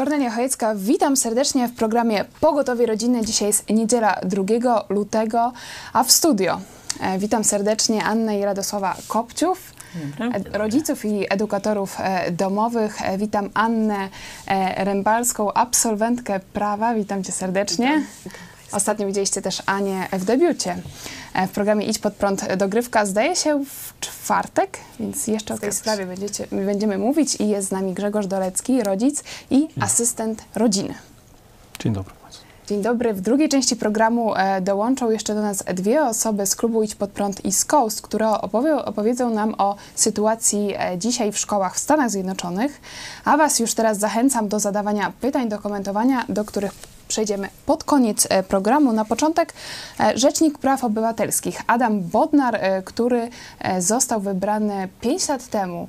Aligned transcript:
Kornelia 0.00 0.30
Chojecka, 0.30 0.74
witam 0.74 1.16
serdecznie 1.16 1.68
w 1.68 1.74
programie 1.74 2.24
Pogotowie 2.40 2.86
Rodzinne. 2.86 3.24
Dzisiaj 3.24 3.48
jest 3.48 3.70
niedziela 3.70 4.20
2 4.24 4.42
lutego, 4.88 5.52
a 5.92 6.04
w 6.04 6.12
studio 6.12 6.60
e, 7.00 7.18
witam 7.18 7.44
serdecznie 7.44 8.04
Annę 8.04 8.38
i 8.38 8.44
Radosława 8.44 8.96
Kopciów. 9.08 9.72
e, 10.54 10.58
Rodziców 10.58 11.04
i 11.04 11.26
edukatorów 11.32 11.96
e, 11.98 12.30
domowych. 12.30 12.98
Witam 13.18 13.50
Annę 13.54 14.08
Rębalską, 14.76 15.52
absolwentkę 15.52 16.40
prawa. 16.52 16.94
Witam 16.94 17.24
cię 17.24 17.32
serdecznie. 17.32 18.04
Ostatnio 18.72 19.06
widzieliście 19.06 19.42
też 19.42 19.62
Anię 19.66 20.08
w 20.12 20.24
debiucie 20.24 20.76
w 21.48 21.50
programie 21.50 21.86
Idź 21.86 21.98
pod 21.98 22.14
prąd 22.14 22.54
dogrywka. 22.54 23.06
Zdaje 23.06 23.36
się 23.36 23.64
w 23.64 24.00
czwartek, 24.00 24.78
więc 25.00 25.26
jeszcze 25.26 25.54
o 25.54 25.58
tej 25.58 25.72
sprawie 25.72 26.06
będziecie, 26.06 26.46
będziemy 26.50 26.98
mówić. 26.98 27.36
I 27.40 27.48
jest 27.48 27.68
z 27.68 27.70
nami 27.70 27.94
Grzegorz 27.94 28.26
Dolecki, 28.26 28.82
rodzic 28.82 29.24
i 29.50 29.68
asystent 29.80 30.44
rodziny. 30.54 30.94
Dzień 31.78 31.92
dobry. 31.92 32.20
Dzień 32.70 32.82
dobry. 32.82 33.14
W 33.14 33.20
drugiej 33.20 33.48
części 33.48 33.76
programu 33.76 34.34
e, 34.34 34.60
dołączą 34.60 35.10
jeszcze 35.10 35.34
do 35.34 35.42
nas 35.42 35.64
dwie 35.74 36.04
osoby 36.04 36.46
z 36.46 36.56
klubu 36.56 36.82
Idź 36.82 36.94
Pod 36.94 37.10
Prąd 37.10 37.44
i 37.44 37.52
z 37.52 37.64
Coast, 37.64 38.02
które 38.02 38.28
opowie, 38.28 38.84
opowiedzą 38.84 39.30
nam 39.30 39.54
o 39.58 39.76
sytuacji 39.94 40.74
e, 40.78 40.98
dzisiaj 40.98 41.32
w 41.32 41.38
szkołach 41.38 41.74
w 41.74 41.78
Stanach 41.78 42.10
Zjednoczonych. 42.10 42.80
A 43.24 43.36
Was 43.36 43.58
już 43.58 43.74
teraz 43.74 43.98
zachęcam 43.98 44.48
do 44.48 44.60
zadawania 44.60 45.12
pytań, 45.20 45.48
do 45.48 45.58
komentowania, 45.58 46.24
do 46.28 46.44
których 46.44 46.72
przejdziemy 47.10 47.48
pod 47.66 47.84
koniec 47.84 48.26
e, 48.30 48.42
programu. 48.42 48.92
Na 48.92 49.04
początek 49.04 49.52
e, 50.00 50.18
Rzecznik 50.18 50.58
Praw 50.58 50.84
Obywatelskich 50.84 51.62
Adam 51.66 52.00
Bodnar, 52.00 52.54
e, 52.54 52.82
który 52.82 53.28
został 53.78 54.20
wybrany 54.20 54.88
5 55.00 55.28
lat 55.28 55.46
temu, 55.46 55.88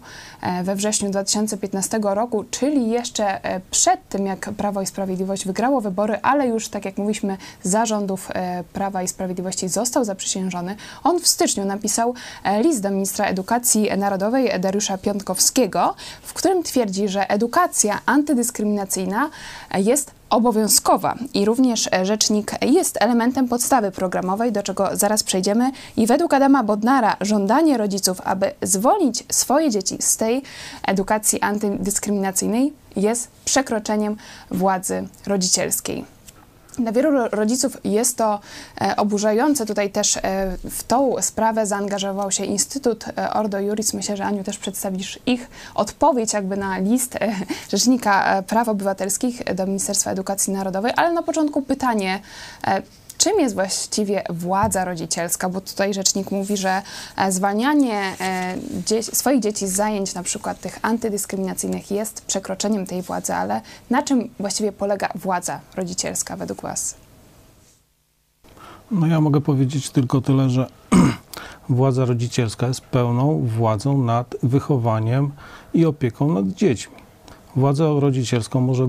we 0.64 0.75
wrześniu 0.75 1.09
2015 1.09 1.99
roku, 2.03 2.44
czyli 2.52 2.89
jeszcze 2.89 3.39
przed 3.72 4.09
tym, 4.09 4.25
jak 4.25 4.39
Prawo 4.39 4.81
i 4.81 4.86
Sprawiedliwość 4.86 5.45
wygrało 5.45 5.81
wybory, 5.81 6.19
ale 6.22 6.47
już, 6.47 6.69
tak 6.69 6.86
jak 6.86 6.97
mówiliśmy, 6.97 7.38
zarządów 7.64 8.30
Prawa 8.73 9.03
i 9.03 9.08
Sprawiedliwości 9.08 9.67
został 9.67 10.05
zaprzysiężony. 10.05 10.75
On 11.03 11.19
w 11.19 11.27
styczniu 11.27 11.66
napisał 11.66 12.14
list 12.61 12.81
do 12.81 12.92
ministra 12.92 13.25
edukacji 13.25 13.89
narodowej 13.97 14.59
Dariusza 14.59 14.97
Piątkowskiego, 14.97 15.95
w 16.22 16.33
którym 16.33 16.64
twierdzi, 16.64 17.08
że 17.08 17.30
edukacja 17.30 17.99
antydyskryminacyjna 18.05 19.30
jest 19.77 20.20
obowiązkowa 20.32 21.16
i 21.34 21.46
również 21.46 21.90
e, 21.94 22.06
rzecznik 22.06 22.52
jest 22.62 22.98
elementem 23.00 23.48
podstawy 23.48 23.92
programowej, 23.92 24.52
do 24.52 24.64
czego 24.64 24.90
zaraz 24.94 25.23
przejdziemy. 25.23 25.72
I 25.98 26.08
według 26.08 26.33
Adama 26.33 26.64
Bodnara 26.64 27.17
żądanie 27.22 27.78
rodziców, 27.78 28.22
aby 28.23 28.52
zwolnić 28.61 29.23
swoje 29.32 29.70
dzieci 29.70 29.98
z 30.00 30.17
tej 30.17 30.42
edukacji 30.88 31.42
antydyskryminacyjnej 31.42 32.73
jest 32.95 33.28
przekroczeniem 33.45 34.17
władzy 34.52 35.08
rodzicielskiej. 35.28 36.05
Dla 36.81 36.92
wielu 36.92 37.11
ro- 37.11 37.27
rodziców 37.27 37.77
jest 37.83 38.17
to 38.17 38.39
e, 38.81 38.95
oburzające. 38.95 39.65
Tutaj 39.65 39.89
też 39.89 40.17
e, 40.17 40.21
w 40.69 40.83
tą 40.83 41.15
sprawę 41.21 41.65
zaangażował 41.65 42.31
się 42.31 42.45
Instytut 42.45 43.05
e, 43.17 43.33
Ordo 43.33 43.59
Juris. 43.59 43.93
Myślę, 43.93 44.17
że 44.17 44.25
Aniu 44.25 44.43
też 44.43 44.58
przedstawisz 44.58 45.19
ich 45.25 45.49
odpowiedź 45.75 46.33
jakby 46.33 46.58
na 46.58 46.77
list 46.77 47.17
Rzecznika 47.71 48.43
Praw 48.47 48.69
Obywatelskich 48.69 49.43
do 49.55 49.67
Ministerstwa 49.67 50.11
Edukacji 50.11 50.53
Narodowej. 50.53 50.93
Ale 50.95 51.11
na 51.14 51.23
początku 51.23 51.61
pytanie, 51.61 52.19
czym 53.21 53.39
jest 53.39 53.55
właściwie 53.55 54.23
władza 54.30 54.86
rodzicielska? 54.86 55.49
Bo 55.49 55.61
tutaj 55.61 55.93
rzecznik 55.93 56.32
mówi, 56.32 56.58
że 56.58 56.82
e, 57.17 57.32
zwalnianie 57.32 58.15
e, 58.20 59.04
swoich 59.04 59.39
dzieci 59.39 59.67
z 59.67 59.71
zajęć, 59.71 60.14
na 60.14 60.23
przykład 60.23 60.59
tych 60.59 60.80
antydyskryminacyjnych, 60.82 61.92
jest 61.92 62.26
przekroczeniem 62.26 62.86
tej 62.86 63.02
władzy, 63.02 63.33
ale 63.33 63.61
na 63.89 64.04
czym 64.04 64.30
właściwie 64.39 64.71
polega 64.71 65.10
władza 65.15 65.60
rodzicielska 65.76 66.37
według 66.37 66.61
Was? 66.61 66.95
No 68.92 69.08
ja 69.08 69.21
mogę 69.21 69.42
powiedzieć 69.42 69.89
tylko 69.89 70.21
tyle, 70.21 70.49
że 70.49 70.67
władza 71.70 72.05
rodzicielska 72.05 72.67
jest 72.67 72.81
pełną 72.81 73.48
władzą 73.48 74.04
nad 74.04 74.36
wychowaniem 74.43 75.31
i 75.73 75.86
opieką 75.86 76.33
nad 76.33 76.48
dziećmi. 76.48 76.95
Władzę 77.55 77.99
rodzicielską 77.99 78.61
może 78.61 78.87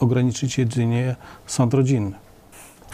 ograniczyć 0.00 0.58
jedynie 0.58 1.16
sąd 1.46 1.74
rodzinny 1.74 2.21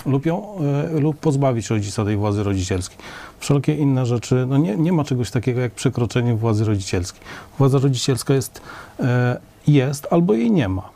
lub, 0.07 0.27
ją, 0.27 0.59
e, 0.97 1.01
lub 1.01 1.17
pozbawić 1.17 1.71
rodzica 1.71 2.05
tej 2.05 2.17
władzy 2.17 2.43
rodzicielskiej. 2.43 2.99
Wszelkie 3.39 3.75
inne 3.77 4.07
rzeczy, 4.07 4.47
no 4.49 4.57
nie, 4.57 4.77
nie 4.77 4.93
ma 4.93 5.05
czegoś 5.05 5.31
takiego 5.31 5.61
jak 5.61 5.73
przekroczenie 5.73 6.35
władzy 6.35 6.65
rodzicielskiej. 6.65 7.21
Władza 7.59 7.79
rodzicielska 7.79 8.35
jest, 8.35 8.61
e, 9.01 9.41
jest 9.67 10.07
albo 10.11 10.35
jej 10.35 10.51
nie 10.51 10.69
ma. 10.69 10.89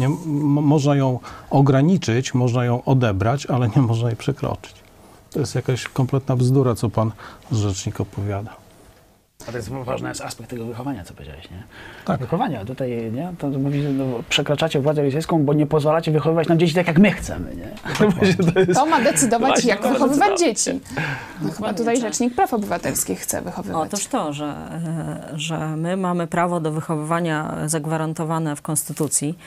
Nie, 0.00 0.06
m- 0.06 0.16
można 0.46 0.96
ją 0.96 1.18
ograniczyć, 1.50 2.34
można 2.34 2.64
ją 2.64 2.84
odebrać, 2.84 3.46
ale 3.46 3.68
nie 3.76 3.82
można 3.82 4.08
jej 4.08 4.16
przekroczyć. 4.16 4.74
To 5.30 5.40
jest 5.40 5.54
jakaś 5.54 5.84
kompletna 5.88 6.36
bzdura, 6.36 6.74
co 6.74 6.90
pan 6.90 7.12
rzecznik 7.52 8.00
opowiada. 8.00 8.56
A 9.48 9.50
to 9.50 9.56
jest 9.56 9.68
ważny 9.68 10.08
jest 10.08 10.20
aspekt 10.20 10.50
tego 10.50 10.64
wychowania, 10.64 11.04
co 11.04 11.14
powiedziałeś, 11.14 11.50
nie? 11.50 11.62
Tak. 12.04 12.20
Wychowania. 12.20 12.64
Tutaj, 12.64 13.12
nie? 13.12 13.32
To 13.38 13.48
mówi, 13.48 13.80
no, 13.82 14.04
przekraczacie 14.28 14.80
władzę 14.80 15.00
rodzicielską, 15.02 15.44
bo 15.44 15.52
nie 15.54 15.66
pozwalacie 15.66 16.10
wychowywać 16.12 16.48
nam 16.48 16.58
dzieci 16.58 16.74
tak, 16.74 16.86
jak 16.86 16.98
my 16.98 17.12
chcemy, 17.12 17.56
nie? 17.56 17.68
To 18.52 18.60
jest... 18.60 18.74
To 18.74 18.86
ma 18.86 19.00
decydować, 19.00 19.50
Właśnie, 19.52 19.70
jak 19.70 19.80
to 19.80 19.86
ma 19.88 19.92
wychowywać 19.92 20.28
decydować. 20.28 20.56
dzieci. 20.56 20.80
No, 21.42 21.50
chyba 21.50 21.74
tutaj 21.74 22.00
Rzecznik 22.00 22.34
Praw 22.34 22.54
Obywatelskich 22.54 23.20
chce 23.20 23.42
wychowywać. 23.42 23.92
Otóż 23.92 24.06
to, 24.06 24.32
że, 24.32 24.54
że 25.34 25.76
my 25.76 25.96
mamy 25.96 26.26
prawo 26.26 26.60
do 26.60 26.72
wychowywania 26.72 27.56
zagwarantowane 27.66 28.56
w 28.56 28.62
Konstytucji 28.62 29.38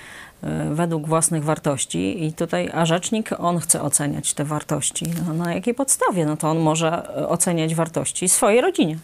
e, 0.44 0.70
według 0.74 1.08
własnych 1.08 1.44
wartości 1.44 2.26
i 2.26 2.34
tutaj, 2.34 2.70
a 2.74 2.86
rzecznik, 2.86 3.30
on 3.38 3.60
chce 3.60 3.82
oceniać 3.82 4.34
te 4.34 4.44
wartości. 4.46 5.06
No, 5.28 5.34
na 5.34 5.54
jakiej 5.54 5.74
podstawie? 5.74 6.26
No 6.26 6.38
to 6.38 6.50
on 6.50 6.60
może 6.60 7.14
oceniać 7.28 7.76
wartości 7.76 8.30
swojej 8.30 8.62
rodzinie. 8.62 8.98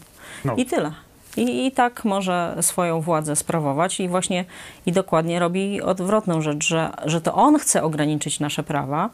No. 0.46 0.56
I 0.56 0.66
tyle. 0.66 0.92
I, 1.38 1.66
I 1.66 1.72
tak 1.72 2.06
może 2.06 2.58
swoją 2.62 3.02
władzę 3.02 3.36
sprawować 3.36 4.00
i 4.00 4.08
właśnie 4.08 4.46
i 4.86 4.92
dokładnie 4.92 5.40
robi 5.40 5.82
odwrotną 5.82 6.42
rzecz, 6.42 6.68
że, 6.68 6.92
że 7.06 7.22
to 7.22 7.34
on 7.34 7.60
chce 7.60 7.84
ograniczyć 7.84 8.40
nasze 8.40 8.64
prawa. 8.64 9.10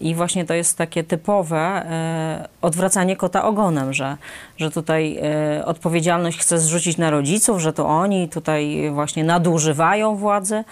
I 0.00 0.14
właśnie 0.14 0.44
to 0.44 0.54
jest 0.54 0.78
takie 0.78 1.04
typowe 1.04 1.58
e, 1.58 2.48
odwracanie 2.62 3.16
kota 3.16 3.44
ogonem, 3.44 3.92
że, 3.92 4.16
że 4.56 4.70
tutaj 4.70 5.18
e, 5.22 5.64
odpowiedzialność 5.64 6.38
chce 6.38 6.58
zrzucić 6.58 6.98
na 6.98 7.10
rodziców, 7.10 7.60
że 7.60 7.72
to 7.72 7.86
oni 7.86 8.28
tutaj 8.28 8.90
właśnie 8.90 9.24
nadużywają 9.24 10.16
władzy, 10.16 10.64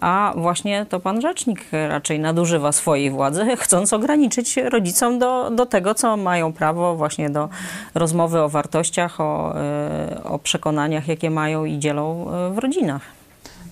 a 0.00 0.32
właśnie 0.36 0.86
to 0.88 1.00
pan 1.00 1.20
rzecznik 1.20 1.64
raczej 1.88 2.20
nadużywa 2.20 2.72
swojej 2.72 3.10
władzy, 3.10 3.46
chcąc 3.56 3.92
ograniczyć 3.92 4.56
rodzicom 4.56 5.18
do, 5.18 5.50
do 5.50 5.66
tego, 5.66 5.94
co 5.94 6.16
mają 6.16 6.52
prawo 6.52 6.96
właśnie 6.96 7.30
do 7.30 7.48
rozmowy 7.94 8.40
o 8.40 8.48
wartościach, 8.48 9.20
o, 9.20 9.54
e, 9.60 10.24
o 10.24 10.38
przekonaniach, 10.38 11.08
jakie 11.08 11.30
mają 11.30 11.64
i 11.64 11.78
dzielą 11.78 12.26
w 12.50 12.58
rodzinach. 12.58 13.15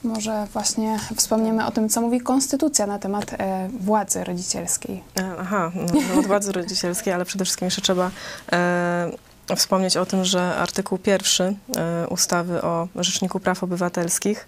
Może 0.04 0.46
właśnie 0.52 0.98
wspomniemy 1.16 1.66
o 1.66 1.70
tym, 1.70 1.88
co 1.88 2.00
mówi 2.00 2.20
Konstytucja 2.20 2.86
na 2.86 2.98
temat 2.98 3.32
e, 3.32 3.68
władzy 3.80 4.24
rodzicielskiej. 4.24 5.02
E, 5.18 5.34
Aha, 5.40 5.72
no, 5.74 6.18
od 6.20 6.26
władzy 6.26 6.52
rodzicielskiej, 6.52 7.12
ale 7.12 7.24
przede 7.24 7.44
wszystkim 7.44 7.66
jeszcze 7.66 7.82
trzeba 7.82 8.10
e, 8.52 9.10
wspomnieć 9.56 9.96
o 9.96 10.06
tym, 10.06 10.24
że 10.24 10.56
artykuł 10.56 10.98
pierwszy 10.98 11.54
e, 11.76 12.08
ustawy 12.08 12.62
o 12.62 12.88
Rzeczniku 12.96 13.40
Praw 13.40 13.62
Obywatelskich, 13.62 14.46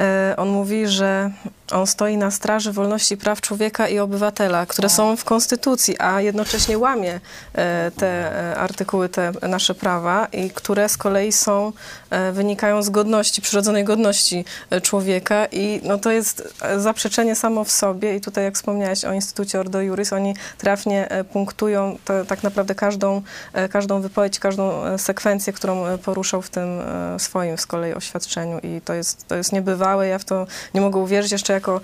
e, 0.00 0.34
on 0.36 0.48
mówi, 0.48 0.88
że 0.88 1.30
on 1.72 1.86
stoi 1.86 2.16
na 2.16 2.30
straży 2.30 2.72
wolności 2.72 3.16
praw 3.16 3.40
człowieka 3.40 3.88
i 3.88 3.98
obywatela, 3.98 4.66
które 4.66 4.88
są 4.88 5.16
w 5.16 5.24
Konstytucji, 5.24 5.96
a 5.98 6.20
jednocześnie 6.20 6.78
łamie 6.78 7.20
e, 7.54 7.90
te 7.90 8.06
e, 8.52 8.56
artykuły, 8.56 9.08
te 9.08 9.32
nasze 9.48 9.74
prawa, 9.74 10.26
i 10.26 10.50
które 10.50 10.88
z 10.88 10.96
kolei 10.96 11.32
są, 11.32 11.72
e, 12.10 12.32
wynikają 12.32 12.82
z 12.82 12.90
godności, 12.90 13.42
przyrodzonej 13.42 13.84
godności 13.84 14.44
człowieka. 14.82 15.46
I 15.52 15.80
no, 15.84 15.98
to 15.98 16.10
jest 16.10 16.54
zaprzeczenie 16.76 17.34
samo 17.34 17.64
w 17.64 17.70
sobie. 17.70 18.16
I 18.16 18.20
tutaj 18.20 18.44
jak 18.44 18.54
wspomniałeś 18.54 19.04
o 19.04 19.12
Instytucie 19.12 19.60
Ordo 19.60 19.80
Juris, 19.80 20.12
oni 20.12 20.34
trafnie 20.58 21.08
punktują 21.32 21.98
to, 22.04 22.24
tak 22.24 22.42
naprawdę 22.42 22.74
każdą, 22.74 23.22
każdą 23.70 24.00
wypowiedź, 24.00 24.38
każdą 24.38 24.98
sekwencję, 24.98 25.52
którą 25.52 25.98
poruszał 25.98 26.42
w 26.42 26.50
tym 26.50 26.80
swoim 27.18 27.58
z 27.58 27.66
kolei 27.66 27.94
oświadczeniu. 27.94 28.58
I 28.58 28.80
to 28.80 28.94
jest, 28.94 29.28
to 29.28 29.34
jest 29.34 29.52
niebywałe, 29.52 30.08
ja 30.08 30.18
w 30.18 30.24
to 30.24 30.46
nie 30.74 30.80
mogę 30.80 31.00
uwierzyć. 31.00 31.32
Jeszcze 31.32 31.53
jako 31.54 31.80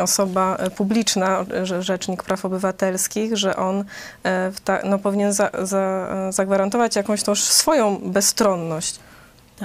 osoba 0.00 0.58
publiczna, 0.76 1.44
Rzecznik 1.80 2.22
Praw 2.22 2.44
Obywatelskich, 2.44 3.36
że 3.36 3.56
on 3.56 3.84
e, 4.24 4.52
no, 4.84 4.98
powinien 4.98 5.32
za, 5.32 5.50
za, 5.62 6.08
e, 6.28 6.32
zagwarantować 6.32 6.96
jakąś 6.96 7.22
tą 7.22 7.34
swoją 7.34 7.98
bezstronność. 7.98 9.00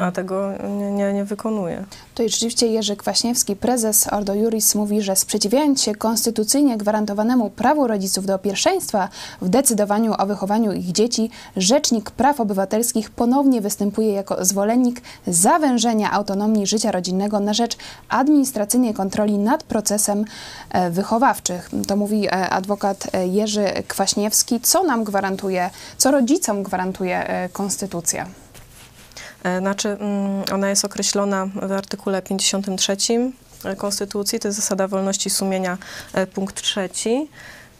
A 0.01 0.11
tego 0.11 0.51
nie, 0.77 0.91
nie, 0.91 1.13
nie 1.13 1.25
wykonuje. 1.25 1.83
Tutaj 2.13 2.29
rzeczywiście 2.29 2.67
Jerzy 2.67 2.95
Kwaśniewski, 2.95 3.55
prezes 3.55 4.13
Ordo 4.13 4.33
Juris, 4.33 4.75
mówi, 4.75 5.01
że 5.01 5.15
sprzeciwiając 5.15 5.81
się 5.81 5.95
konstytucyjnie 5.95 6.77
gwarantowanemu 6.77 7.49
prawu 7.49 7.87
rodziców 7.87 8.25
do 8.25 8.39
pierwszeństwa 8.39 9.09
w 9.41 9.49
decydowaniu 9.49 10.13
o 10.17 10.25
wychowaniu 10.25 10.73
ich 10.73 10.91
dzieci, 10.91 11.29
Rzecznik 11.57 12.11
Praw 12.11 12.39
Obywatelskich 12.39 13.09
ponownie 13.09 13.61
występuje 13.61 14.11
jako 14.11 14.45
zwolennik 14.45 15.01
zawężenia 15.27 16.11
autonomii 16.11 16.67
życia 16.67 16.91
rodzinnego 16.91 17.39
na 17.39 17.53
rzecz 17.53 17.77
administracyjnej 18.09 18.93
kontroli 18.93 19.37
nad 19.37 19.63
procesem 19.63 20.25
e, 20.69 20.89
wychowawczych. 20.89 21.69
To 21.87 21.95
mówi 21.95 22.27
e, 22.27 22.49
adwokat 22.49 23.07
e, 23.13 23.27
Jerzy 23.27 23.65
Kwaśniewski. 23.87 24.59
Co 24.59 24.83
nam 24.83 25.03
gwarantuje, 25.03 25.69
co 25.97 26.11
rodzicom 26.11 26.63
gwarantuje 26.63 27.49
konstytucja? 27.53 28.44
E, 29.45 29.59
Znaczy, 29.59 29.89
mm, 29.89 30.43
ona 30.53 30.69
jest 30.69 30.85
określona 30.85 31.47
w 31.55 31.71
artykule 31.71 32.21
53 32.21 33.31
Konstytucji, 33.77 34.39
to 34.39 34.47
jest 34.47 34.55
zasada 34.59 34.87
wolności 34.87 35.29
sumienia, 35.29 35.77
e, 36.13 36.27
punkt 36.27 36.61
trzeci. 36.61 37.27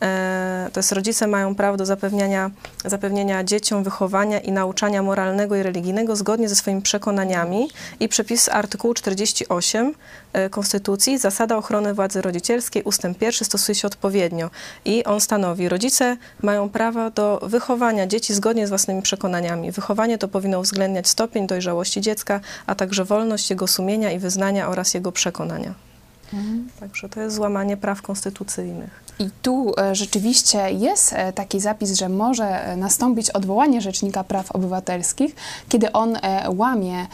E, 0.05 0.69
To 0.73 0.79
jest 0.79 0.91
rodzice 0.91 1.27
mają 1.27 1.55
prawo 1.55 1.77
do 1.77 1.85
zapewniania, 1.85 2.51
zapewnienia 2.85 3.43
dzieciom 3.43 3.83
wychowania 3.83 4.39
i 4.39 4.51
nauczania 4.51 5.03
moralnego 5.03 5.55
i 5.55 5.63
religijnego 5.63 6.15
zgodnie 6.15 6.49
ze 6.49 6.55
swoimi 6.55 6.81
przekonaniami 6.81 7.69
i 7.99 8.07
przepis 8.07 8.49
artykułu 8.49 8.93
48 8.93 9.93
e, 10.33 10.49
Konstytucji, 10.49 11.17
zasada 11.17 11.57
ochrony 11.57 11.93
władzy 11.93 12.21
rodzicielskiej, 12.21 12.83
ustęp 12.83 13.17
pierwszy 13.17 13.45
stosuje 13.45 13.75
się 13.75 13.87
odpowiednio 13.87 14.49
i 14.85 15.03
on 15.03 15.21
stanowi, 15.21 15.69
rodzice 15.69 16.17
mają 16.41 16.69
prawo 16.69 17.11
do 17.11 17.39
wychowania 17.43 18.07
dzieci 18.07 18.33
zgodnie 18.33 18.67
z 18.67 18.69
własnymi 18.69 19.01
przekonaniami. 19.01 19.71
Wychowanie 19.71 20.17
to 20.17 20.27
powinno 20.27 20.59
uwzględniać 20.59 21.07
stopień 21.07 21.47
dojrzałości 21.47 22.01
dziecka, 22.01 22.39
a 22.67 22.75
także 22.75 23.05
wolność 23.05 23.49
jego 23.49 23.67
sumienia 23.67 24.11
i 24.11 24.19
wyznania 24.19 24.69
oraz 24.69 24.93
jego 24.93 25.11
przekonania. 25.11 25.84
Także 26.79 27.09
to 27.09 27.21
jest 27.21 27.35
złamanie 27.35 27.77
praw 27.77 28.01
konstytucyjnych. 28.01 29.05
I 29.19 29.29
tu 29.41 29.73
e, 29.77 29.95
rzeczywiście 29.95 30.71
jest 30.71 31.13
e, 31.13 31.33
taki 31.33 31.59
zapis, 31.59 31.99
że 31.99 32.09
może 32.09 32.45
e, 32.45 32.77
nastąpić 32.77 33.29
odwołanie 33.29 33.81
Rzecznika 33.81 34.23
Praw 34.23 34.51
Obywatelskich, 34.51 35.35
kiedy 35.69 35.91
on 35.91 36.17
łamie 36.47 37.07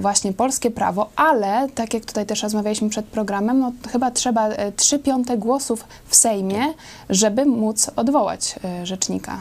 właśnie 0.00 0.32
polskie 0.32 0.70
prawo, 0.70 1.10
ale 1.16 1.68
tak 1.74 1.94
jak 1.94 2.04
tutaj 2.04 2.26
też 2.26 2.42
rozmawialiśmy 2.42 2.88
przed 2.88 3.06
programem, 3.06 3.58
no 3.58 3.72
chyba 3.92 4.10
trzeba 4.10 4.48
e, 4.48 4.72
trzy 4.72 4.98
piąte 4.98 5.38
głosów 5.38 5.84
w 6.06 6.16
Sejmie, 6.16 6.74
żeby 7.10 7.46
móc 7.46 7.90
odwołać 7.96 8.54
Rzecznika. 8.84 9.40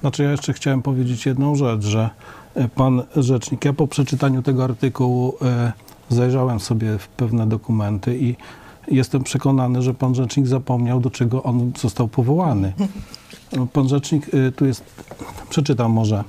Znaczy 0.00 0.22
ja 0.22 0.30
jeszcze 0.30 0.52
chciałem 0.52 0.82
powiedzieć 0.82 1.26
jedną 1.26 1.54
rzecz, 1.54 1.82
że 1.82 2.10
pan 2.74 3.02
rzecznik, 3.16 3.64
ja 3.64 3.72
po 3.72 3.86
przeczytaniu 3.86 4.42
tego 4.42 4.64
artykułu 4.64 5.34
zajrzałem 6.08 6.60
sobie 6.60 6.98
w 6.98 7.08
pewne 7.08 7.46
dokumenty 7.46 8.18
i 8.18 8.36
jestem 8.90 9.22
przekonany, 9.22 9.82
że 9.82 9.94
pan 9.94 10.14
rzecznik 10.14 10.46
zapomniał, 10.46 11.00
do 11.00 11.10
czego 11.10 11.42
on 11.42 11.72
został 11.78 12.08
powołany. 12.08 12.72
Pan 13.72 13.88
rzecznik 13.88 14.34
e, 14.34 14.52
tu 14.52 14.66
jest, 14.66 14.84
przeczytam 15.50 15.92
może, 15.92 16.24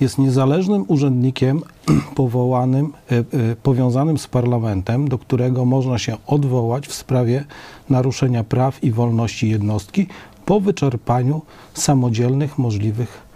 jest 0.00 0.18
niezależnym 0.18 0.84
urzędnikiem 0.88 1.62
powołanym, 2.14 2.92
e, 3.10 3.18
e, 3.18 3.24
powiązanym 3.62 4.18
z 4.18 4.26
parlamentem, 4.26 5.08
do 5.08 5.18
którego 5.18 5.64
można 5.64 5.98
się 5.98 6.16
odwołać 6.26 6.86
w 6.86 6.94
sprawie 6.94 7.44
naruszenia 7.90 8.44
praw 8.44 8.84
i 8.84 8.92
wolności 8.92 9.50
jednostki 9.50 10.06
po 10.44 10.60
wyczerpaniu 10.60 11.42
samodzielnych 11.74 12.58
możliwych 12.58 13.26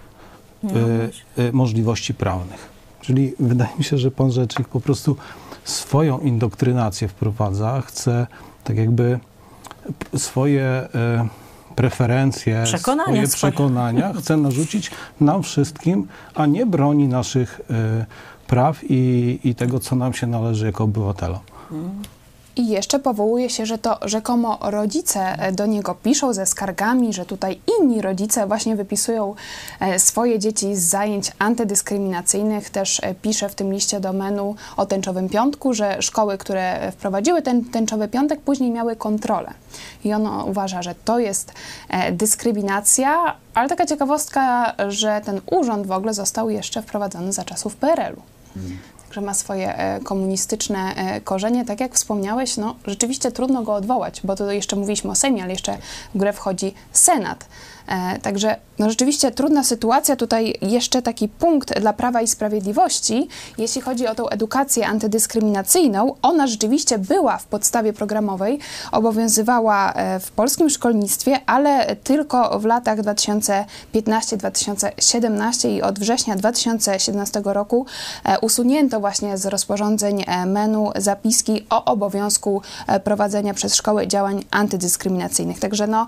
możliwości 1.52 2.14
prawnych. 2.14 2.68
Czyli 3.00 3.32
wydaje 3.38 3.70
mi 3.78 3.84
się, 3.84 3.98
że 3.98 4.10
pan 4.10 4.32
rzecznik 4.32 4.68
po 4.68 4.80
prostu 4.80 5.16
swoją 5.64 6.18
indoktrynację 6.18 7.08
wprowadza, 7.08 7.80
chce 7.80 8.26
tak 8.64 8.76
jakby 8.76 9.18
swoje 10.16 10.64
e, 10.64 11.28
preferencje, 11.76 12.62
Przekonania 12.64 13.26
swoje 13.26 13.52
przekonania 13.52 14.12
chce 14.20 14.36
narzucić 14.36 14.90
nam 15.20 15.42
wszystkim, 15.42 16.08
a 16.34 16.46
nie 16.46 16.66
broni 16.66 17.08
naszych 17.08 17.60
e, 17.70 18.06
praw 18.46 18.78
i, 18.90 19.38
i 19.44 19.54
tego, 19.54 19.80
co 19.80 19.96
nam 19.96 20.12
się 20.12 20.26
należy 20.26 20.66
jako 20.66 20.84
obywatelom. 20.84 21.40
I 22.56 22.68
jeszcze 22.68 22.98
powołuje 22.98 23.50
się, 23.50 23.66
że 23.66 23.78
to 23.78 23.98
rzekomo 24.02 24.58
rodzice 24.62 25.20
e, 25.20 25.52
do 25.52 25.66
niego 25.66 25.94
piszą 25.94 26.32
ze 26.32 26.46
skargami, 26.46 27.12
że 27.12 27.26
tutaj 27.26 27.60
inni 27.78 28.02
rodzice 28.02 28.46
właśnie 28.46 28.76
wypisują 28.76 29.34
e, 29.80 29.98
swoje 29.98 30.38
dzieci 30.38 30.76
z 30.76 30.82
zajęć 30.82 31.32
antydyskryminacyjnych. 31.38 32.70
Też 32.70 33.00
e, 33.02 33.14
pisze 33.14 33.48
w 33.48 33.54
tym 33.54 33.72
liście 33.72 34.00
do 34.00 34.12
menu 34.12 34.54
o 34.76 34.86
tęczowym 34.86 35.28
piątku, 35.28 35.74
że 35.74 36.02
szkoły, 36.02 36.38
które 36.38 36.92
wprowadziły 36.92 37.42
ten 37.42 37.64
tęczowy 37.64 38.08
piątek, 38.08 38.40
później 38.40 38.70
miały 38.70 38.96
kontrolę. 38.96 39.50
I 40.04 40.12
on 40.12 40.26
uważa, 40.26 40.82
że 40.82 40.94
to 41.04 41.18
jest 41.18 41.52
dyskryminacja, 42.12 43.36
ale 43.54 43.68
taka 43.68 43.86
ciekawostka, 43.86 44.74
że 44.88 45.20
ten 45.24 45.40
urząd 45.50 45.86
w 45.86 45.92
ogóle 45.92 46.14
został 46.14 46.50
jeszcze 46.50 46.82
wprowadzony 46.82 47.32
za 47.32 47.44
czasów 47.44 47.76
PRL-u 47.76 48.22
że 49.10 49.20
ma 49.20 49.34
swoje 49.34 49.76
e, 49.76 50.00
komunistyczne 50.00 50.94
e, 50.96 51.20
korzenie. 51.20 51.64
Tak 51.64 51.80
jak 51.80 51.94
wspomniałeś, 51.94 52.56
no 52.56 52.76
rzeczywiście 52.86 53.32
trudno 53.32 53.62
go 53.62 53.74
odwołać, 53.74 54.20
bo 54.24 54.36
to 54.36 54.52
jeszcze 54.52 54.76
mówiliśmy 54.76 55.10
o 55.10 55.14
Sejmie, 55.14 55.42
ale 55.42 55.52
jeszcze 55.52 55.78
w 56.14 56.18
grę 56.18 56.32
wchodzi 56.32 56.74
Senat. 56.92 57.44
E, 57.88 58.18
Także 58.18 58.56
no 58.80 58.90
rzeczywiście 58.90 59.30
trudna 59.30 59.64
sytuacja. 59.64 60.16
Tutaj 60.16 60.54
jeszcze 60.62 61.02
taki 61.02 61.28
punkt 61.28 61.80
dla 61.80 61.92
Prawa 61.92 62.22
i 62.22 62.26
Sprawiedliwości, 62.26 63.28
jeśli 63.58 63.80
chodzi 63.80 64.06
o 64.06 64.14
tą 64.14 64.28
edukację 64.28 64.86
antydyskryminacyjną. 64.86 66.14
Ona 66.22 66.46
rzeczywiście 66.46 66.98
była 66.98 67.38
w 67.38 67.46
podstawie 67.46 67.92
programowej, 67.92 68.58
obowiązywała 68.92 69.92
e, 69.92 70.20
w 70.20 70.30
polskim 70.30 70.70
szkolnictwie, 70.70 71.40
ale 71.46 71.96
tylko 71.96 72.58
w 72.58 72.64
latach 72.64 72.98
2015-2017 72.98 75.68
i 75.68 75.82
od 75.82 75.98
września 75.98 76.36
2017 76.36 77.42
roku 77.44 77.86
e, 78.24 78.38
usunięto 78.38 79.00
właśnie 79.00 79.38
z 79.38 79.46
rozporządzeń 79.46 80.24
menu 80.46 80.90
zapiski 80.96 81.66
o 81.70 81.84
obowiązku 81.84 82.62
prowadzenia 83.04 83.54
przez 83.54 83.74
szkoły 83.74 84.06
działań 84.06 84.44
antydyskryminacyjnych. 84.50 85.58
Także 85.58 85.86
no, 85.86 86.06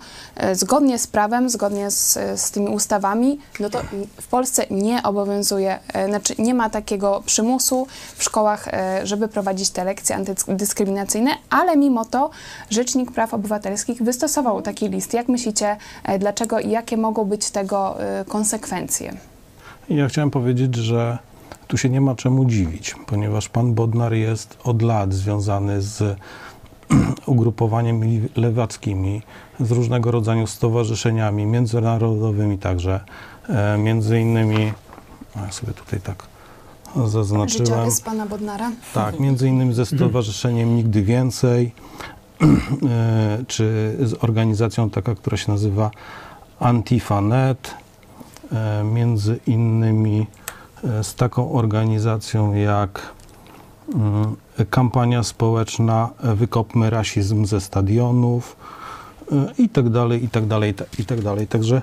zgodnie 0.52 0.98
z 0.98 1.06
prawem, 1.06 1.50
zgodnie 1.50 1.61
z, 1.88 2.18
z 2.40 2.50
tymi 2.50 2.68
ustawami, 2.68 3.38
no 3.60 3.70
to 3.70 3.80
w 4.20 4.26
Polsce 4.26 4.66
nie 4.70 5.02
obowiązuje, 5.02 5.78
e, 5.94 6.08
znaczy 6.08 6.34
nie 6.38 6.54
ma 6.54 6.70
takiego 6.70 7.22
przymusu 7.26 7.86
w 8.16 8.24
szkołach, 8.24 8.68
e, 8.68 9.06
żeby 9.06 9.28
prowadzić 9.28 9.70
te 9.70 9.84
lekcje 9.84 10.16
antydyskryminacyjne, 10.16 11.30
ale 11.50 11.76
mimo 11.76 12.04
to 12.04 12.30
Rzecznik 12.70 13.12
Praw 13.12 13.34
Obywatelskich 13.34 14.02
wystosował 14.02 14.62
taki 14.62 14.88
list. 14.88 15.14
Jak 15.14 15.28
myślicie, 15.28 15.76
e, 16.04 16.18
dlaczego 16.18 16.60
i 16.60 16.70
jakie 16.70 16.96
mogą 16.96 17.24
być 17.24 17.50
tego 17.50 17.96
konsekwencje? 18.28 19.16
Ja 19.88 20.08
chciałem 20.08 20.30
powiedzieć, 20.30 20.74
że 20.74 21.18
tu 21.68 21.78
się 21.78 21.88
nie 21.88 22.00
ma 22.00 22.14
czemu 22.14 22.44
dziwić, 22.44 22.94
ponieważ 23.06 23.48
pan 23.48 23.74
Bodnar 23.74 24.12
jest 24.12 24.58
od 24.64 24.82
lat 24.82 25.14
związany 25.14 25.82
z 25.82 26.16
ugrupowaniem 27.26 28.00
lewackimi, 28.36 29.22
z 29.60 29.70
różnego 29.70 30.10
rodzaju 30.10 30.46
stowarzyszeniami 30.46 31.46
międzynarodowymi 31.46 32.58
także, 32.58 33.00
e, 33.48 33.78
między 33.78 34.20
innymi, 34.20 34.72
ja 35.36 35.52
sobie 35.52 35.72
tutaj 35.72 36.00
tak 36.00 36.26
zaznaczyłem. 37.06 37.66
Życiorys 37.66 38.00
pana 38.00 38.26
Bodnara? 38.26 38.70
Tak, 38.94 39.20
między 39.20 39.48
innymi 39.48 39.74
ze 39.74 39.86
Stowarzyszeniem 39.86 40.76
Nigdy 40.76 41.02
Więcej, 41.02 41.72
e, 42.42 43.44
czy 43.46 43.96
z 44.00 44.24
organizacją 44.24 44.90
taka, 44.90 45.14
która 45.14 45.36
się 45.36 45.52
nazywa 45.52 45.90
Antifa.net, 46.60 47.74
e, 48.52 48.84
między 48.84 49.40
innymi 49.46 50.26
z 51.02 51.14
taką 51.14 51.52
organizacją 51.52 52.54
jak 52.54 53.12
kampania 54.70 55.22
społeczna 55.22 56.08
e, 56.24 56.34
Wykopmy 56.34 56.90
rasizm 56.90 57.46
ze 57.46 57.60
stadionów 57.60 58.56
e, 59.32 59.46
i 59.58 59.68
tak 59.68 59.88
dalej, 59.88 60.24
i 60.24 60.28
tak 60.28 60.46
dalej, 60.46 60.74
i 60.98 61.04
tak- 61.04 61.20
dalej. 61.20 61.46
Także 61.46 61.82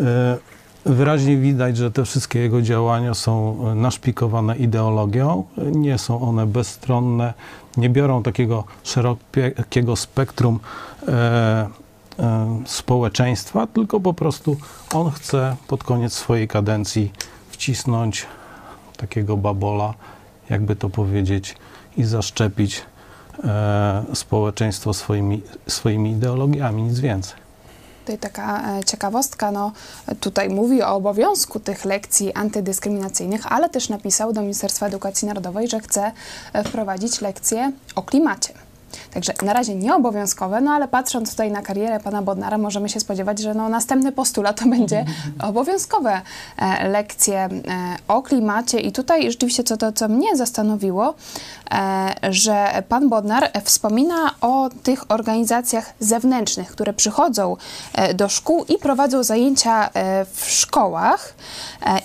e, 0.00 0.38
wyraźnie 0.86 1.36
widać, 1.36 1.76
że 1.76 1.90
te 1.90 2.04
wszystkie 2.04 2.38
jego 2.38 2.62
działania 2.62 3.14
są 3.14 3.58
e, 3.70 3.74
naszpikowane 3.74 4.56
ideologią, 4.56 5.44
e, 5.58 5.70
nie 5.70 5.98
są 5.98 6.20
one 6.20 6.46
bezstronne, 6.46 7.34
nie 7.76 7.90
biorą 7.90 8.22
takiego 8.22 8.64
szerokiego 8.84 9.96
spektrum 9.96 10.60
e, 11.08 11.12
e, 12.18 12.62
społeczeństwa, 12.66 13.66
tylko 13.66 14.00
po 14.00 14.14
prostu 14.14 14.56
on 14.94 15.10
chce 15.10 15.56
pod 15.68 15.84
koniec 15.84 16.12
swojej 16.12 16.48
kadencji 16.48 17.12
wcisnąć 17.50 18.26
takiego 18.96 19.36
babola, 19.36 19.94
jakby 20.50 20.76
to 20.76 20.90
powiedzieć, 20.90 21.56
i 21.96 22.04
zaszczepić 22.04 22.82
e, 23.44 24.04
społeczeństwo 24.14 24.94
swoimi, 24.94 25.42
swoimi 25.66 26.10
ideologiami, 26.10 26.82
nic 26.82 27.00
więcej. 27.00 27.42
Tutaj 28.00 28.18
taka 28.18 28.78
e, 28.78 28.84
ciekawostka, 28.84 29.52
no 29.52 29.72
tutaj 30.20 30.48
mówi 30.48 30.82
o 30.82 30.94
obowiązku 30.94 31.60
tych 31.60 31.84
lekcji 31.84 32.32
antydyskryminacyjnych, 32.32 33.52
ale 33.52 33.68
też 33.68 33.88
napisał 33.88 34.32
do 34.32 34.40
Ministerstwa 34.40 34.86
Edukacji 34.86 35.28
Narodowej, 35.28 35.68
że 35.68 35.80
chce 35.80 36.12
e, 36.52 36.64
wprowadzić 36.64 37.20
lekcje 37.20 37.72
o 37.94 38.02
klimacie. 38.02 38.52
Także 39.14 39.32
na 39.42 39.52
razie 39.52 39.74
nieobowiązkowe, 39.74 40.60
no 40.60 40.70
ale 40.70 40.88
patrząc 40.88 41.30
tutaj 41.30 41.50
na 41.50 41.62
karierę 41.62 42.00
pana 42.00 42.22
Bodnara, 42.22 42.58
możemy 42.58 42.88
się 42.88 43.00
spodziewać, 43.00 43.38
że 43.38 43.54
no, 43.54 43.68
następny 43.68 44.12
postulat 44.12 44.60
to 44.60 44.68
będzie 44.68 45.04
obowiązkowe 45.48 46.20
e, 46.56 46.88
lekcje 46.88 47.38
e, 47.38 47.50
o 48.08 48.22
klimacie. 48.22 48.80
I 48.80 48.92
tutaj 48.92 49.30
rzeczywiście 49.30 49.64
co 49.64 49.76
to, 49.76 49.92
co 49.92 50.08
mnie 50.08 50.36
zastanowiło, 50.36 51.14
e, 51.70 52.14
że 52.30 52.82
pan 52.88 53.08
Bodnar 53.08 53.50
wspomina 53.64 54.34
o 54.40 54.70
tych 54.82 55.10
organizacjach 55.10 55.94
zewnętrznych, 56.00 56.70
które 56.70 56.92
przychodzą 56.92 57.56
do 58.14 58.28
szkół 58.28 58.64
i 58.64 58.78
prowadzą 58.78 59.22
zajęcia 59.22 59.90
w 60.32 60.50
szkołach. 60.50 61.34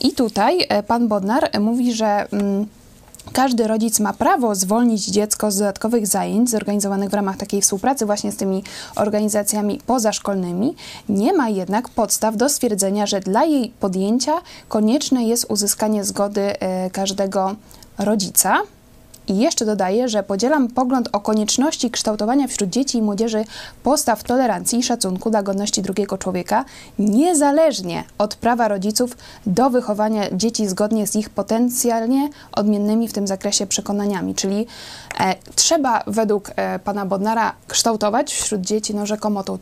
I 0.01 0.11
tutaj 0.11 0.67
pan 0.87 1.07
Bodnar 1.07 1.59
mówi, 1.59 1.93
że. 1.93 2.27
Każdy 3.33 3.67
rodzic 3.67 3.99
ma 3.99 4.13
prawo 4.13 4.55
zwolnić 4.55 5.05
dziecko 5.05 5.51
z 5.51 5.57
dodatkowych 5.57 6.07
zajęć 6.07 6.49
zorganizowanych 6.49 7.09
w 7.09 7.13
ramach 7.13 7.37
takiej 7.37 7.61
współpracy 7.61 8.05
właśnie 8.05 8.31
z 8.31 8.37
tymi 8.37 8.63
organizacjami 8.95 9.81
pozaszkolnymi. 9.85 10.75
Nie 11.09 11.33
ma 11.33 11.49
jednak 11.49 11.89
podstaw 11.89 12.37
do 12.37 12.49
stwierdzenia, 12.49 13.05
że 13.05 13.19
dla 13.19 13.43
jej 13.43 13.69
podjęcia 13.79 14.33
konieczne 14.67 15.23
jest 15.23 15.45
uzyskanie 15.49 16.03
zgody 16.03 16.41
e, 16.41 16.89
każdego 16.89 17.55
rodzica. 17.97 18.61
I 19.27 19.37
jeszcze 19.37 19.65
dodaję, 19.65 20.09
że 20.09 20.23
podzielam 20.23 20.67
pogląd 20.67 21.09
o 21.11 21.19
konieczności 21.19 21.91
kształtowania 21.91 22.47
wśród 22.47 22.69
dzieci 22.69 22.97
i 22.97 23.01
młodzieży 23.01 23.43
postaw 23.83 24.23
tolerancji 24.23 24.79
i 24.79 24.83
szacunku 24.83 25.29
dla 25.29 25.43
godności 25.43 25.81
drugiego 25.81 26.17
człowieka, 26.17 26.65
niezależnie 26.99 28.03
od 28.17 28.35
prawa 28.35 28.67
rodziców 28.67 29.17
do 29.45 29.69
wychowania 29.69 30.23
dzieci 30.31 30.67
zgodnie 30.67 31.07
z 31.07 31.15
ich 31.15 31.29
potencjalnie 31.29 32.29
odmiennymi 32.51 33.07
w 33.07 33.13
tym 33.13 33.27
zakresie 33.27 33.67
przekonaniami. 33.67 34.35
Czyli 34.35 34.67
e, 35.19 35.35
trzeba 35.55 36.03
według 36.07 36.51
e, 36.55 36.79
pana 36.79 37.05
Bodnara 37.05 37.53
kształtować 37.67 38.33
wśród 38.33 38.61
dzieci 38.61 38.95
no, 38.95 39.05
rzekomo 39.05 39.43
tą 39.43 39.57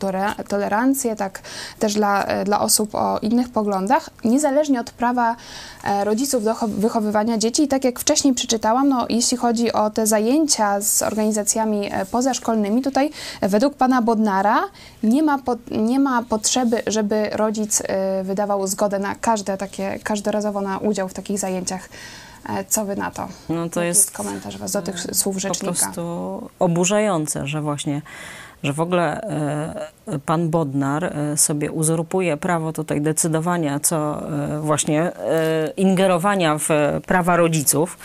tolerancję, 0.48 1.16
tak 1.16 1.42
też 1.78 1.94
dla, 1.94 2.24
e, 2.24 2.44
dla 2.44 2.60
osób 2.60 2.94
o 2.94 3.18
innych 3.18 3.48
poglądach, 3.48 4.10
niezależnie 4.24 4.80
od 4.80 4.90
prawa 4.90 5.36
e, 5.84 6.04
rodziców 6.04 6.44
do 6.44 6.54
cho- 6.54 6.68
wychowywania 6.68 7.38
dzieci. 7.38 7.62
I 7.62 7.68
tak 7.68 7.84
jak 7.84 8.00
wcześniej 8.00 8.34
przeczytałam, 8.34 8.88
no, 8.88 9.06
jeśli 9.08 9.36
chodzi 9.36 9.55
o 9.72 9.90
te 9.90 10.06
zajęcia 10.06 10.80
z 10.80 11.02
organizacjami 11.02 11.88
e, 11.92 12.06
pozaszkolnymi, 12.06 12.82
tutaj 12.82 13.10
e, 13.40 13.48
według 13.48 13.74
pana 13.74 14.02
Bodnara 14.02 14.64
nie 15.02 15.22
ma, 15.22 15.38
po, 15.38 15.56
nie 15.70 16.00
ma 16.00 16.22
potrzeby, 16.22 16.82
żeby 16.86 17.30
rodzic 17.32 17.82
e, 17.84 18.24
wydawał 18.24 18.66
zgodę 18.66 18.98
na 18.98 19.14
każde 19.14 19.56
takie, 19.56 19.98
każdorazowo 20.02 20.60
na 20.60 20.78
udział 20.78 21.08
w 21.08 21.14
takich 21.14 21.38
zajęciach. 21.38 21.88
Co 22.68 22.84
wy 22.84 22.96
na 22.96 23.10
to? 23.10 23.28
No 23.48 23.68
to 23.68 23.80
Jaki 23.80 23.88
jest 23.88 24.10
komentarz 24.10 24.58
was 24.58 24.72
do 24.72 24.82
tych 24.82 25.00
słów 25.12 25.36
po 25.36 25.40
rzecznika. 25.40 25.66
prostu 25.66 26.50
oburzające, 26.58 27.46
że 27.46 27.62
właśnie 27.62 28.02
że 28.62 28.72
w 28.72 28.80
ogóle 28.80 29.20
e, 29.20 30.18
pan 30.18 30.50
Bodnar 30.50 31.04
e, 31.04 31.36
sobie 31.36 31.72
uzurpuje 31.72 32.36
prawo 32.36 32.72
tutaj 32.72 33.00
decydowania, 33.00 33.80
co 33.80 34.22
e, 34.30 34.60
właśnie 34.60 35.12
ingerowania 35.76 36.58
w 36.58 36.68
prawa 37.06 37.36
rodziców. 37.36 37.98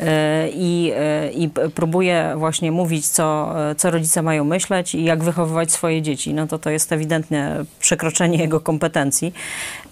E, 0.00 0.48
I, 0.52 0.92
e, 0.96 1.30
I 1.30 1.48
próbuje 1.74 2.34
właśnie 2.36 2.72
mówić, 2.72 3.08
co, 3.08 3.54
co 3.76 3.90
rodzice 3.90 4.22
mają 4.22 4.44
myśleć 4.44 4.94
i 4.94 5.04
jak 5.04 5.24
wychowywać 5.24 5.72
swoje 5.72 6.02
dzieci. 6.02 6.34
No 6.34 6.46
to 6.46 6.58
to 6.58 6.70
jest 6.70 6.92
ewidentne 6.92 7.64
przekroczenie 7.80 8.38
jego 8.38 8.60
kompetencji. 8.60 9.34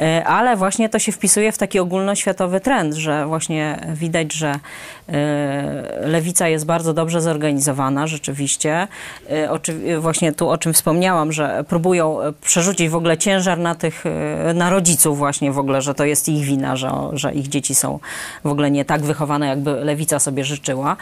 E, 0.01 0.25
Ale 0.25 0.57
właśnie 0.57 0.89
to 0.89 0.99
się 0.99 1.13
wpisuje 1.13 1.53
w 1.53 1.59
taki 1.59 1.79
ogólnoświatowy 1.79 2.61
trend, 2.61 2.95
że 2.95 3.27
właśnie 3.27 3.79
widać, 3.95 4.33
że 4.33 4.55
lewica 6.01 6.49
jest 6.49 6.67
bardzo 6.67 6.95
dobrze 6.95 7.21
zorganizowana, 7.21 8.07
rzeczywiście. 8.07 8.89
E, 9.31 9.51
oczy- 9.51 10.01
Właśnie 10.01 10.33
tu 10.33 10.49
o 10.51 10.59
czym 10.59 10.73
wspomniałam, 10.73 11.33
że 11.33 11.65
próbują 11.69 12.23
e, 12.23 12.33
przerzucić 12.33 12.89
w 12.89 12.95
ogóle 12.97 13.19
ciężar 13.19 13.59
na 13.59 13.75
tych, 13.75 14.05
e, 14.07 14.55
na 14.55 14.71
rodziców 14.71 15.19
właśnie 15.19 15.53
w 15.53 15.59
ogóle, 15.59 15.83
że 15.83 15.95
to 15.95 16.05
jest 16.05 16.29
ich 16.29 16.45
wina, 16.45 16.77
że, 16.77 16.91
że 17.13 17.35
ich 17.35 17.49
dzieci 17.49 17.75
są 17.75 17.99
w 18.45 18.49
ogóle 18.49 18.71
nie 18.71 18.85
tak 18.85 19.03
wychowane, 19.03 19.47
jakby 19.47 19.71
lewica 19.85 20.19
sobie 20.19 20.45
życzyła. 20.45 20.97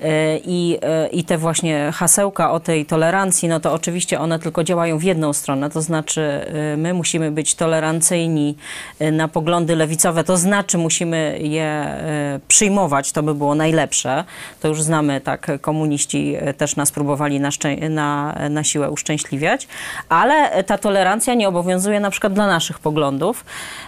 E, 0.00 0.38
I, 0.38 0.78
e, 0.82 1.08
I 1.08 1.24
te 1.24 1.38
właśnie 1.38 1.92
hasełka 1.94 2.52
o 2.52 2.60
tej 2.60 2.86
tolerancji, 2.86 3.48
no 3.48 3.60
to 3.60 3.72
oczywiście 3.72 4.20
one 4.20 4.38
tylko 4.38 4.64
działają 4.64 4.98
w 4.98 5.02
jedną 5.02 5.32
stronę, 5.32 5.70
to 5.70 5.82
znaczy 5.82 6.20
e, 6.22 6.76
my 6.76 6.94
musimy 6.94 7.30
być 7.30 7.54
tolerancyjni 7.54 8.56
e, 8.98 9.12
na 9.12 9.28
poglądy 9.28 9.76
lewicowe, 9.76 10.24
to 10.24 10.36
znaczy 10.36 10.78
musimy 10.78 11.38
je 11.42 11.64
e, 11.64 12.40
przyjmować, 12.48 13.12
to 13.12 13.22
by 13.22 13.34
było 13.34 13.45
najlepsze. 13.54 14.24
To 14.60 14.68
już 14.68 14.82
znamy, 14.82 15.20
tak, 15.20 15.50
komuniści 15.60 16.34
e, 16.38 16.54
też 16.54 16.76
nas 16.76 16.92
próbowali 16.92 17.40
na, 17.40 17.50
na, 17.90 18.38
na 18.50 18.64
siłę 18.64 18.90
uszczęśliwiać, 18.90 19.68
ale 20.08 20.64
ta 20.64 20.78
tolerancja 20.78 21.34
nie 21.34 21.48
obowiązuje 21.48 22.00
na 22.00 22.10
przykład 22.10 22.32
dla 22.32 22.46
naszych 22.46 22.78
poglądów 22.78 23.44
e, 23.44 23.85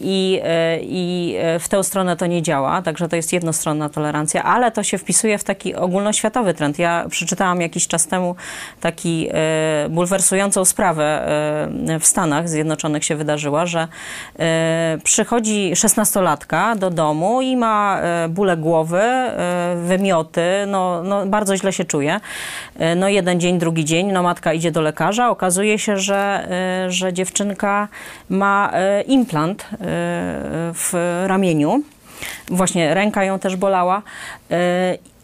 i, 0.00 0.40
e, 0.44 0.78
i 0.82 1.34
e, 1.38 1.58
w 1.58 1.68
tę 1.68 1.84
stronę 1.84 2.16
to 2.16 2.26
nie 2.26 2.42
działa, 2.42 2.82
także 2.82 3.08
to 3.08 3.16
jest 3.16 3.32
jednostronna 3.32 3.88
tolerancja, 3.88 4.42
ale 4.42 4.70
to 4.70 4.82
się 4.82 4.98
wpisuje 4.98 5.38
w 5.38 5.44
taki 5.44 5.74
ogólnoświatowy 5.74 6.54
trend. 6.54 6.78
Ja 6.78 7.04
przeczytałam 7.10 7.60
jakiś 7.60 7.88
czas 7.88 8.06
temu 8.06 8.36
taki 8.80 9.28
e, 9.32 9.88
bulwersującą 9.88 10.64
sprawę 10.64 11.28
e, 11.88 11.98
w 11.98 12.06
Stanach 12.06 12.48
Zjednoczonych 12.48 13.04
się 13.04 13.16
wydarzyła, 13.16 13.66
że 13.66 13.88
e, 14.38 14.98
przychodzi 15.04 15.76
szesnastolatka 15.76 16.76
do 16.76 16.90
domu 16.90 17.42
i 17.42 17.56
ma 17.56 18.00
e, 18.00 18.28
bóle 18.28 18.56
głowy, 18.56 19.00
e, 19.02 19.74
wymioty, 19.86 20.42
no, 20.66 21.02
no 21.02 21.26
bardzo 21.26 21.56
źle 21.56 21.72
się 21.72 21.84
czuje. 21.84 22.20
E, 22.78 22.94
No 22.94 23.08
jeden 23.08 23.40
dzień, 23.40 23.58
drugi 23.58 23.84
dzień, 23.84 24.12
no 24.12 24.22
matka 24.22 24.52
idzie 24.52 24.72
do 24.72 24.80
lekarza, 24.80 25.30
okazuje 25.30 25.78
się, 25.78 25.96
że, 25.96 26.48
e, 26.86 26.90
że 26.90 27.12
dziewczynka 27.12 27.88
ma 28.28 28.70
e, 28.72 29.02
implant 29.02 29.39
e, 29.48 29.56
w 30.74 30.92
ramieniu. 31.26 31.82
Właśnie 32.48 32.94
ręka 32.94 33.24
ją 33.24 33.38
też 33.38 33.56
bolała, 33.56 34.02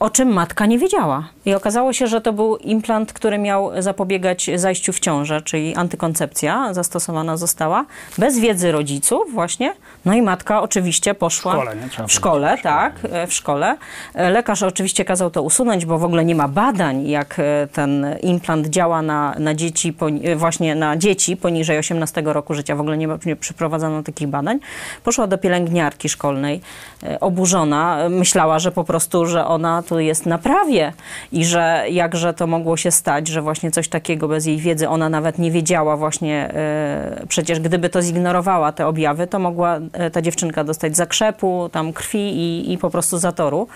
o 0.01 0.11
czym 0.11 0.33
matka 0.33 0.67
nie 0.67 0.79
wiedziała. 0.79 1.29
I 1.47 1.55
okazało 1.55 1.93
się, 1.93 2.07
że 2.07 2.21
to 2.21 2.33
był 2.33 2.57
implant, 2.57 3.13
który 3.13 3.39
miał 3.39 3.83
zapobiegać 3.83 4.51
zajściu 4.55 4.93
w 4.93 5.01
ciążę, 5.01 5.43
czyli 5.43 5.75
antykoncepcja 5.75 6.75
zastosowana 6.75 7.37
została, 7.37 7.85
bez 8.19 8.39
wiedzy 8.39 8.73
rodziców 8.73 9.33
właśnie. 9.33 9.75
No 10.05 10.15
i 10.15 10.23
matka 10.23 10.63
oczywiście 10.63 11.15
poszła... 11.15 11.53
W 11.53 11.57
szkole, 11.57 11.77
W 12.09 12.13
szkole, 12.13 12.59
tak, 12.63 12.93
e, 13.13 13.27
w 13.27 13.33
szkole. 13.33 13.77
E, 14.15 14.31
Lekarz 14.31 14.63
oczywiście 14.63 15.05
kazał 15.05 15.31
to 15.31 15.43
usunąć, 15.43 15.87
bo 15.87 15.99
w 15.99 16.05
ogóle 16.05 16.25
nie 16.25 16.35
ma 16.35 16.49
badań, 16.49 17.09
jak 17.09 17.39
e, 17.39 17.69
ten 17.73 18.07
implant 18.23 18.67
działa 18.67 19.03
na, 19.03 19.35
na 19.39 19.55
dzieci, 19.55 19.95
e, 20.25 20.37
właśnie 20.37 20.75
na 20.75 20.97
dzieci 20.97 21.37
poniżej 21.37 21.79
18 21.79 22.23
roku 22.25 22.55
życia. 22.55 22.77
W 22.77 22.81
ogóle 22.81 22.97
nie, 22.97 23.09
ma- 23.09 23.19
nie 23.27 23.37
przeprowadzono 23.37 24.03
takich 24.03 24.29
badań. 24.29 24.59
Poszła 25.05 25.27
do 25.27 25.39
pielęgniarki 25.39 26.09
szkolnej, 26.09 26.61
e, 27.03 27.21
oburzona. 27.21 27.99
E, 27.99 28.09
Myślała, 28.09 28.59
że 28.59 28.73
po 28.73 28.85
prostu, 28.85 29.16
że 29.25 29.47
ona 29.47 29.83
tu 29.83 30.01
jest 30.01 30.27
na 30.27 30.39
prawie 30.39 30.93
i 31.33 31.45
że 31.45 31.85
jakże 31.91 32.35
to 32.35 32.47
mogło 32.47 32.77
się 32.77 32.91
stać, 32.91 33.29
że 33.29 33.43
właśnie 33.43 33.71
coś 33.71 33.89
takiego 33.89 34.29
bez 34.29 34.47
jej 34.47 34.57
wiedzy, 34.59 34.89
ona 34.89 35.09
nawet 35.09 35.39
nie 35.39 35.51
wiedziała 35.51 35.97
właśnie, 35.97 36.51
e, 36.55 37.25
przecież 37.29 37.61
gdyby 37.61 37.89
to 37.89 38.03
zignorowała 38.03 38.73
te 38.73 38.87
objawy, 38.87 39.27
to 39.27 39.39
mogła 39.39 39.79
e, 39.93 40.11
ta 40.11 40.23
dziewczynka 40.23 40.65
dostać 40.65 40.97
zakrzepu, 40.97 41.69
tam 41.73 41.93
krwi 41.93 42.19
i, 42.19 42.73
i 42.73 42.79
po 42.79 42.91
prostu 42.91 43.19
zatoru. 43.19 43.69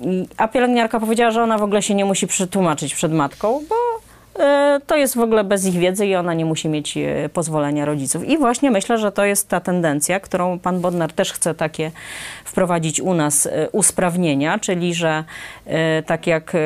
I- 0.00 0.28
A 0.36 0.48
pielęgniarka 0.48 1.00
powiedziała, 1.00 1.30
że 1.30 1.42
ona 1.42 1.58
w 1.58 1.62
ogóle 1.62 1.82
się 1.82 1.94
nie 1.94 2.04
musi 2.04 2.26
przetłumaczyć 2.26 2.94
przed 2.94 3.12
matką, 3.12 3.60
bo 3.68 3.74
to 4.86 4.96
jest 4.96 5.16
w 5.16 5.20
ogóle 5.20 5.44
bez 5.44 5.66
ich 5.66 5.74
wiedzy 5.74 6.06
i 6.06 6.14
ona 6.14 6.34
nie 6.34 6.44
musi 6.44 6.68
mieć 6.68 6.96
e, 6.96 7.28
pozwolenia 7.28 7.84
rodziców. 7.84 8.28
I 8.28 8.38
właśnie 8.38 8.70
myślę, 8.70 8.98
że 8.98 9.12
to 9.12 9.24
jest 9.24 9.48
ta 9.48 9.60
tendencja, 9.60 10.20
którą 10.20 10.58
pan 10.58 10.80
Bodnar 10.80 11.12
też 11.12 11.32
chce 11.32 11.54
takie 11.54 11.90
wprowadzić 12.44 13.00
u 13.00 13.14
nas 13.14 13.46
e, 13.46 13.70
usprawnienia, 13.70 14.58
czyli 14.58 14.94
że 14.94 15.24
e, 15.66 16.02
tak 16.02 16.26
jak 16.26 16.52
e, 16.54 16.58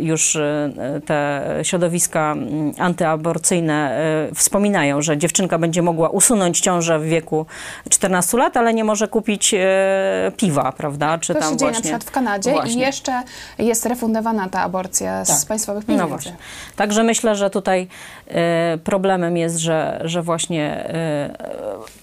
już 0.00 0.36
e, 0.36 0.70
te 1.06 1.42
środowiska 1.62 2.34
antyaborcyjne 2.78 3.90
e, 4.30 4.34
wspominają, 4.34 5.02
że 5.02 5.18
dziewczynka 5.18 5.58
będzie 5.58 5.82
mogła 5.82 6.08
usunąć 6.08 6.60
ciążę 6.60 6.98
w 6.98 7.04
wieku 7.04 7.46
14 7.90 8.38
lat, 8.38 8.56
ale 8.56 8.74
nie 8.74 8.84
może 8.84 9.08
kupić 9.08 9.54
e, 9.54 10.32
piwa, 10.36 10.72
prawda? 10.72 11.18
Czy 11.18 11.34
To 11.34 11.40
tam 11.40 11.50
się 11.50 11.56
dzieje 11.56 11.72
na 11.72 11.80
przykład 11.80 12.04
w 12.04 12.10
Kanadzie 12.10 12.50
i 12.50 12.54
Właśnie. 12.54 12.82
jeszcze 12.82 13.22
jest 13.58 13.86
refundowana 13.86 14.48
ta 14.48 14.60
aborcja 14.62 15.24
z 15.24 15.40
Tak. 15.40 15.48
państwowych 15.48 15.84
pieniędzy. 15.84 16.02
No 16.04 16.08
właśnie. 16.08 16.36
Także 16.76 16.97
myślę, 17.04 17.36
że 17.36 17.50
tutaj 17.50 17.88
e, 18.28 18.78
problemem 18.84 19.36
jest, 19.36 19.58
że, 19.58 20.00
że 20.04 20.22
właśnie 20.22 20.64
e, 20.64 21.30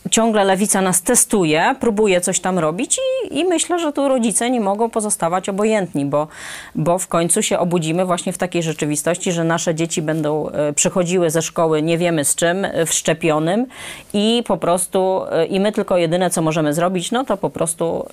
ciągle 0.10 0.44
lewica 0.44 0.82
nas 0.82 1.02
testuje, 1.02 1.76
próbuje 1.80 2.22
coś 2.22 2.40
tam 2.40 2.60
robić 2.60 3.00
i, 3.32 3.40
i 3.40 3.46
myślę, 3.46 3.80
że 3.80 3.94
tu 3.94 4.08
rodzice 4.08 4.50
nie 4.50 4.62
mogą 4.62 4.90
pozostawać 4.90 5.50
obojętni, 5.50 6.06
bo, 6.06 6.28
bo 6.76 6.98
w 6.98 7.08
końcu 7.08 7.44
się 7.44 7.60
obudzimy 7.60 8.06
właśnie 8.06 8.34
w 8.34 8.38
takiej 8.38 8.64
rzeczywistości, 8.64 9.32
że 9.32 9.44
nasze 9.44 9.76
dzieci 9.76 10.02
będą 10.02 10.50
e, 10.50 10.74
przychodziły 10.74 11.30
ze 11.30 11.42
szkoły 11.42 11.82
nie 11.82 11.98
wiemy 11.98 12.26
z 12.26 12.36
czym, 12.36 12.68
wszczepionym 12.86 13.66
i 14.14 14.44
po 14.48 14.58
prostu 14.58 15.22
i 15.50 15.60
my 15.60 15.72
tylko 15.72 15.98
jedyne 15.98 16.30
co 16.30 16.42
możemy 16.42 16.74
zrobić, 16.74 17.12
no 17.12 17.24
to 17.24 17.38
po 17.38 17.50
prostu 17.50 18.06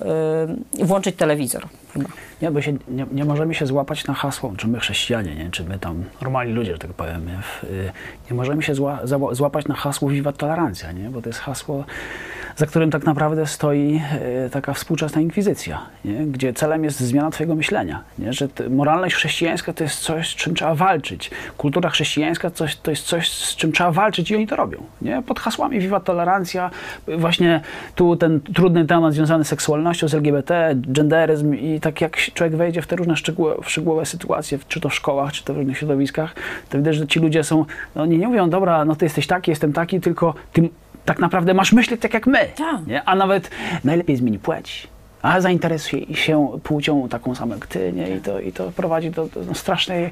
włączyć 0.73 1.15
telewizor. 1.15 1.67
Nie, 2.41 2.51
bo 2.51 2.61
się, 2.61 2.77
nie, 2.87 3.05
nie 3.11 3.25
możemy 3.25 3.53
się 3.53 3.65
złapać 3.65 4.05
na 4.05 4.13
hasło, 4.13 4.53
czy 4.57 4.67
my 4.67 4.79
chrześcijanie, 4.79 5.35
nie, 5.35 5.51
czy 5.51 5.63
my 5.63 5.79
tam 5.79 6.03
normalni 6.21 6.53
ludzie, 6.53 6.72
że 6.73 6.79
tak 6.79 6.93
powiem, 6.93 7.29
y, 7.63 7.91
nie 8.29 8.35
możemy 8.35 8.63
się 8.63 8.75
zła, 8.75 8.99
na 9.67 9.75
hasło 9.75 10.09
Viva 10.09 10.31
Tolerancja, 10.31 10.91
nie, 10.91 11.09
bo 11.09 11.21
to 11.21 11.29
jest 11.29 11.39
hasło, 11.39 11.85
za 12.55 12.65
którym 12.65 12.91
tak 12.91 13.05
naprawdę 13.05 13.47
stoi 13.47 14.01
y, 14.45 14.49
taka 14.49 14.73
współczesna 14.73 15.21
inkwizycja, 15.21 15.81
nie, 16.05 16.25
gdzie 16.25 16.53
celem 16.53 16.83
jest 16.83 16.99
zmiana 16.99 17.31
twojego 17.31 17.55
myślenia, 17.55 18.03
nie, 18.19 18.33
że 18.33 18.47
moralność 18.69 19.15
chrześcijańska 19.15 19.73
to 19.73 19.83
jest 19.83 19.99
coś, 19.99 20.29
z 20.29 20.35
czym 20.35 20.55
trzeba 20.55 20.75
walczyć. 20.75 21.31
Kultura 21.57 21.89
chrześcijańska 21.89 22.51
coś, 22.51 22.75
to 22.75 22.91
jest 22.91 23.03
coś, 23.03 23.31
z 23.31 23.55
czym 23.55 23.71
trzeba 23.71 23.91
walczyć 23.91 24.31
i 24.31 24.35
oni 24.35 24.47
to 24.47 24.55
robią, 24.55 24.83
nie, 25.01 25.21
pod 25.21 25.39
hasłami 25.39 25.79
Viva 25.79 25.99
Tolerancja, 25.99 26.71
właśnie 27.17 27.61
tu 27.95 28.15
ten 28.15 28.41
trudny 28.41 28.85
temat 28.85 29.13
związany 29.13 29.43
z 29.43 29.47
seksualnością, 29.47 30.07
z 30.07 30.13
LGBT, 30.13 30.73
genderyzm 30.75 31.53
i 31.53 31.79
tak 31.79 32.01
jak 32.01 32.17
człowiek 32.17 32.55
wejdzie 32.55 32.81
w 32.81 32.87
te 32.87 32.95
różne 32.95 33.17
szczegółowe, 33.17 33.63
szczegółowe 33.63 34.05
sytuacje, 34.05 34.59
czy 34.67 34.79
to 34.79 34.89
w 34.89 34.95
szkołach, 34.95 35.31
czy 35.31 35.43
to 35.43 35.53
w 35.53 35.57
różnych 35.57 35.77
środowiskach, 35.77 36.35
to 36.69 36.77
widać, 36.77 36.95
że 36.95 37.07
ci 37.07 37.19
ludzie 37.19 37.43
są, 37.43 37.65
no 37.95 38.05
nie, 38.05 38.17
nie 38.17 38.27
mówią, 38.27 38.49
dobra, 38.49 38.85
no 38.85 38.95
ty 38.95 39.05
jesteś 39.05 39.27
taki, 39.27 39.51
jestem 39.51 39.73
taki, 39.73 40.01
tylko 40.01 40.33
ty 40.53 40.69
tak 41.05 41.19
naprawdę 41.19 41.53
masz 41.53 41.73
myśleć 41.73 42.01
tak 42.01 42.13
jak 42.13 42.27
my, 42.27 42.39
Tak. 42.55 42.87
nie? 42.87 43.03
a 43.03 43.15
nawet 43.15 43.49
najlepiej 43.83 44.15
zmieni 44.15 44.39
płeć. 44.39 44.87
A 45.23 45.41
zainteresuj 45.41 46.07
się 46.13 46.59
płcią 46.63 47.09
taką 47.09 47.35
samą 47.35 47.53
jak 47.53 47.67
ty, 47.67 47.93
nie? 47.93 48.15
I 48.15 48.21
to, 48.21 48.39
i 48.39 48.51
to 48.51 48.71
prowadzi 48.71 49.11
do, 49.11 49.25
do 49.25 49.43
no, 49.43 49.53
strasznej 49.53 50.11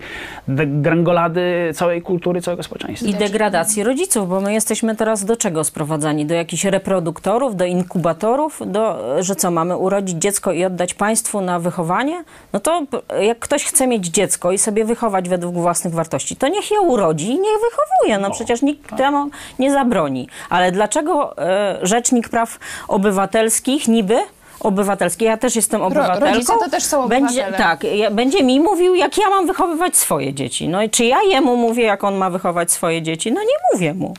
grangolady 0.68 1.72
całej 1.74 2.02
kultury, 2.02 2.42
całego 2.42 2.64
społeczeństwa. 2.64 3.10
I 3.10 3.14
degradacji 3.14 3.84
rodziców, 3.84 4.30
bo 4.30 4.42
my 4.42 4.54
jesteśmy 4.54 4.96
teraz 4.96 5.26
do 5.26 5.38
czego 5.38 5.64
sprowadzani? 5.64 6.26
Do 6.26 6.34
jakichś 6.34 6.66
reproduktorów, 6.66 7.56
do 7.56 7.66
inkubatorów, 7.66 8.62
do, 8.66 9.16
że 9.24 9.36
co, 9.36 9.52
mamy 9.52 9.78
urodzić 9.78 10.18
dziecko 10.18 10.52
i 10.52 10.66
oddać 10.66 10.94
państwu 10.94 11.42
na 11.42 11.60
wychowanie? 11.60 12.24
No 12.54 12.60
to 12.60 12.82
jak 13.22 13.40
ktoś 13.40 13.64
chce 13.64 13.88
mieć 13.88 14.08
dziecko 14.08 14.52
i 14.52 14.58
sobie 14.58 14.86
wychować 14.86 15.30
według 15.30 15.56
własnych 15.56 15.94
wartości, 15.94 16.36
to 16.36 16.48
niech 16.48 16.72
je 16.72 16.82
urodzi 16.82 17.26
i 17.26 17.40
niech 17.40 17.58
wychowuje. 17.70 18.18
No 18.20 18.32
przecież 18.32 18.62
nikt 18.62 18.98
temu 18.98 19.30
nie 19.60 19.72
zabroni. 19.72 20.28
Ale 20.50 20.72
dlaczego 20.72 21.38
e, 21.38 21.80
Rzecznik 21.82 22.30
Praw 22.30 22.60
Obywatelskich 22.88 23.88
niby 23.88 24.16
obywatelski. 24.64 25.26
Ja 25.26 25.38
też 25.38 25.56
jestem 25.56 25.82
obywatelką. 25.82 26.26
rodzice 26.26 26.54
to 26.64 26.70
też 26.70 26.84
są 26.84 27.08
będzie, 27.08 27.42
obywatele. 27.46 27.58
Tak, 27.58 27.84
ja, 27.84 28.12
będzie 28.12 28.44
mi 28.44 28.60
mówił, 28.60 28.96
jak 28.96 29.18
ja 29.18 29.30
mam 29.30 29.48
wychowywać 29.48 29.98
swoje 29.98 30.34
dzieci. 30.34 30.68
No 30.70 30.84
i 30.84 30.90
czy 30.90 31.06
ja 31.06 31.18
jemu 31.30 31.58
mówię, 31.58 31.84
jak 31.84 32.04
on 32.04 32.16
ma 32.16 32.30
wychować 32.30 32.72
swoje 32.72 33.02
dzieci? 33.02 33.32
No 33.32 33.42
nie 33.42 33.56
mówię 33.74 33.94
mu. 33.94 34.14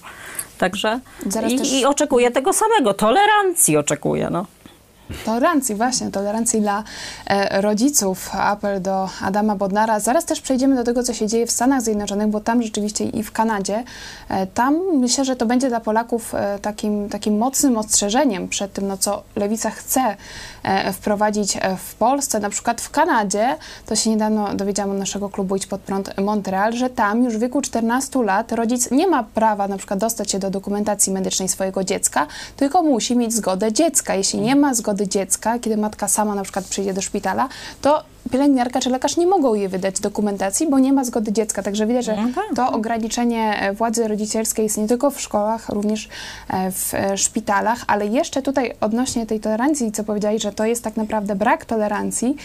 Także 0.59 1.01
Zaraz 1.27 1.53
i, 1.53 1.59
też- 1.59 1.73
i 1.73 1.85
oczekuję 1.85 2.31
tego 2.31 2.53
samego. 2.53 2.95
Tolerancji 2.95 3.77
oczekuję, 3.77 4.29
no. 4.31 4.47
Tolerancji, 5.25 5.75
właśnie, 5.75 6.11
tolerancji 6.11 6.61
dla 6.61 6.85
e, 7.27 7.61
rodziców. 7.61 8.31
Apel 8.33 8.83
do 8.83 9.09
Adama 9.23 9.57
Bodnara. 9.57 10.01
Zaraz 10.01 10.25
też 10.25 10.41
przejdziemy 10.41 10.77
do 10.77 10.85
tego, 10.85 11.03
co 11.03 11.15
się 11.15 11.27
dzieje 11.27 11.47
w 11.47 11.51
Stanach 11.51 11.83
Zjednoczonych, 11.83 12.29
bo 12.29 12.41
tam 12.41 12.63
rzeczywiście 12.63 13.05
i 13.05 13.23
w 13.23 13.33
Kanadzie, 13.33 13.85
e, 14.29 14.47
tam 14.47 14.81
myślę, 14.95 15.25
że 15.25 15.37
to 15.37 15.47
będzie 15.47 15.69
dla 15.69 15.81
Polaków 15.81 16.35
e, 16.35 16.59
takim, 16.59 17.09
takim 17.09 17.39
mocnym 17.39 17.79
ostrzeżeniem 17.79 18.49
przed 18.49 18.73
tym, 18.73 18.87
no, 18.87 18.97
co 18.97 19.23
lewica 19.37 19.71
chce 19.71 20.17
wprowadzić 20.93 21.59
w 21.79 21.95
Polsce. 21.95 22.41
Na 22.41 22.51
przykład 22.51 22.81
w 22.81 22.91
Kanadzie, 22.91 23.57
to 23.87 23.97
się 23.97 24.11
niedawno 24.11 24.55
dowiedziałam 24.55 24.91
od 24.91 24.99
naszego 24.99 25.29
klubu 25.29 25.57
Idź 25.57 25.67
Pod 25.67 25.81
Prąd 25.81 26.19
Montreal, 26.19 26.73
że 26.73 26.91
tam 26.91 27.25
już 27.25 27.37
w 27.37 27.41
wieku 27.41 27.63
14 27.63 28.23
lat 28.23 28.53
rodzic 28.53 28.91
nie 28.91 29.07
ma 29.07 29.23
prawa 29.23 29.69
na 29.69 29.77
przykład 29.77 29.99
dostać 29.99 30.31
się 30.31 30.39
do 30.39 30.51
dokumentacji 30.51 31.13
medycznej 31.13 31.49
swojego 31.49 31.85
dziecka, 31.85 32.27
tylko 32.57 32.83
musi 32.83 33.17
mieć 33.17 33.35
zgodę 33.35 33.73
dziecka. 33.73 34.15
Jeśli 34.15 34.41
nie 34.41 34.57
ma 34.57 34.75
zgody 34.75 35.02
dziecka, 35.09 35.59
kiedy 35.59 35.77
matka 35.77 36.09
sama 36.09 36.35
na 36.35 36.43
przykład 36.43 36.65
przyjdzie 36.65 36.95
do 36.95 37.03
szpitala, 37.03 37.49
to 37.81 38.05
pielęgniarka 38.31 38.81
czy 38.81 38.91
lekarz 38.91 39.17
nie 39.17 39.27
mogą 39.27 39.55
jej 39.55 39.69
wydać 39.69 40.01
dokumentacji, 40.01 40.71
bo 40.71 40.79
nie 40.79 40.93
ma 40.93 41.05
zgody 41.05 41.33
dziecka. 41.33 41.63
Także 41.63 41.87
widać, 41.87 42.05
że 42.05 42.17
to 42.57 42.73
ograniczenie 42.73 43.61
e, 43.61 43.73
władzy 43.73 44.09
rodzicielskiej 44.09 44.63
jest 44.63 44.79
nie 44.79 44.89
tylko 44.89 45.11
w 45.11 45.21
szkołach, 45.21 45.69
również 45.69 46.09
e, 46.49 46.73
w 46.73 46.95
e, 46.95 47.19
szpitalach, 47.19 47.85
ale 47.87 48.07
jeszcze 48.07 48.43
tutaj 48.43 48.75
odnośnie 48.81 49.27
tej 49.27 49.41
tolerancji, 49.41 49.93
co 49.93 50.05
powiedziałeś, 50.05 50.43
że 50.43 50.53
to 50.53 50.65
jest 50.65 50.85
tak 50.85 50.97
naprawdę 50.97 51.35
brak 51.35 51.65
tolerancji, 51.65 52.37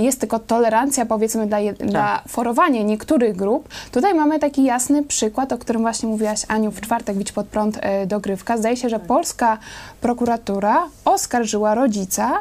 jest 0.00 0.20
tylko 0.20 0.38
tolerancja 0.38 1.06
powiedzmy 1.06 1.46
dla, 1.46 1.58
dla 1.78 2.22
forowania 2.28 2.82
niektórych 2.82 3.36
grup. 3.36 3.68
Tutaj 3.92 4.14
mamy 4.14 4.38
taki 4.38 4.64
jasny 4.64 5.02
przykład, 5.02 5.52
o 5.52 5.58
którym 5.58 5.82
właśnie 5.82 6.08
mówiłaś 6.08 6.42
Aniu 6.48 6.70
w 6.70 6.80
czwartek, 6.80 7.16
Bić 7.16 7.32
pod 7.32 7.46
prąd 7.46 7.80
dogrywka. 8.06 8.58
Zdaje 8.58 8.76
się, 8.76 8.88
że 8.88 8.98
polska 8.98 9.58
prokuratura 10.00 10.88
oskarżyła 11.04 11.74
rodzica, 11.74 12.32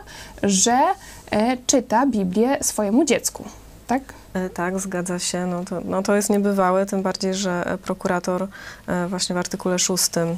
że 0.43 0.77
czyta 1.67 2.05
Biblię 2.05 2.57
swojemu 2.61 3.05
dziecku. 3.05 3.43
Tak? 3.87 4.13
E, 4.33 4.49
Tak, 4.49 4.79
zgadza 4.79 5.19
się. 5.19 5.45
No 5.45 5.63
to, 5.65 5.81
no 5.85 6.03
to 6.03 6.15
jest 6.15 6.29
niebywałe, 6.29 6.85
tym 6.85 7.01
bardziej, 7.01 7.33
że 7.33 7.63
e, 7.65 7.77
prokurator 7.77 8.47
e, 8.87 9.07
właśnie 9.07 9.35
w 9.35 9.37
artykule 9.37 9.79
6 9.79 10.17
mm, 10.17 10.37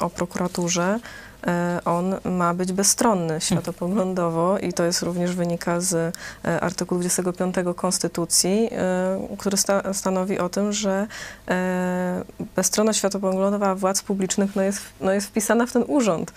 o 0.00 0.10
prokuraturze 0.10 0.98
e, 1.46 1.80
on 1.84 2.14
ma 2.24 2.54
być 2.54 2.72
bezstronny 2.72 3.40
światopoglądowo 3.40 4.58
i 4.58 4.72
to 4.72 4.84
jest 4.84 5.02
również 5.02 5.34
wynika 5.34 5.80
z 5.80 6.14
e, 6.44 6.60
artykułu 6.60 7.00
25 7.00 7.54
Konstytucji, 7.76 8.68
e, 8.72 9.36
który 9.38 9.56
sta, 9.56 9.94
stanowi 9.94 10.38
o 10.38 10.48
tym, 10.48 10.72
że 10.72 11.06
e, 11.48 12.24
bezstronność 12.56 12.98
światopoglądowa 12.98 13.74
władz 13.74 14.02
publicznych 14.02 14.56
no 14.56 14.62
jest, 14.62 14.80
no 15.00 15.12
jest 15.12 15.26
wpisana 15.26 15.66
w 15.66 15.72
ten 15.72 15.84
urząd. 15.86 16.32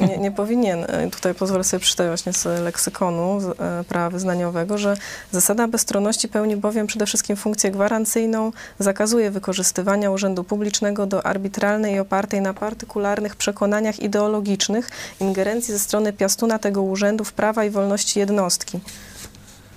Nie, 0.00 0.18
nie 0.18 0.30
powinien. 0.32 0.84
E, 0.88 1.10
Tutaj 1.10 1.34
pozwolę 1.34 1.64
sobie 1.64 1.80
przeczytać 1.80 2.06
właśnie 2.06 2.32
z 2.32 2.44
leksykonu 2.44 3.40
e, 3.58 3.84
prawa 3.84 4.10
wyznaniowego, 4.10 4.78
że 4.78 4.96
zasada 5.30 5.68
bezstronności 5.68 6.28
pełni 6.28 6.56
bowiem 6.56 6.86
przede 6.86 7.06
wszystkim 7.06 7.36
funkcję 7.36 7.70
gwarancyjną, 7.70 8.52
zakazuje 8.78 9.30
wykorzystywania 9.30 10.10
urzędu 10.10 10.44
publicznego 10.44 11.06
do 11.06 11.26
arbitralnej 11.26 11.94
i 11.94 11.98
opartej 11.98 12.40
na 12.40 12.54
partykularnych 12.54 13.36
przekonaniach 13.36 14.00
ideologicznych 14.00 14.90
ingerencji 15.20 15.74
ze 15.74 15.80
strony 15.80 16.12
piastuna 16.12 16.58
tego 16.58 16.82
urzędu 16.82 17.24
w 17.24 17.32
prawa 17.32 17.64
i 17.64 17.70
wolności 17.70 18.18
jednostki. 18.18 18.80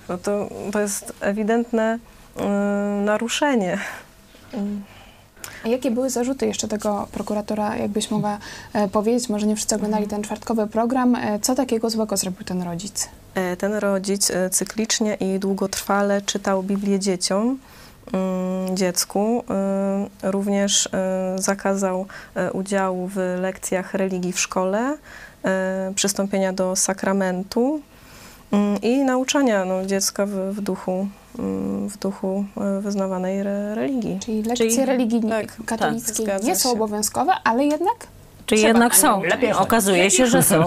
No 0.08 0.18
to, 0.18 0.48
to 0.72 0.80
jest 0.80 1.12
ewidentne 1.20 1.98
mm, 2.36 3.04
naruszenie. 3.04 3.78
A 5.66 5.68
jakie 5.68 5.90
były 5.90 6.10
zarzuty 6.10 6.46
jeszcze 6.46 6.68
tego 6.68 7.08
prokuratora, 7.12 7.76
jakbyś 7.76 8.10
mogła 8.10 8.38
e, 8.72 8.88
powiedzieć? 8.88 9.28
Może 9.28 9.46
nie 9.46 9.56
wszyscy 9.56 9.74
oglądali 9.74 10.06
ten 10.06 10.22
czwartkowy 10.22 10.66
program. 10.66 11.14
E, 11.14 11.38
co 11.38 11.54
takiego 11.54 11.90
złego 11.90 12.16
zrobił 12.16 12.44
ten 12.44 12.62
rodzic? 12.62 13.08
E, 13.34 13.56
Ten 13.56 13.74
rodzic 13.74 14.32
cyklicznie 14.50 15.14
i 15.14 15.38
długotrwale 15.38 16.22
czytał 16.22 16.62
Biblię 16.62 16.98
dzieciom, 16.98 17.58
mm, 18.12 18.76
dziecku. 18.76 19.44
Również 20.22 20.88
zakazał 21.36 22.06
udziału 22.52 23.08
w 23.08 23.16
lekcjach 23.40 23.94
religii 23.94 24.32
w 24.32 24.40
szkole, 24.40 24.96
przystąpienia 25.94 26.52
do 26.52 26.76
sakramentu 26.76 27.80
mm, 28.52 28.80
i 28.82 28.98
nauczania 28.98 29.64
no, 29.64 29.86
dziecka 29.86 30.26
w, 30.26 30.30
w 30.30 30.60
duchu, 30.60 31.08
w 31.88 31.98
duchu 31.98 32.44
e, 32.56 32.80
wyznawanej 32.80 33.40
re, 33.40 33.74
religii. 33.74 34.18
Czyli 34.20 34.42
lekcje 34.42 34.70
Czyli- 34.70 34.84
religii 34.86 35.22
tak, 35.22 35.56
katolickiej 35.66 36.26
tak, 36.26 36.42
nie 36.42 36.56
są 36.56 36.68
się. 36.68 36.74
obowiązkowe, 36.74 37.32
ale 37.44 37.64
jednak 37.64 38.06
Czy 38.46 38.54
Trzeba, 38.54 38.68
jednak 38.68 38.96
są? 38.96 39.22
lepiej. 39.22 39.52
Okazuje 39.52 40.10
się, 40.10 40.26
że 40.26 40.42
są. 40.42 40.64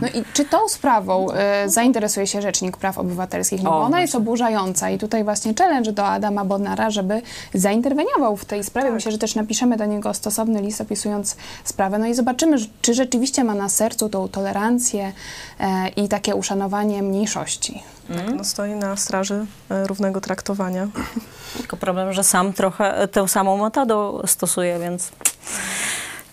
No 0.00 0.08
i 0.08 0.24
czy 0.32 0.44
tą 0.44 0.68
sprawą 0.68 1.32
e, 1.32 1.68
zainteresuje 1.68 2.26
się 2.26 2.42
Rzecznik 2.42 2.76
Praw 2.76 2.98
Obywatelskich? 2.98 3.62
No 3.62 3.70
O, 3.70 3.72
bo 3.72 3.86
ona 3.86 4.00
jest 4.00 4.14
oburzająca 4.14 4.90
i 4.90 4.98
tutaj 4.98 5.24
właśnie 5.24 5.54
challenge 5.58 5.92
do 5.92 6.06
Adama 6.06 6.44
Bodnara, 6.44 6.90
żeby 6.90 7.22
zainterweniował 7.54 8.36
w 8.36 8.44
tej 8.44 8.64
sprawie. 8.64 8.90
Myślę, 8.90 9.12
że 9.12 9.18
też 9.18 9.34
napiszemy 9.34 9.76
do 9.76 9.84
niego 9.84 10.14
stosowny 10.14 10.62
list 10.62 10.80
opisując 10.80 11.36
sprawę. 11.64 11.98
No 11.98 12.06
i 12.06 12.14
zobaczymy, 12.14 12.56
czy 12.82 12.94
rzeczywiście 12.94 13.44
ma 13.44 13.54
na 13.54 13.68
sercu 13.68 14.08
tą 14.08 14.28
tolerancję 14.28 15.12
e, 15.60 15.88
i 15.88 16.08
takie 16.08 16.34
uszanowanie 16.34 17.02
mniejszości. 17.02 17.82
Tak, 18.08 18.34
no, 18.36 18.44
stoi 18.44 18.70
na 18.70 18.96
straży 18.96 19.46
e, 19.70 19.86
równego 19.86 20.20
traktowania. 20.20 20.88
Tylko 21.58 21.76
problem, 21.76 22.12
że 22.12 22.24
sam 22.24 22.52
trochę 22.52 23.08
tę 23.08 23.28
samą 23.28 23.56
metodę 23.56 24.12
stosuje, 24.26 24.78
więc 24.78 25.12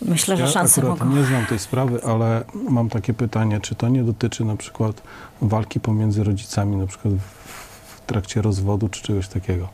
myślę, 0.05 0.37
że 0.37 0.43
Ja 0.43 0.49
szanse 0.49 0.81
akurat 0.81 0.99
mogą. 0.99 1.15
nie 1.15 1.23
znam 1.23 1.45
tej 1.45 1.59
sprawy, 1.59 2.03
ale 2.03 2.43
mam 2.69 2.89
takie 2.89 3.13
pytanie, 3.13 3.59
czy 3.61 3.75
to 3.75 3.89
nie 3.89 4.03
dotyczy 4.03 4.45
na 4.45 4.55
przykład 4.55 5.01
walki 5.41 5.79
pomiędzy 5.79 6.23
rodzicami, 6.23 6.75
na 6.75 6.87
przykład 6.87 7.13
w 7.95 8.01
trakcie 8.07 8.41
rozwodu, 8.41 8.89
czy 8.89 9.03
czegoś 9.03 9.27
takiego? 9.27 9.67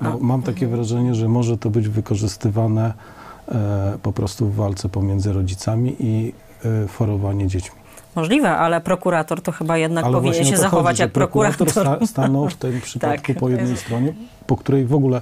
Bo 0.00 0.18
mam 0.20 0.42
takie 0.42 0.66
wrażenie, 0.66 1.14
że 1.14 1.28
może 1.28 1.58
to 1.58 1.70
być 1.70 1.88
wykorzystywane 1.88 2.92
e, 3.48 3.98
po 4.02 4.12
prostu 4.12 4.46
w 4.46 4.54
walce 4.54 4.88
pomiędzy 4.88 5.32
rodzicami 5.32 5.96
i 6.00 6.32
e, 6.84 6.88
forowanie 6.88 7.46
dziećmi. 7.48 7.76
Możliwe, 8.16 8.50
ale 8.56 8.80
prokurator 8.80 9.42
to 9.42 9.52
chyba 9.52 9.78
jednak 9.78 10.04
Ale 10.04 10.14
powinien 10.14 10.44
się 10.44 10.56
zachować 10.56 10.92
chodzi, 10.94 11.02
jak 11.02 11.12
prokurator. 11.12 11.70
sta, 11.70 12.06
stanął 12.06 12.48
w 12.48 12.54
tym 12.54 12.80
przypadku 12.86 13.26
Tak. 13.26 13.36
po 13.38 13.48
jednej 13.48 13.76
stronie, 13.76 14.14
po 14.46 14.56
której 14.56 14.84
w 14.86 14.94
ogóle 14.94 15.20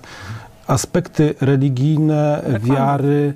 aspekty 0.67 1.35
religijne, 1.41 2.43
wiary 2.61 3.35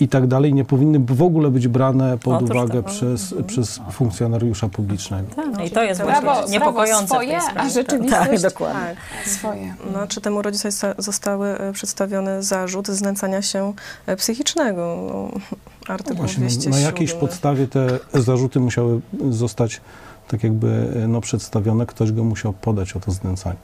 i 0.00 0.08
tak 0.08 0.26
dalej 0.26 0.54
nie 0.54 0.64
powinny 0.64 0.98
w 0.98 1.22
ogóle 1.22 1.50
być 1.50 1.68
brane 1.68 2.18
pod 2.18 2.34
Otóż 2.42 2.50
uwagę 2.50 2.82
tak. 2.82 2.92
przez, 2.92 3.34
przez 3.46 3.80
funkcjonariusza 3.90 4.68
publicznego. 4.68 5.34
Tak, 5.36 5.66
I 5.66 5.70
to 5.70 5.82
jest 5.82 6.02
Brawo, 6.02 6.20
właśnie 6.22 6.58
brawo 6.58 6.72
niepokojące 6.72 7.06
swoje, 7.06 7.38
a 7.56 7.68
rzeczywistość- 7.68 8.10
Tak, 8.10 8.40
dokładnie. 8.40 8.96
Tak. 9.24 9.28
Swoje. 9.28 9.74
No, 9.92 10.06
czy 10.06 10.20
temu 10.20 10.42
rodzicowi 10.42 10.72
sta- 10.72 10.94
zostały 10.98 11.48
e, 11.58 11.72
przedstawiony 11.72 12.42
zarzut 12.42 12.88
znęcania 12.88 13.42
się 13.42 13.72
e, 14.06 14.16
psychicznego? 14.16 14.96
No, 15.12 15.40
artykuł 15.94 16.16
Właśnie, 16.16 16.40
207. 16.40 16.72
na 16.80 16.86
jakiejś 16.86 17.12
podstawie 17.12 17.66
te 17.66 17.98
zarzuty 18.14 18.60
musiały 18.60 19.00
zostać 19.30 19.80
tak 20.28 20.42
jakby 20.44 20.88
no, 21.08 21.20
przedstawione, 21.20 21.86
ktoś 21.86 22.12
go 22.12 22.24
musiał 22.24 22.52
podać 22.52 22.96
o 22.96 23.00
to 23.00 23.10
znęcanie. 23.12 23.56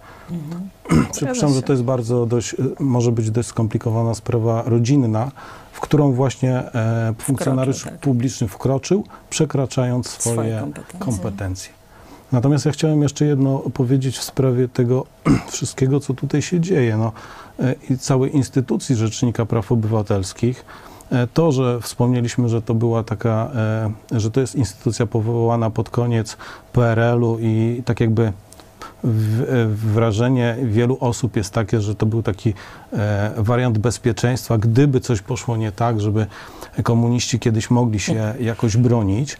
Przypuszczam, 1.12 1.48
się. 1.48 1.54
że 1.54 1.62
to 1.62 1.72
jest 1.72 1.82
bardzo 1.84 2.26
dość, 2.26 2.56
może 2.80 3.12
być 3.12 3.30
dość 3.30 3.48
skomplikowana 3.48 4.14
sprawa 4.14 4.62
rodzinna, 4.66 5.30
w 5.78 5.80
którą 5.80 6.12
właśnie 6.12 6.54
e, 6.74 7.14
funkcjonariusz 7.18 7.82
tak. 7.84 7.98
publiczny 7.98 8.48
wkroczył, 8.48 9.04
przekraczając 9.30 10.06
swoje, 10.08 10.34
Swoje 10.34 10.60
kompetencje. 10.60 10.98
kompetencje. 10.98 11.72
Natomiast 12.32 12.66
ja 12.66 12.72
chciałem 12.72 13.02
jeszcze 13.02 13.24
jedno 13.24 13.58
powiedzieć 13.58 14.18
w 14.18 14.22
sprawie 14.22 14.68
tego 14.68 15.06
wszystkiego, 15.52 16.00
co 16.00 16.14
tutaj 16.14 16.42
się 16.42 16.60
dzieje. 16.60 16.96
No, 16.96 17.12
e, 17.60 17.74
I 17.90 17.98
całej 17.98 18.36
instytucji 18.36 18.96
Rzecznika 18.96 19.46
Praw 19.46 19.72
Obywatelskich. 19.72 20.64
E, 21.12 21.26
To, 21.26 21.52
że 21.52 21.80
wspomnieliśmy, 21.80 22.48
że 22.48 22.62
to 22.62 22.74
była 22.74 23.02
taka, 23.04 23.50
że 24.12 24.30
to 24.30 24.40
jest 24.40 24.54
instytucja 24.54 25.06
powołana 25.06 25.70
pod 25.70 25.90
koniec 25.90 26.36
PRL-u 26.72 27.38
i 27.40 27.82
tak 27.84 28.00
jakby 28.00 28.32
wrażenie 29.68 30.56
wielu 30.62 30.96
osób 31.00 31.36
jest 31.36 31.52
takie, 31.52 31.80
że 31.80 31.94
to 31.94 32.06
był 32.06 32.22
taki 32.22 32.54
e, 32.92 33.32
wariant 33.36 33.78
bezpieczeństwa, 33.78 34.58
gdyby 34.58 35.00
coś 35.00 35.20
poszło 35.20 35.56
nie 35.56 35.72
tak, 35.72 36.00
żeby 36.00 36.26
komuniści 36.82 37.38
kiedyś 37.38 37.70
mogli 37.70 38.00
się 38.00 38.34
jakoś 38.40 38.76
bronić. 38.76 39.36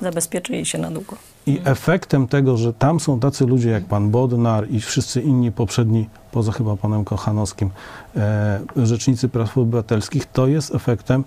Zabezpieczyli 0.00 0.66
się 0.66 0.78
na 0.78 0.90
długo. 0.90 1.16
I 1.46 1.60
efektem 1.64 2.28
tego, 2.28 2.56
że 2.56 2.72
tam 2.72 3.00
są 3.00 3.20
tacy 3.20 3.46
ludzie 3.46 3.70
jak 3.70 3.84
pan 3.84 4.10
Bodnar 4.10 4.70
i 4.70 4.80
wszyscy 4.80 5.20
inni 5.20 5.52
poprzedni, 5.52 6.08
poza 6.32 6.52
chyba 6.52 6.76
panem 6.76 7.04
Kochanowskim, 7.04 7.70
e, 8.16 8.60
rzecznicy 8.76 9.28
praw 9.28 9.58
obywatelskich, 9.58 10.26
to 10.26 10.46
jest 10.46 10.74
efektem 10.74 11.24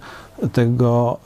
tego 0.54 1.20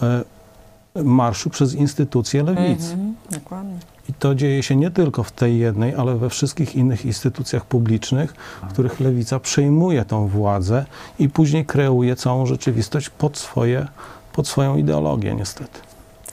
e, 0.95 1.03
marszu 1.03 1.49
przez 1.49 1.73
instytucje 1.73 2.43
lewicy. 2.43 2.93
Mhm, 2.93 3.15
dokładnie. 3.31 3.79
I 4.09 4.13
to 4.13 4.35
dzieje 4.35 4.63
się 4.63 4.75
nie 4.75 4.91
tylko 4.91 5.23
w 5.23 5.31
tej 5.31 5.59
jednej, 5.59 5.95
ale 5.95 6.15
we 6.15 6.29
wszystkich 6.29 6.75
innych 6.75 7.05
instytucjach 7.05 7.65
publicznych, 7.65 8.33
w 8.63 8.73
których 8.73 8.99
lewica 8.99 9.39
przejmuje 9.39 10.05
tą 10.05 10.27
władzę 10.27 10.85
i 11.19 11.29
później 11.29 11.65
kreuje 11.65 12.15
całą 12.15 12.45
rzeczywistość 12.45 13.09
pod, 13.09 13.37
swoje, 13.37 13.87
pod 14.33 14.47
swoją 14.47 14.77
ideologię, 14.77 15.35
niestety. 15.35 15.79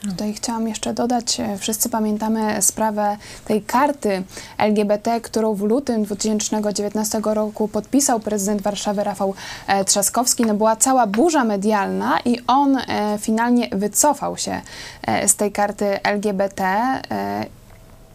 Tutaj 0.09 0.33
chciałam 0.33 0.67
jeszcze 0.67 0.93
dodać, 0.93 1.39
e, 1.39 1.57
wszyscy 1.57 1.89
pamiętamy 1.89 2.61
sprawę 2.61 3.17
tej 3.45 3.61
karty 3.61 4.23
LGBT, 4.57 5.21
którą 5.21 5.53
w 5.53 5.61
lutym 5.61 6.03
2019 6.03 7.21
roku 7.23 7.67
podpisał 7.67 8.19
prezydent 8.19 8.61
Warszawy 8.61 9.03
Rafał 9.03 9.33
e, 9.67 9.85
Trzaskowski. 9.85 10.45
No 10.45 10.53
była 10.53 10.75
cała 10.75 11.07
burza 11.07 11.43
medialna 11.43 12.19
i 12.25 12.39
on 12.47 12.77
e, 12.77 13.17
finalnie 13.21 13.69
wycofał 13.71 14.37
się 14.37 14.61
z 15.27 15.35
tej 15.35 15.51
karty 15.51 16.03
LGBT. 16.03 16.77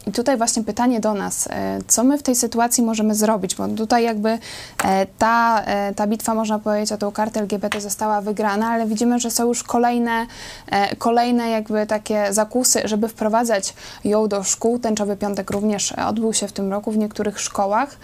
I 0.06 0.12
tutaj 0.12 0.36
właśnie 0.36 0.64
pytanie 0.64 1.00
do 1.00 1.14
nas, 1.14 1.48
e, 1.50 1.78
co 1.88 2.04
my 2.04 2.18
w 2.18 2.22
tej 2.22 2.34
sytuacji 2.34 2.84
możemy 2.84 3.14
zrobić, 3.14 3.54
bo 3.54 3.68
tutaj 3.68 4.04
jakby 4.04 4.38
e, 4.84 5.06
ta, 5.18 5.62
e, 5.62 5.94
ta 5.94 6.06
bitwa, 6.06 6.34
można 6.34 6.58
powiedzieć, 6.58 6.92
o 6.92 6.96
tą 6.96 7.12
kartę 7.12 7.40
LGBT 7.40 7.80
została 7.80 8.20
wygrana, 8.20 8.70
ale 8.70 8.86
widzimy, 8.86 9.18
że 9.18 9.30
są 9.30 9.46
już 9.46 9.62
kolejne, 9.62 10.26
kolejne 10.98 11.50
jakby 11.50 11.86
takie 11.86 12.32
zakusy, 12.32 12.80
żeby 12.84 13.08
wprowadzać 13.08 13.74
ją 14.04 14.28
do 14.28 14.42
szkół. 14.42 14.78
Tęczowy 14.78 15.16
Piątek 15.16 15.50
również 15.50 15.92
odbył 15.92 16.32
się 16.32 16.48
w 16.48 16.52
tym 16.52 16.70
roku 16.70 16.90
w 16.90 16.96
niektórych 16.96 17.40
szkołach. 17.40 17.96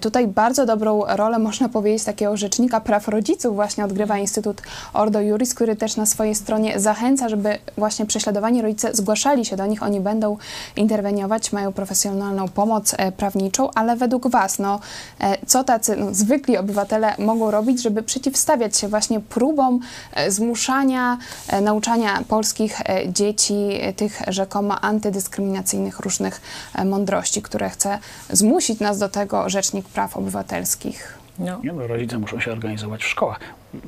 Tutaj 0.00 0.26
bardzo 0.28 0.66
dobrą 0.66 1.02
rolę, 1.06 1.38
można 1.48 1.68
powiedzieć, 1.68 2.04
takiego 2.04 2.36
rzecznika 2.36 2.80
praw 2.80 3.08
rodziców 3.08 3.54
właśnie 3.54 3.84
odgrywa 3.84 4.18
Instytut 4.18 4.62
Ordo 4.92 5.20
Juris, 5.20 5.54
który 5.54 5.76
też 5.76 5.96
na 5.96 6.06
swojej 6.06 6.34
stronie 6.34 6.80
zachęca, 6.80 7.28
żeby 7.28 7.58
właśnie 7.78 8.06
prześladowani 8.06 8.62
rodzice 8.62 8.94
zgłaszali 8.94 9.44
się 9.44 9.56
do 9.56 9.66
nich, 9.66 9.82
oni 9.82 10.00
będą 10.00 10.36
interweniować, 10.76 11.31
mają 11.52 11.72
profesjonalną 11.72 12.48
pomoc 12.48 12.94
e, 12.98 13.12
prawniczą, 13.12 13.70
ale 13.74 13.96
według 13.96 14.28
Was, 14.28 14.58
no, 14.58 14.80
e, 15.20 15.46
co 15.46 15.64
tacy 15.64 15.96
no, 15.96 16.14
zwykli 16.14 16.56
obywatele 16.56 17.14
mogą 17.18 17.50
robić, 17.50 17.82
żeby 17.82 18.02
przeciwstawiać 18.02 18.76
się 18.76 18.88
właśnie 18.88 19.20
próbom 19.20 19.80
e, 20.12 20.30
zmuszania, 20.30 21.18
nauczania 21.62 22.22
polskich 22.28 22.80
dzieci 23.08 23.80
tych 23.96 24.22
rzekomo 24.28 24.80
antydyskryminacyjnych 24.80 26.00
różnych 26.00 26.40
mądrości, 26.84 27.42
które 27.42 27.70
chce 27.70 27.98
zmusić 28.30 28.80
nas 28.80 28.98
do 28.98 29.08
tego 29.08 29.48
Rzecznik 29.48 29.88
Praw 29.88 30.16
Obywatelskich. 30.16 31.18
No. 31.38 31.60
Nie, 31.64 31.72
no, 31.72 31.86
rodzice 31.86 32.18
muszą 32.18 32.40
się 32.40 32.52
organizować 32.52 33.02
w 33.02 33.08
szkołach. 33.08 33.40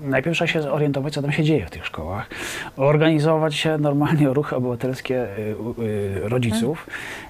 Najpierw 0.05 0.37
trzeba 0.37 0.49
się 0.49 0.63
zorientować, 0.63 1.15
co 1.15 1.23
tam 1.23 1.33
się 1.33 1.45
dzieje 1.45 1.67
w 1.67 1.71
tych 1.71 1.87
szkołach. 1.87 2.27
Organizować 2.77 3.55
się 3.55 3.79
normalnie 3.79 4.29
ruchy 4.29 4.57
obywatelskie 4.57 5.23
y, 5.39 5.55
y, 5.83 6.29
rodziców 6.29 6.87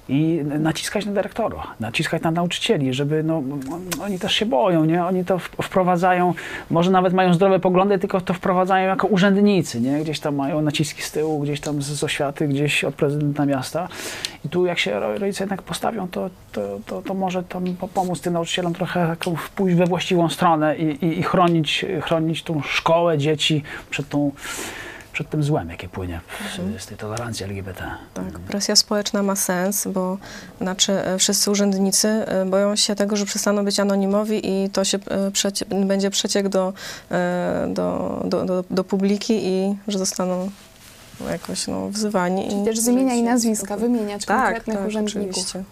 i 0.09 0.41
naciskać 0.59 1.05
na 1.05 1.11
dyrektora, 1.11 1.63
naciskać 1.79 2.21
na 2.21 2.31
nauczycieli, 2.31 2.93
żeby, 2.93 3.23
no, 3.23 3.43
oni 4.03 4.19
też 4.19 4.33
się 4.33 4.45
boją, 4.45 4.85
nie? 4.85 5.05
Oni 5.05 5.25
to 5.25 5.39
wprowadzają, 5.39 6.33
może 6.71 6.91
nawet 6.91 7.13
mają 7.13 7.33
zdrowe 7.33 7.59
poglądy, 7.59 7.99
tylko 7.99 8.21
to 8.21 8.33
wprowadzają 8.33 8.87
jako 8.87 9.07
urzędnicy, 9.07 9.81
nie? 9.81 9.99
Gdzieś 9.99 10.19
tam 10.19 10.35
mają 10.35 10.61
naciski 10.61 11.01
z 11.01 11.11
tyłu, 11.11 11.39
gdzieś 11.39 11.59
tam 11.59 11.81
z, 11.81 12.03
oświaty, 12.03 12.47
gdzieś 12.47 12.83
od 12.83 12.95
prezydenta 12.95 13.45
miasta. 13.45 13.87
I 14.45 14.49
tu 14.49 14.65
jak 14.65 14.79
się 14.79 14.99
ro- 14.99 15.17
rodzice 15.17 15.43
jednak 15.43 15.61
postawią, 15.61 16.07
to, 16.07 16.29
to, 16.51 16.79
to, 16.85 17.01
to 17.01 17.13
może 17.13 17.43
tam 17.43 17.63
po- 17.79 17.87
pomóc 17.87 18.21
tym 18.21 18.33
nauczycielom 18.33 18.73
trochę 18.73 19.15
pójść 19.55 19.77
we 19.77 19.85
właściwą 19.85 20.29
stronę 20.29 20.77
i, 20.77 21.05
i, 21.05 21.19
i 21.19 21.23
chronić, 21.23 21.85
chronić 22.01 22.43
tą 22.45 22.61
szkołę, 22.61 23.17
dzieci 23.17 23.63
przed, 23.89 24.09
tą, 24.09 24.31
przed 25.13 25.29
tym 25.29 25.43
złem, 25.43 25.69
jakie 25.69 25.89
płynie 25.89 26.21
z, 26.77 26.81
z 26.81 26.85
tej 26.85 26.97
tolerancji 26.97 27.43
LGBT. 27.45 27.91
Tak, 28.13 28.39
presja 28.39 28.75
społeczna 28.75 29.23
ma 29.23 29.35
sens, 29.35 29.87
bo 29.87 30.17
znaczy 30.61 30.93
e, 30.93 31.17
wszyscy 31.17 31.51
urzędnicy 31.51 32.07
e, 32.07 32.45
boją 32.45 32.75
się 32.75 32.95
tego, 32.95 33.15
że 33.15 33.25
przestaną 33.25 33.65
być 33.65 33.79
anonimowi 33.79 34.41
i 34.43 34.69
to 34.69 34.83
się 34.83 34.97
e, 35.07 35.31
przecie, 35.31 35.65
będzie 35.65 36.09
przeciek 36.09 36.49
do, 36.49 36.73
do, 37.67 38.21
do, 38.25 38.45
do, 38.45 38.63
do 38.69 38.83
publiki 38.83 39.47
i 39.47 39.75
że 39.87 39.97
zostaną 39.97 40.49
jakoś 41.31 41.67
no, 41.67 41.89
wzywani. 41.89 42.47
Czyli 42.49 42.61
i 42.61 42.65
też 42.65 42.79
z 42.79 42.87
imienia 42.87 43.13
i 43.13 43.17
się- 43.17 43.23
nazwiska 43.23 43.77
wymieniać 43.77 44.25
Tak, 44.25 44.43
konkretnych 44.43 44.77
tak, 44.77 44.87
urzędników. 44.87 45.29
oczywiście. 45.29 45.63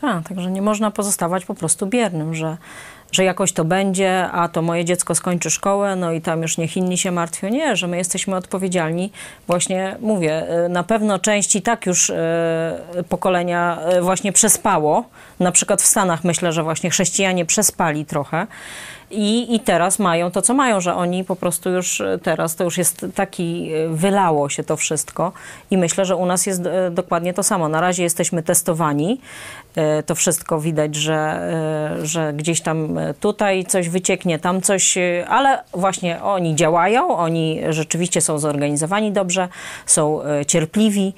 Tak, 0.00 0.28
także 0.28 0.50
nie 0.50 0.62
można 0.62 0.90
pozostawać 0.90 1.44
po 1.44 1.54
prostu 1.54 1.86
biernym, 1.86 2.34
że, 2.34 2.56
że 3.12 3.24
jakoś 3.24 3.52
to 3.52 3.64
będzie, 3.64 4.28
a 4.32 4.48
to 4.48 4.62
moje 4.62 4.84
dziecko 4.84 5.14
skończy 5.14 5.50
szkołę, 5.50 5.96
no 5.96 6.12
i 6.12 6.20
tam 6.20 6.42
już 6.42 6.58
niech 6.58 6.76
inni 6.76 6.98
się 6.98 7.10
martwią. 7.10 7.48
Nie, 7.48 7.76
że 7.76 7.86
my 7.86 7.96
jesteśmy 7.96 8.36
odpowiedzialni. 8.36 9.12
Właśnie 9.46 9.96
mówię, 10.00 10.64
y, 10.66 10.68
na 10.68 10.82
pewno 10.82 11.18
część 11.18 11.56
i 11.56 11.62
tak 11.62 11.86
już 11.86 12.10
y, 12.10 12.14
pokolenia 13.08 13.78
y, 13.98 14.02
właśnie 14.02 14.32
przespało. 14.32 15.04
Na 15.40 15.52
przykład 15.52 15.82
w 15.82 15.86
Stanach 15.86 16.24
myślę, 16.24 16.52
że 16.52 16.62
właśnie 16.62 16.90
chrześcijanie 16.90 17.44
przespali 17.44 18.04
trochę. 18.04 18.46
I, 19.10 19.54
I 19.54 19.60
teraz 19.60 19.98
mają 19.98 20.30
to, 20.30 20.42
co 20.42 20.54
mają, 20.54 20.80
że 20.80 20.94
oni 20.94 21.24
po 21.24 21.36
prostu 21.36 21.70
już 21.70 22.02
teraz 22.22 22.56
to 22.56 22.64
już 22.64 22.78
jest 22.78 23.06
taki, 23.14 23.70
wylało 23.88 24.48
się 24.48 24.64
to 24.64 24.76
wszystko 24.76 25.32
i 25.70 25.78
myślę, 25.78 26.04
że 26.04 26.16
u 26.16 26.26
nas 26.26 26.46
jest 26.46 26.62
dokładnie 26.90 27.34
to 27.34 27.42
samo. 27.42 27.68
Na 27.68 27.80
razie 27.80 28.02
jesteśmy 28.02 28.42
testowani, 28.42 29.20
to 30.06 30.14
wszystko 30.14 30.60
widać, 30.60 30.94
że, 30.94 31.40
y, 32.02 32.06
że 32.06 32.32
gdzieś 32.32 32.60
tam 32.60 32.98
y, 32.98 33.14
tutaj 33.20 33.64
coś 33.64 33.88
wycieknie, 33.88 34.38
tam 34.38 34.62
coś, 34.62 34.98
ale 35.28 35.62
właśnie 35.74 36.22
oni 36.22 36.54
działają, 36.54 37.16
oni 37.16 37.60
rzeczywiście 37.68 38.20
są 38.20 38.38
zorganizowani 38.38 39.12
dobrze, 39.12 39.48
są 39.86 40.20
cierpliwi, 40.46 41.14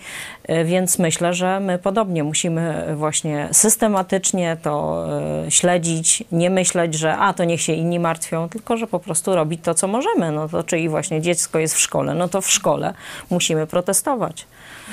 więc 0.64 0.98
myślę, 0.98 1.34
że 1.34 1.61
my 1.61 1.78
podobnie 1.78 2.24
musimy 2.24 2.94
właśnie 2.96 3.48
systematycznie 3.52 4.56
to 4.62 5.04
y, 5.46 5.50
śledzić, 5.50 6.24
nie 6.32 6.50
myśleć, 6.50 6.94
że 6.94 7.16
a 7.16 7.32
to 7.32 7.44
niech 7.44 7.61
się 7.61 7.72
inni 7.72 7.98
martwią, 7.98 8.48
tylko 8.48 8.76
że 8.76 8.87
po 8.87 9.00
prostu 9.00 9.34
robić 9.34 9.61
to, 9.64 9.74
co 9.74 9.88
możemy. 9.88 10.32
No 10.32 10.48
to 10.48 10.62
czyli 10.62 10.88
właśnie 10.88 11.20
dziecko 11.20 11.58
jest 11.58 11.74
w 11.74 11.80
szkole, 11.80 12.14
no 12.14 12.28
to 12.28 12.40
w 12.40 12.50
szkole 12.50 12.94
musimy 13.30 13.66
protestować. 13.66 14.46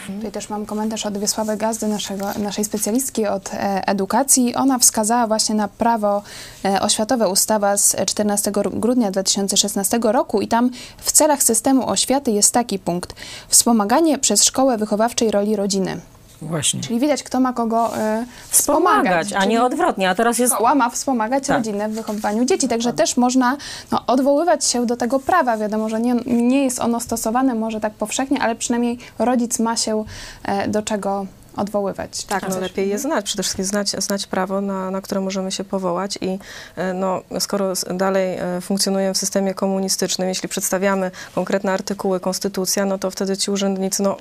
Tutaj 0.07 0.31
też 0.31 0.49
mam 0.49 0.65
komentarz 0.65 1.05
od 1.05 1.17
Wiesławy 1.17 1.57
Gazdy, 1.57 1.87
naszego, 1.87 2.25
naszej 2.39 2.65
specjalistki 2.65 3.27
od 3.27 3.53
e, 3.53 3.87
edukacji. 3.87 4.55
Ona 4.55 4.79
wskazała 4.79 5.27
właśnie 5.27 5.55
na 5.55 5.67
prawo 5.67 6.21
e, 6.65 6.81
oświatowe 6.81 7.29
ustawa 7.29 7.77
z 7.77 7.95
14 8.07 8.51
grudnia 8.73 9.11
2016 9.11 9.99
roku 10.03 10.41
i 10.41 10.47
tam 10.47 10.69
w 10.97 11.11
celach 11.11 11.43
systemu 11.43 11.89
oświaty 11.89 12.31
jest 12.31 12.53
taki 12.53 12.79
punkt. 12.79 13.15
Wspomaganie 13.47 14.19
przez 14.19 14.43
szkołę 14.43 14.77
wychowawczej 14.77 15.31
roli 15.45 15.55
rodziny. 15.55 15.99
Właśnie. 16.41 16.81
Czyli 16.81 16.99
widać, 16.99 17.23
kto 17.23 17.39
ma 17.39 17.53
kogo 17.53 17.97
e, 17.97 18.25
wspomagać. 18.49 19.27
Wspomagać, 19.27 19.43
a 19.43 19.45
nie 19.45 19.63
odwrotnie. 19.63 20.09
A 20.09 20.15
teraz 20.15 20.39
jest 20.39 20.53
Szkoła 20.53 20.75
ma 20.75 20.89
wspomagać 20.89 21.47
Tak. 21.47 21.57
rodzinę 21.57 21.89
w 21.89 21.93
wychowywaniu 21.93 22.45
dzieci, 22.45 22.67
także 22.67 22.93
też 22.93 23.17
można 23.17 23.57
no, 23.91 24.05
odwoływać 24.07 24.65
się 24.65 24.85
do 24.85 24.97
tego 24.97 25.19
prawa. 25.19 25.57
Wiadomo, 25.57 25.89
że 25.89 25.99
nie, 25.99 26.15
nie 26.25 26.63
jest 26.63 26.79
ono 26.79 26.99
stosowane 26.99 27.55
może 27.55 27.79
tak 27.79 27.93
powszechnie, 27.93 28.41
ale 28.41 28.55
przynajmniej 28.55 28.97
rodzic 29.19 29.59
ma 29.59 29.77
się 29.77 30.03
e, 30.43 30.67
do 30.67 30.81
czego 30.81 31.25
odwoływać. 31.55 32.25
Tak, 32.25 32.43
no 32.43 32.49
Coś? 32.49 32.61
lepiej 32.61 32.89
je 32.89 32.99
znać, 32.99 33.25
przede 33.25 33.43
wszystkim 33.43 33.65
znać, 33.65 33.89
znać 33.89 34.27
prawo, 34.27 34.61
na, 34.61 34.91
na 34.91 35.01
które 35.01 35.21
możemy 35.21 35.51
się 35.51 35.63
powołać 35.63 36.17
i 36.21 36.39
e, 36.75 36.93
no, 36.93 37.21
skoro 37.39 37.73
dalej 37.93 38.37
funkcjonujemy 38.61 39.13
w 39.13 39.17
systemie 39.17 39.53
komunistycznym, 39.53 40.29
jeśli 40.29 40.49
przedstawiamy 40.49 41.11
konkretne 41.35 41.71
artykuły, 41.71 42.19
konstytucja, 42.19 42.85
no 42.85 42.97
to 42.97 43.11
wtedy 43.11 43.37
ci 43.37 43.51
urzędnicy, 43.51 44.03
no 44.03 44.17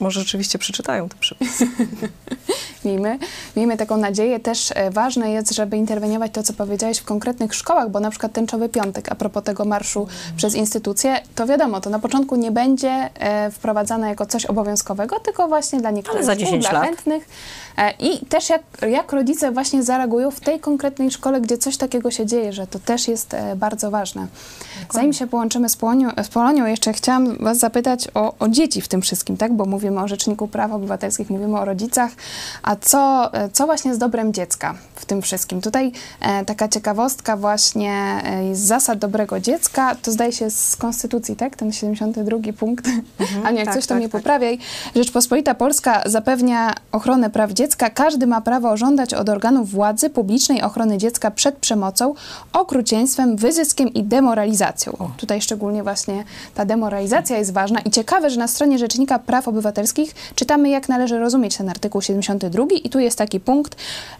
może 0.00 0.20
rzeczywiście 0.20 0.58
przeczytają 0.58 1.08
te 1.08 1.16
przepisy. 1.16 1.66
Miejmy, 2.84 3.18
miejmy 3.56 3.76
taką 3.76 3.96
nadzieję. 3.96 4.40
Też 4.40 4.72
e, 4.74 4.90
ważne 4.90 5.30
jest, 5.30 5.54
żeby 5.54 5.76
interweniować 5.76 6.32
to, 6.32 6.42
co 6.42 6.52
powiedziałeś 6.52 6.98
w 6.98 7.04
konkretnych 7.04 7.54
szkołach, 7.54 7.90
bo 7.90 8.00
na 8.00 8.10
przykład 8.10 8.32
tęczowy 8.32 8.68
piątek, 8.68 9.12
a 9.12 9.14
propos 9.14 9.44
tego 9.44 9.64
marszu 9.64 10.06
przez 10.36 10.54
instytucje, 10.54 11.20
to 11.34 11.46
wiadomo, 11.46 11.80
to 11.80 11.90
na 11.90 11.98
początku 11.98 12.36
nie 12.36 12.50
będzie 12.50 13.10
e, 13.14 13.50
wprowadzane 13.50 14.08
jako 14.08 14.26
coś 14.26 14.46
obowiązkowego, 14.46 15.20
tylko 15.20 15.48
właśnie 15.48 15.80
dla 15.80 15.90
niektórych 15.90 16.24
za 16.24 16.32
szkół, 16.34 16.44
10 16.44 16.64
dla 16.64 16.72
lat. 16.72 16.84
chętnych. 16.84 17.28
E, 17.78 17.94
I 17.98 18.26
też 18.26 18.48
jak, 18.48 18.62
jak 18.90 19.12
rodzice 19.12 19.52
właśnie 19.52 19.82
zareagują 19.82 20.30
w 20.30 20.40
tej 20.40 20.60
konkretnej 20.60 21.10
szkole, 21.10 21.40
gdzie 21.40 21.58
coś 21.58 21.76
takiego 21.76 22.10
się 22.10 22.26
dzieje, 22.26 22.52
że 22.52 22.66
to 22.66 22.78
też 22.78 23.08
jest 23.08 23.34
e, 23.34 23.56
bardzo 23.56 23.90
ważne. 23.90 24.26
Zanim 24.92 25.12
się 25.12 25.26
połączymy 25.26 25.68
z 25.68 25.76
Polonią, 25.76 26.10
z 26.22 26.28
Polonią 26.28 26.66
jeszcze 26.66 26.92
chciałam 26.92 27.36
Was 27.36 27.58
zapytać 27.58 28.08
o, 28.14 28.34
o 28.38 28.48
dzieci 28.48 28.80
w 28.80 28.88
tym 28.88 29.02
wszystkim, 29.02 29.36
tak? 29.36 29.52
Bo 29.52 29.64
mówimy 29.64 30.00
o 30.00 30.08
Rzeczniku 30.08 30.48
Praw 30.48 30.72
Obywatelskich, 30.72 31.30
mówimy 31.30 31.58
o 31.58 31.64
rodzicach, 31.64 32.10
a 32.62 32.76
co, 32.76 33.30
e, 33.34 33.48
co 33.48 33.66
właśnie 33.66 33.94
z 33.94 33.98
dobrem 33.98 34.32
dziecka 34.32 34.74
w 34.94 35.06
tym 35.06 35.22
wszystkim? 35.22 35.60
Tutaj 35.60 35.92
e, 36.20 36.44
taka 36.44 36.68
ciekawostka 36.68 37.36
właśnie 37.36 38.20
e, 38.24 38.54
z 38.54 38.58
zasad 38.60 38.98
dobrego 38.98 39.40
dziecka, 39.40 39.94
to 40.02 40.12
zdaje 40.12 40.32
się 40.32 40.50
z 40.50 40.76
Konstytucji, 40.76 41.36
tak? 41.36 41.56
Ten 41.56 41.72
72 41.72 42.38
punkt. 42.58 42.88
a 43.44 43.50
nie, 43.50 43.58
jak 43.58 43.66
tak, 43.66 43.74
coś 43.74 43.84
to 43.84 43.88
tak, 43.88 43.98
mnie 43.98 44.08
tak. 44.08 44.20
poprawiaj. 44.20 44.58
Rzeczpospolita 44.96 45.54
Polska 45.54 46.02
zapewnia 46.06 46.74
ochronę 46.92 47.30
praw 47.30 47.52
dziecka. 47.52 47.67
Każdy 47.76 48.26
ma 48.26 48.40
prawo 48.40 48.76
żądać 48.76 49.14
od 49.14 49.28
organów 49.28 49.70
władzy 49.70 50.10
publicznej 50.10 50.62
ochrony 50.62 50.98
dziecka 50.98 51.30
przed 51.30 51.56
przemocą, 51.56 52.14
okrucieństwem, 52.52 53.36
wyzyskiem 53.36 53.94
i 53.94 54.02
demoralizacją. 54.02 55.10
Tutaj 55.16 55.40
szczególnie 55.40 55.82
właśnie 55.82 56.24
ta 56.54 56.64
demoralizacja 56.64 57.38
jest 57.38 57.52
ważna 57.52 57.80
i 57.80 57.90
ciekawe, 57.90 58.30
że 58.30 58.38
na 58.38 58.48
stronie 58.48 58.78
Rzecznika 58.78 59.18
Praw 59.18 59.48
Obywatelskich 59.48 60.14
czytamy, 60.34 60.68
jak 60.68 60.88
należy 60.88 61.18
rozumieć 61.18 61.56
ten 61.56 61.68
artykuł 61.68 62.02
72 62.02 62.64
i 62.84 62.90
tu 62.90 62.98
jest 62.98 63.18
taki 63.18 63.40
punkt, 63.40 63.76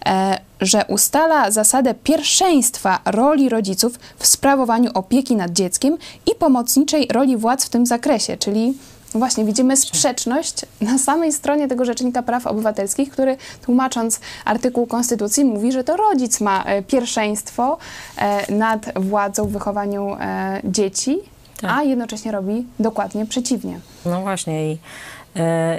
e, 0.06 0.38
że 0.60 0.84
ustala 0.88 1.50
zasadę 1.50 1.94
pierwszeństwa 1.94 2.98
roli 3.04 3.48
rodziców 3.48 3.98
w 4.18 4.26
sprawowaniu 4.26 4.90
opieki 4.94 5.36
nad 5.36 5.52
dzieckiem 5.52 5.98
i 6.32 6.34
pomocniczej 6.38 7.08
roli 7.12 7.36
władz 7.36 7.64
w 7.64 7.68
tym 7.68 7.86
zakresie, 7.86 8.36
czyli 8.36 8.74
Właśnie 9.14 9.44
widzimy 9.44 9.76
sprzeczność 9.76 10.54
na 10.80 10.98
samej 10.98 11.32
stronie 11.32 11.68
tego 11.68 11.84
Rzecznika 11.84 12.22
Praw 12.22 12.46
Obywatelskich, 12.46 13.10
który 13.10 13.36
tłumacząc 13.62 14.20
artykuł 14.44 14.86
Konstytucji 14.86 15.44
mówi, 15.44 15.72
że 15.72 15.84
to 15.84 15.96
rodzic 15.96 16.40
ma 16.40 16.64
e, 16.64 16.82
pierwszeństwo 16.82 17.78
e, 18.16 18.52
nad 18.52 18.92
władzą 18.96 19.44
w 19.44 19.52
wychowaniu 19.52 20.16
e, 20.20 20.60
dzieci, 20.64 21.18
Tak. 21.60 21.70
a 21.70 21.82
jednocześnie 21.82 22.32
robi 22.32 22.66
dokładnie 22.78 23.26
przeciwnie. 23.26 23.80
No 24.04 24.20
właśnie 24.20 24.72
i, 24.72 24.78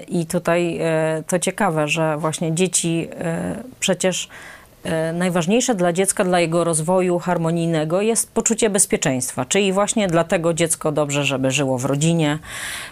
i 0.07 0.25
tutaj 0.25 0.79
to 1.27 1.39
ciekawe, 1.39 1.87
że 1.87 2.17
właśnie 2.17 2.55
dzieci 2.55 3.09
przecież 3.79 4.29
najważniejsze 5.13 5.75
dla 5.75 5.93
dziecka, 5.93 6.23
dla 6.23 6.39
jego 6.39 6.63
rozwoju 6.63 7.19
harmonijnego 7.19 8.01
jest 8.01 8.31
poczucie 8.31 8.69
bezpieczeństwa, 8.69 9.45
czyli 9.45 9.73
właśnie 9.73 10.07
dlatego 10.07 10.53
dziecko 10.53 10.91
dobrze, 10.91 11.25
żeby 11.25 11.51
żyło 11.51 11.77
w 11.77 11.85
rodzinie, 11.85 12.39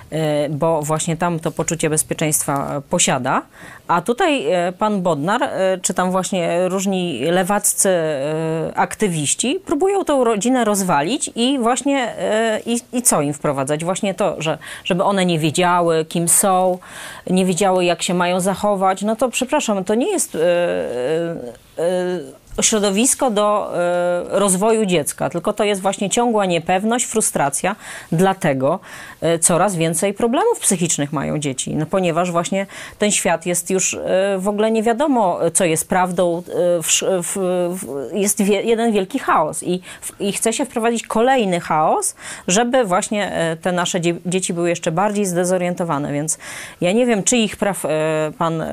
e, 0.10 0.50
bo 0.50 0.82
właśnie 0.82 1.18
tam 1.18 1.40
to 1.40 1.52
poczucie 1.52 1.90
bezpieczeństwa 1.90 2.76
e, 2.78 2.82
posiada. 2.82 3.42
A 3.88 4.02
tutaj 4.02 4.52
e, 4.52 4.72
pan 4.72 5.02
Bodnar, 5.02 5.44
e, 5.44 5.78
czy 5.82 5.94
tam 5.94 6.12
właśnie 6.12 6.70
różni 6.70 7.22
lewaccy 7.22 7.90
e, 7.90 8.72
aktywiści 8.76 9.60
próbują 9.66 10.06
tą 10.06 10.24
rodzinę 10.24 10.66
rozwalić 10.66 11.32
i 11.36 11.60
właśnie 11.60 12.14
i, 12.66 12.80
i 12.94 13.02
co 13.02 13.22
im 13.22 13.34
wprowadzać? 13.34 13.86
Właśnie 13.86 14.14
to, 14.14 14.36
że 14.42 14.58
żeby 14.84 15.04
one 15.04 15.26
nie 15.26 15.40
wiedziały, 15.40 16.06
kim 16.06 16.28
są, 16.28 16.78
nie 17.30 17.46
wiedziały, 17.46 17.86
jak 17.86 18.02
się 18.02 18.14
mają 18.14 18.40
zachować. 18.40 19.02
No 19.02 19.16
to 19.16 19.30
przepraszam, 19.30 19.84
to 19.84 19.96
nie 19.96 20.12
jest 20.12 20.38
środowisko 22.62 23.32
do 23.32 23.72
e, 23.76 24.40
rozwoju 24.40 24.86
dziecka, 24.86 25.30
tylko 25.30 25.54
to 25.54 25.64
jest 25.64 25.82
właśnie 25.82 26.10
ciągła 26.10 26.46
niepewność, 26.46 27.06
frustracja. 27.06 27.76
Dlatego 28.12 28.80
e, 29.22 29.40
coraz 29.40 29.76
więcej 29.76 30.14
problemów 30.14 30.60
psychicznych 30.60 31.14
mają 31.14 31.38
dzieci, 31.40 31.76
no, 31.76 31.86
ponieważ 31.86 32.32
właśnie 32.32 32.66
ten 33.00 33.12
świat 33.12 33.46
jest 33.46 33.70
już 33.70 33.94
e, 33.94 34.38
w 34.38 34.48
ogóle 34.48 34.72
nie 34.72 34.84
wiadomo, 34.84 35.40
co 35.54 35.66
jest 35.66 35.90
prawdą. 35.90 36.44
jest 38.14 38.40
jeden 38.40 38.92
wielki 38.92 39.20
chaos 39.20 39.64
i, 39.64 39.82
chce 40.32 40.54
się 40.54 40.66
wprowadzić 40.66 41.08
kolejny 41.08 41.60
chaos, 41.60 42.16
żeby 42.48 42.86
właśnie 42.86 43.58
te 43.62 43.72
nasze 43.72 44.02
dzie, 44.02 44.16
dzieci 44.26 44.54
były 44.54 44.70
jeszcze 44.70 44.92
bardziej 44.92 45.26
zdezorientowane. 45.26 46.14
Więc 46.14 46.38
ja 46.82 46.92
nie 46.92 47.06
wiem, 47.06 47.24
czyich 47.24 47.58
praw 47.58 47.86
e, 47.86 47.90
pan 48.38 48.64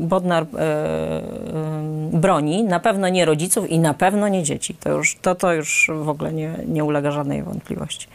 Bodnar 0.00 0.46
broni. 2.12 2.64
Na 2.64 2.80
pewno 2.80 3.03
nie 3.08 3.24
rodziców 3.24 3.70
i 3.70 3.78
na 3.78 3.94
pewno 3.94 4.28
nie 4.28 4.42
dzieci. 4.42 4.74
To 4.74 4.90
już, 4.90 5.16
to, 5.16 5.34
to 5.34 5.52
już 5.52 5.90
w 5.94 6.08
ogóle 6.08 6.32
nie, 6.32 6.54
nie 6.66 6.84
ulega 6.84 7.10
żadnej 7.10 7.42
wątpliwości. 7.42 8.08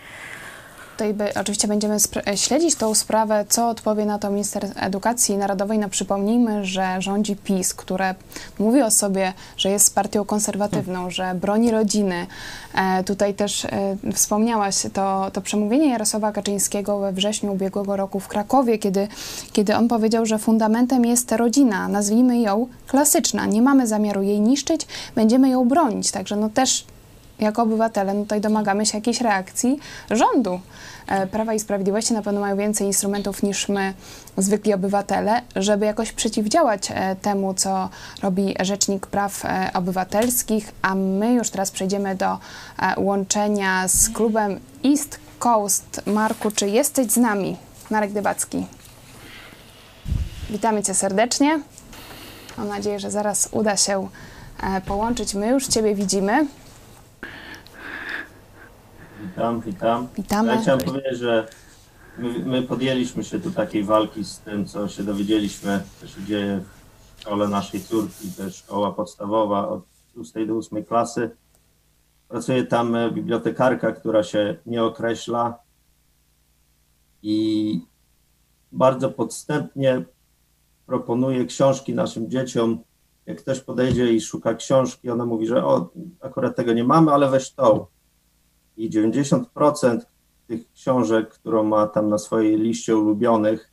Tutaj 0.99 1.13
by, 1.13 1.33
oczywiście 1.33 1.67
będziemy 1.67 1.97
spra- 1.97 2.35
śledzić 2.35 2.75
tą 2.75 2.95
sprawę, 2.95 3.45
co 3.49 3.69
odpowie 3.69 4.05
na 4.05 4.19
to 4.19 4.29
minister 4.29 4.65
edukacji 4.75 5.37
narodowej. 5.37 5.79
No 5.79 5.89
przypomnijmy, 5.89 6.65
że 6.65 7.01
rządzi 7.01 7.35
PiS, 7.35 7.73
które 7.73 8.15
mówi 8.59 8.81
o 8.81 8.91
sobie, 8.91 9.33
że 9.57 9.69
jest 9.69 9.95
partią 9.95 10.25
konserwatywną, 10.25 11.09
że 11.09 11.35
broni 11.35 11.71
rodziny. 11.71 12.27
E, 12.75 13.03
tutaj 13.03 13.33
też 13.33 13.65
e, 13.65 13.69
wspomniałaś 14.13 14.75
to, 14.93 15.31
to 15.33 15.41
przemówienie 15.41 15.89
Jarosława 15.89 16.31
Kaczyńskiego 16.31 16.99
we 16.99 17.13
wrześniu 17.13 17.53
ubiegłego 17.53 17.95
roku 17.95 18.19
w 18.19 18.27
Krakowie, 18.27 18.77
kiedy, 18.77 19.07
kiedy 19.51 19.75
on 19.75 19.87
powiedział, 19.87 20.25
że 20.25 20.39
fundamentem 20.39 21.05
jest 21.05 21.31
rodzina, 21.31 21.87
nazwijmy 21.87 22.39
ją 22.39 22.67
klasyczna. 22.87 23.45
Nie 23.45 23.61
mamy 23.61 23.87
zamiaru 23.87 24.21
jej 24.21 24.41
niszczyć, 24.41 24.87
będziemy 25.15 25.49
ją 25.49 25.67
bronić. 25.67 26.11
Także 26.11 26.35
no 26.35 26.49
też 26.49 26.85
jako 27.39 27.63
obywatele 27.63 28.13
no 28.13 28.21
tutaj 28.21 28.41
domagamy 28.41 28.85
się 28.85 28.97
jakiejś 28.97 29.21
reakcji 29.21 29.79
rządu. 30.11 30.59
E, 31.07 31.27
Prawa 31.27 31.53
i 31.53 31.59
Sprawiedliwości 31.59 32.13
na 32.13 32.21
pewno 32.21 32.39
mają 32.39 32.57
więcej 32.57 32.87
instrumentów 32.87 33.43
niż 33.43 33.69
my, 33.69 33.93
zwykli 34.37 34.73
obywatele, 34.73 35.41
żeby 35.55 35.85
jakoś 35.85 36.11
przeciwdziałać 36.11 36.91
e, 36.91 37.15
temu, 37.15 37.53
co 37.53 37.89
robi 38.21 38.55
Rzecznik 38.59 39.07
Praw 39.07 39.45
e, 39.45 39.69
Obywatelskich, 39.73 40.71
a 40.81 40.95
my 40.95 41.33
już 41.33 41.49
teraz 41.49 41.71
przejdziemy 41.71 42.15
do 42.15 42.37
łączenia 42.97 43.87
z 43.87 44.09
klubem 44.09 44.59
East 44.85 45.19
Coast. 45.39 46.01
Marku, 46.05 46.51
czy 46.51 46.69
jesteś 46.69 47.07
z 47.07 47.17
nami? 47.17 47.57
Marek 47.89 48.11
Dybacki. 48.11 48.65
Witamy 50.49 50.83
Cię 50.83 50.93
serdecznie. 50.93 51.59
Mam 52.57 52.67
nadzieję, 52.67 52.99
że 52.99 53.11
zaraz 53.11 53.49
uda 53.51 53.77
się 53.77 54.07
połączyć. 54.85 55.33
My 55.33 55.47
już 55.47 55.67
Ciebie 55.67 55.95
widzimy. 55.95 56.47
Witam, 59.21 59.61
witam. 59.61 60.07
Witamy. 60.17 60.51
Ja 60.51 60.61
chciałem 60.61 60.79
powiedzieć, 60.79 61.17
że 61.17 61.47
my, 62.17 62.39
my 62.39 62.61
podjęliśmy 62.61 63.23
się 63.23 63.39
tu 63.39 63.51
takiej 63.51 63.83
walki 63.83 64.23
z 64.23 64.39
tym, 64.39 64.65
co 64.65 64.87
się 64.87 65.03
dowiedzieliśmy, 65.03 65.83
co 66.01 66.07
się 66.07 66.23
dzieje 66.23 66.63
w 67.15 67.21
szkole 67.21 67.47
naszej 67.47 67.81
córki, 67.81 68.31
to 68.37 68.43
jest 68.43 68.57
szkoła 68.57 68.91
podstawowa 68.91 69.67
od 69.67 69.83
6 70.15 70.47
do 70.47 70.57
8 70.57 70.85
klasy. 70.85 71.29
Pracuje 72.27 72.63
tam 72.63 72.95
e, 72.95 73.11
bibliotekarka, 73.11 73.91
która 73.91 74.23
się 74.23 74.55
nie 74.65 74.83
określa 74.83 75.59
i 77.23 77.81
bardzo 78.71 79.09
podstępnie 79.09 80.03
proponuje 80.85 81.45
książki 81.45 81.93
naszym 81.93 82.29
dzieciom. 82.29 82.79
Jak 83.25 83.37
ktoś 83.37 83.59
podejdzie 83.59 84.13
i 84.13 84.21
szuka 84.21 84.53
książki, 84.53 85.09
ona 85.09 85.25
mówi, 85.25 85.47
że 85.47 85.65
o, 85.65 85.89
akurat 86.21 86.55
tego 86.55 86.73
nie 86.73 86.83
mamy, 86.83 87.11
ale 87.11 87.29
weź 87.29 87.51
tą 87.51 87.85
i 88.79 88.89
90% 88.89 89.99
tych 90.47 90.71
książek, 90.71 91.29
którą 91.29 91.63
ma 91.63 91.87
tam 91.87 92.09
na 92.09 92.17
swojej 92.17 92.57
liście 92.57 92.97
ulubionych, 92.97 93.71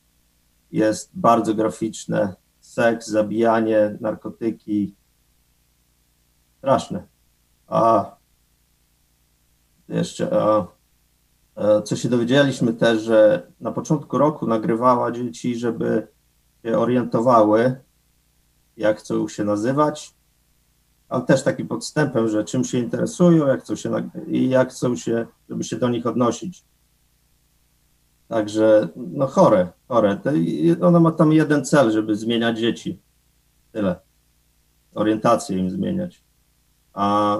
jest 0.71 1.11
bardzo 1.13 1.53
graficzne, 1.53 2.35
seks, 2.59 3.07
zabijanie, 3.07 3.97
narkotyki. 4.01 4.95
Straszne. 6.57 7.07
A 7.67 8.15
jeszcze, 9.89 10.29
a, 10.41 10.67
a, 11.55 11.81
co 11.81 11.95
się 11.95 12.09
dowiedzieliśmy 12.09 12.73
też, 12.73 13.01
że 13.01 13.47
na 13.59 13.71
początku 13.71 14.17
roku 14.17 14.47
nagrywała 14.47 15.11
dzieci, 15.11 15.55
żeby 15.55 16.07
się 16.65 16.77
orientowały, 16.77 17.75
jak 18.77 18.99
chcą 18.99 19.27
się 19.27 19.43
nazywać, 19.43 20.16
ale 21.09 21.23
też 21.23 21.43
takim 21.43 21.67
podstępem, 21.67 22.27
że 22.27 22.43
czym 22.43 22.63
się 22.63 22.77
interesują, 22.77 23.47
jak 23.47 23.61
chcą 23.61 23.75
się 23.75 24.09
i 24.27 24.49
jak 24.49 24.69
chcą 24.69 24.95
się, 24.95 25.25
żeby 25.49 25.63
się 25.63 25.75
do 25.75 25.89
nich 25.89 26.05
odnosić. 26.05 26.63
Także 28.27 28.87
no 28.95 29.27
chore, 29.27 29.67
chore. 29.87 30.21
Ona 30.81 30.99
ma 30.99 31.11
tam 31.11 31.33
jeden 31.33 31.65
cel, 31.65 31.91
żeby 31.91 32.15
zmieniać 32.15 32.59
dzieci. 32.59 32.99
Tyle. 33.71 33.99
Orientację 34.93 35.57
im 35.57 35.69
zmieniać. 35.69 36.23
A 36.93 37.37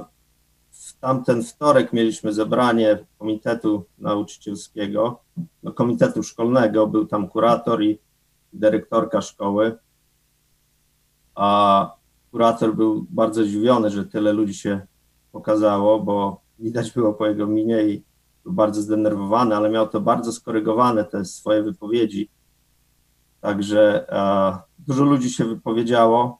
w 0.71 0.99
tamten 0.99 1.43
wtorek 1.43 1.93
mieliśmy 1.93 2.33
zebranie 2.33 3.05
komitetu 3.17 3.85
nauczycielskiego, 3.97 5.19
no 5.63 5.71
komitetu 5.71 6.23
szkolnego, 6.23 6.87
był 6.87 7.05
tam 7.05 7.27
kurator 7.27 7.83
i 7.83 7.99
dyrektorka 8.53 9.21
szkoły. 9.21 9.77
A 11.35 11.96
kurator 12.37 12.75
był 12.75 13.05
bardzo 13.09 13.43
zdziwiony, 13.43 13.89
że 13.89 14.05
tyle 14.05 14.33
ludzi 14.33 14.53
się 14.53 14.81
pokazało, 15.31 15.99
bo 15.99 16.41
widać 16.59 16.91
było 16.91 17.13
po 17.13 17.27
jego 17.27 17.47
minie 17.47 17.83
i 17.83 18.03
był 18.43 18.53
bardzo 18.53 18.81
zdenerwowany, 18.81 19.55
ale 19.55 19.69
miał 19.69 19.87
to 19.87 20.01
bardzo 20.01 20.31
skorygowane, 20.31 21.05
te 21.05 21.25
swoje 21.25 21.63
wypowiedzi. 21.63 22.29
Także 23.41 24.05
dużo 24.79 25.03
ludzi 25.03 25.29
się 25.29 25.45
wypowiedziało, 25.45 26.39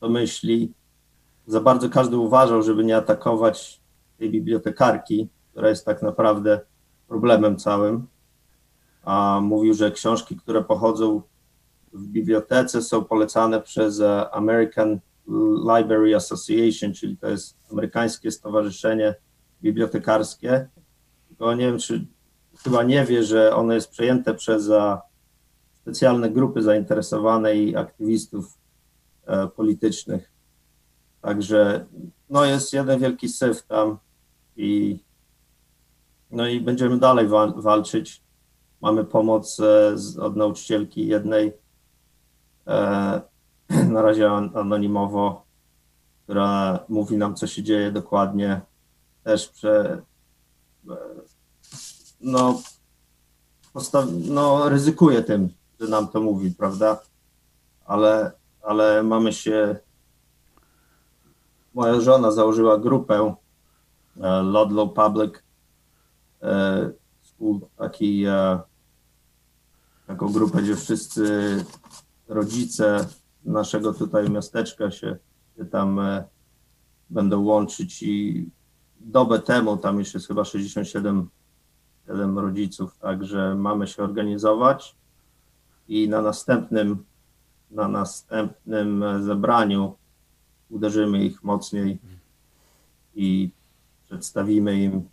to 0.00 0.08
myśli. 0.08 0.72
Za 1.46 1.60
bardzo 1.60 1.90
każdy 1.90 2.16
uważał, 2.16 2.62
żeby 2.62 2.84
nie 2.84 2.96
atakować 2.96 3.80
tej 4.18 4.30
bibliotekarki, 4.30 5.28
która 5.50 5.68
jest 5.68 5.86
tak 5.86 6.02
naprawdę 6.02 6.60
problemem 7.08 7.56
całym. 7.56 8.06
A 9.04 9.40
mówił, 9.42 9.74
że 9.74 9.90
książki, 9.90 10.36
które 10.36 10.64
pochodzą 10.64 11.22
w 11.92 12.06
bibliotece, 12.06 12.82
są 12.82 13.04
polecane 13.04 13.60
przez 13.60 14.00
e, 14.00 14.30
American 14.30 15.00
Library 15.76 16.16
Association, 16.16 16.94
czyli 16.94 17.16
to 17.16 17.28
jest 17.28 17.58
amerykańskie 17.72 18.30
stowarzyszenie 18.30 19.14
bibliotekarskie, 19.62 20.68
tylko 21.28 21.54
nie 21.54 21.66
wiem, 21.66 21.78
czy 21.78 22.06
chyba 22.64 22.82
nie 22.82 23.04
wie, 23.04 23.22
że 23.22 23.56
ono 23.56 23.74
jest 23.74 23.90
przejęte 23.90 24.34
przez 24.34 24.70
specjalne 25.82 26.30
grupy 26.30 26.62
zainteresowane 26.62 27.56
i 27.56 27.76
aktywistów 27.76 28.58
e, 29.26 29.48
politycznych. 29.48 30.32
Także 31.20 31.86
no 32.30 32.44
jest 32.44 32.72
jeden 32.72 33.00
wielki 33.00 33.28
syf 33.28 33.62
tam 33.62 33.98
i 34.56 35.00
no 36.30 36.48
i 36.48 36.60
będziemy 36.60 36.98
dalej 36.98 37.28
wa 37.28 37.46
walczyć. 37.46 38.22
Mamy 38.80 39.04
pomoc 39.04 39.60
e, 39.60 39.98
z, 39.98 40.18
od 40.18 40.36
nauczycielki 40.36 41.06
jednej, 41.06 41.48
e, 41.48 41.52
na 43.94 44.02
razie 44.02 44.30
anonimowo, 44.30 45.44
która 46.24 46.78
mówi 46.88 47.16
nam, 47.16 47.34
co 47.34 47.46
się 47.46 47.62
dzieje 47.62 47.92
dokładnie 47.92 48.60
też 49.24 49.48
prze, 49.48 50.02
no, 52.20 52.62
postaw, 53.72 54.04
no, 54.28 54.68
ryzykuje 54.68 55.22
tym, 55.22 55.48
że 55.80 55.88
nam 55.88 56.08
to 56.08 56.20
mówi, 56.20 56.50
prawda? 56.50 57.00
Ale, 57.84 58.32
ale 58.62 59.02
mamy 59.02 59.32
się. 59.32 59.76
Moja 61.74 62.00
żona 62.00 62.30
założyła 62.30 62.78
grupę 62.78 63.22
uh, 63.22 63.34
Ludlow 64.42 64.94
Public 64.94 65.34
taki, 67.76 68.24
taką 70.06 70.32
grupę, 70.32 70.62
gdzie 70.62 70.76
wszyscy 70.76 71.24
rodzice 72.28 73.06
naszego 73.44 73.94
tutaj 73.94 74.30
miasteczka 74.30 74.90
się, 74.90 75.16
tam 75.70 76.00
będą 77.10 77.40
łączyć 77.40 78.02
i 78.02 78.46
dobę 79.00 79.38
temu, 79.38 79.76
tam 79.76 79.98
już 79.98 80.14
jest 80.14 80.28
chyba 80.28 80.44
67 80.44 81.28
7 82.06 82.38
rodziców, 82.38 82.98
także 82.98 83.54
mamy 83.54 83.86
się 83.86 84.02
organizować 84.02 84.96
i 85.88 86.08
na 86.08 86.22
następnym, 86.22 87.04
na 87.70 87.88
następnym 87.88 89.04
zebraniu 89.22 89.94
uderzymy 90.70 91.24
ich 91.24 91.44
mocniej 91.44 91.98
i 93.14 93.50
przedstawimy 94.04 94.82
im, 94.82 95.08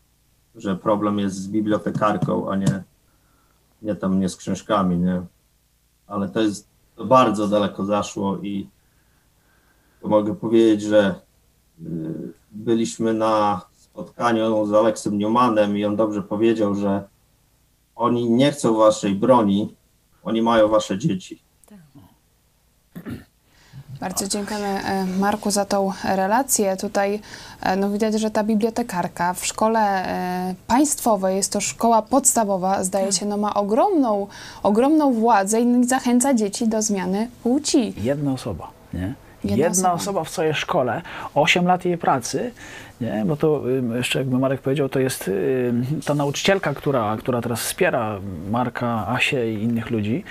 że 0.55 0.75
problem 0.75 1.19
jest 1.19 1.35
z 1.35 1.47
bibliotekarką, 1.47 2.51
a 2.51 2.55
nie, 2.55 2.83
nie 3.81 3.95
tam 3.95 4.19
nie 4.19 4.29
z 4.29 4.35
książkami, 4.35 4.97
nie? 4.97 5.21
Ale 6.07 6.29
to 6.29 6.39
jest 6.39 6.68
to 6.99 7.05
bardzo 7.05 7.47
daleko 7.47 7.85
zaszło 7.85 8.37
i 8.37 8.67
mogę 10.03 10.35
powiedzieć, 10.35 10.81
że 10.81 11.15
y, 11.81 12.33
byliśmy 12.51 13.13
na 13.13 13.61
spotkaniu 13.71 14.65
z 14.65 14.73
Aleksem 14.73 15.17
Newmanem 15.17 15.77
i 15.77 15.85
on 15.85 15.95
dobrze 15.95 16.21
powiedział, 16.21 16.75
że 16.75 17.03
oni 17.95 18.29
nie 18.29 18.51
chcą 18.51 18.75
waszej 18.75 19.15
broni, 19.15 19.75
oni 20.23 20.41
mają 20.41 20.67
wasze 20.67 20.97
dzieci. 20.97 21.41
Bardzo 23.99 24.27
dziękujemy 24.27 24.65
e, 24.67 25.05
Marku 25.05 25.51
za 25.51 25.65
tą 25.65 25.91
relację. 26.03 26.77
Tutaj 26.77 27.19
e, 27.61 27.75
no 27.75 27.89
widać, 27.89 28.13
że 28.13 28.31
ta 28.31 28.43
bibliotekarka 28.43 29.33
w 29.33 29.45
szkole 29.45 29.79
e, 29.79 30.55
państwowej, 30.67 31.35
jest 31.35 31.51
to 31.53 31.61
szkoła 31.61 32.01
podstawowa, 32.01 32.83
zdaje 32.83 33.11
się, 33.11 33.25
no 33.25 33.37
ma 33.37 33.53
ogromną, 33.53 34.27
ogromną 34.63 35.13
władzę 35.13 35.61
i 35.61 35.85
zachęca 35.85 36.33
dzieci 36.33 36.67
do 36.67 36.81
zmiany 36.81 37.27
płci. 37.43 37.93
Jedna 37.97 38.33
osoba, 38.33 38.71
nie? 38.93 39.13
Jedna, 39.43 39.57
Jedna 39.57 39.93
osoba. 39.93 39.93
osoba 39.93 40.23
w 40.23 40.29
całej 40.29 40.53
szkole, 40.53 41.01
8 41.35 41.65
lat 41.65 41.85
jej 41.85 41.97
pracy 41.97 42.51
nie? 43.01 43.23
Bo 43.25 43.35
to 43.35 43.61
jeszcze 43.95 44.19
jakby 44.19 44.39
Marek 44.39 44.61
powiedział, 44.61 44.89
to 44.89 44.99
jest 44.99 45.31
ta 46.05 46.13
nauczycielka, 46.13 46.73
która, 46.73 47.17
która 47.17 47.41
teraz 47.41 47.61
wspiera 47.61 48.19
Marka, 48.51 49.07
Asię 49.07 49.53
i 49.53 49.63
innych 49.63 49.89
ludzi. 49.89 50.23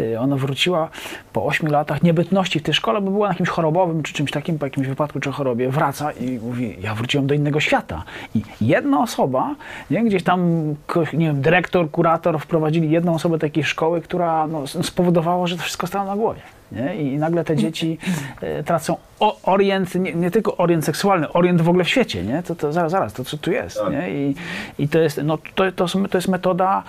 Y, 0.00 0.20
ona 0.20 0.36
wróciła 0.36 0.88
po 1.32 1.44
8 1.44 1.70
latach 1.70 2.02
niebytności 2.02 2.60
w 2.60 2.62
tej 2.62 2.74
szkole, 2.74 3.00
bo 3.00 3.10
była 3.10 3.28
na 3.28 3.32
jakimś 3.32 3.48
chorobowym 3.48 4.02
czy 4.02 4.12
czymś 4.12 4.30
takim, 4.30 4.58
po 4.58 4.66
jakimś 4.66 4.86
wypadku 4.86 5.20
czy 5.20 5.32
chorobie. 5.32 5.68
Wraca 5.68 6.12
i 6.12 6.38
mówi, 6.38 6.76
ja 6.80 6.94
wróciłem 6.94 7.26
do 7.26 7.34
innego 7.34 7.60
świata. 7.60 8.04
I 8.34 8.42
jedna 8.60 9.02
osoba, 9.02 9.54
nie? 9.90 10.04
gdzieś 10.04 10.22
tam, 10.22 10.74
nie 11.12 11.26
wiem, 11.26 11.42
dyrektor, 11.42 11.90
kurator 11.90 12.40
wprowadzili 12.40 12.90
jedną 12.90 13.14
osobę 13.14 13.38
takiej 13.38 13.64
szkoły, 13.64 14.00
która 14.00 14.46
no, 14.46 14.66
spowodowała, 14.66 15.46
że 15.46 15.56
to 15.56 15.62
wszystko 15.62 15.86
stało 15.86 16.06
na 16.06 16.16
głowie. 16.16 16.40
Nie? 16.72 16.96
I 16.96 17.18
nagle 17.18 17.44
te 17.44 17.56
dzieci 17.56 17.98
e, 18.40 18.62
tracą 18.62 18.96
orient, 19.42 19.94
nie, 19.94 20.14
nie, 20.14 20.30
tylko 20.30 20.56
orient 20.56 20.84
seksualny, 20.84 21.32
orient 21.32 21.62
w 21.62 21.68
ogóle 21.68 21.84
w 21.84 21.88
świecie, 21.88 22.22
nie? 22.22 22.42
To, 22.42 22.54
to 22.54 22.72
zaraz, 22.72 22.92
zaraz, 22.92 23.12
to 23.12 23.24
co 23.24 23.36
tu 23.36 23.50
jest, 23.50 23.78
tak. 23.78 23.92
nie? 23.92 24.10
I, 24.10 24.34
I 24.78 24.88
to 24.88 24.98
jest, 24.98 25.20
no, 25.24 25.38
to, 25.54 25.72
to, 25.72 25.86
to 26.10 26.18
jest 26.18 26.28
metoda 26.28 26.82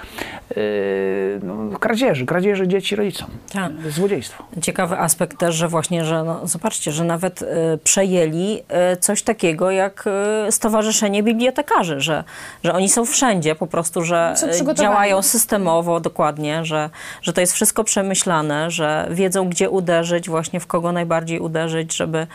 yy, 0.55 1.39
no, 1.43 1.79
kradzieży, 1.79 2.25
kradzieży 2.25 2.67
dzieci 2.67 2.95
rodzicom. 2.95 3.29
Tak. 3.53 3.71
Złodziejstwo. 3.89 4.43
Ciekawy 4.61 4.99
aspekt 4.99 5.37
też, 5.37 5.55
że 5.55 5.67
właśnie, 5.67 6.05
że 6.05 6.23
no, 6.23 6.47
zobaczcie, 6.47 6.91
że 6.91 7.03
nawet 7.03 7.41
y, 7.41 7.45
przejęli 7.83 8.63
y, 8.93 8.97
coś 8.97 9.21
takiego 9.21 9.71
jak 9.71 10.05
y, 10.47 10.51
Stowarzyszenie 10.51 11.23
Bibliotekarzy, 11.23 12.01
że, 12.01 12.23
że 12.63 12.73
oni 12.73 12.89
są 12.89 13.05
wszędzie, 13.05 13.55
po 13.55 13.67
prostu, 13.67 14.03
że 14.03 14.35
działają 14.73 15.21
systemowo, 15.21 15.99
dokładnie, 15.99 16.65
że, 16.65 16.89
że 17.21 17.33
to 17.33 17.41
jest 17.41 17.53
wszystko 17.53 17.83
przemyślane, 17.83 18.71
że 18.71 19.07
wiedzą, 19.11 19.49
gdzie 19.49 19.66
uderzyć, 19.69 20.29
właśnie 20.29 20.59
w 20.59 20.67
kogo 20.67 20.91
najbardziej 20.91 21.39
uderzyć, 21.39 21.95
żeby, 21.95 22.27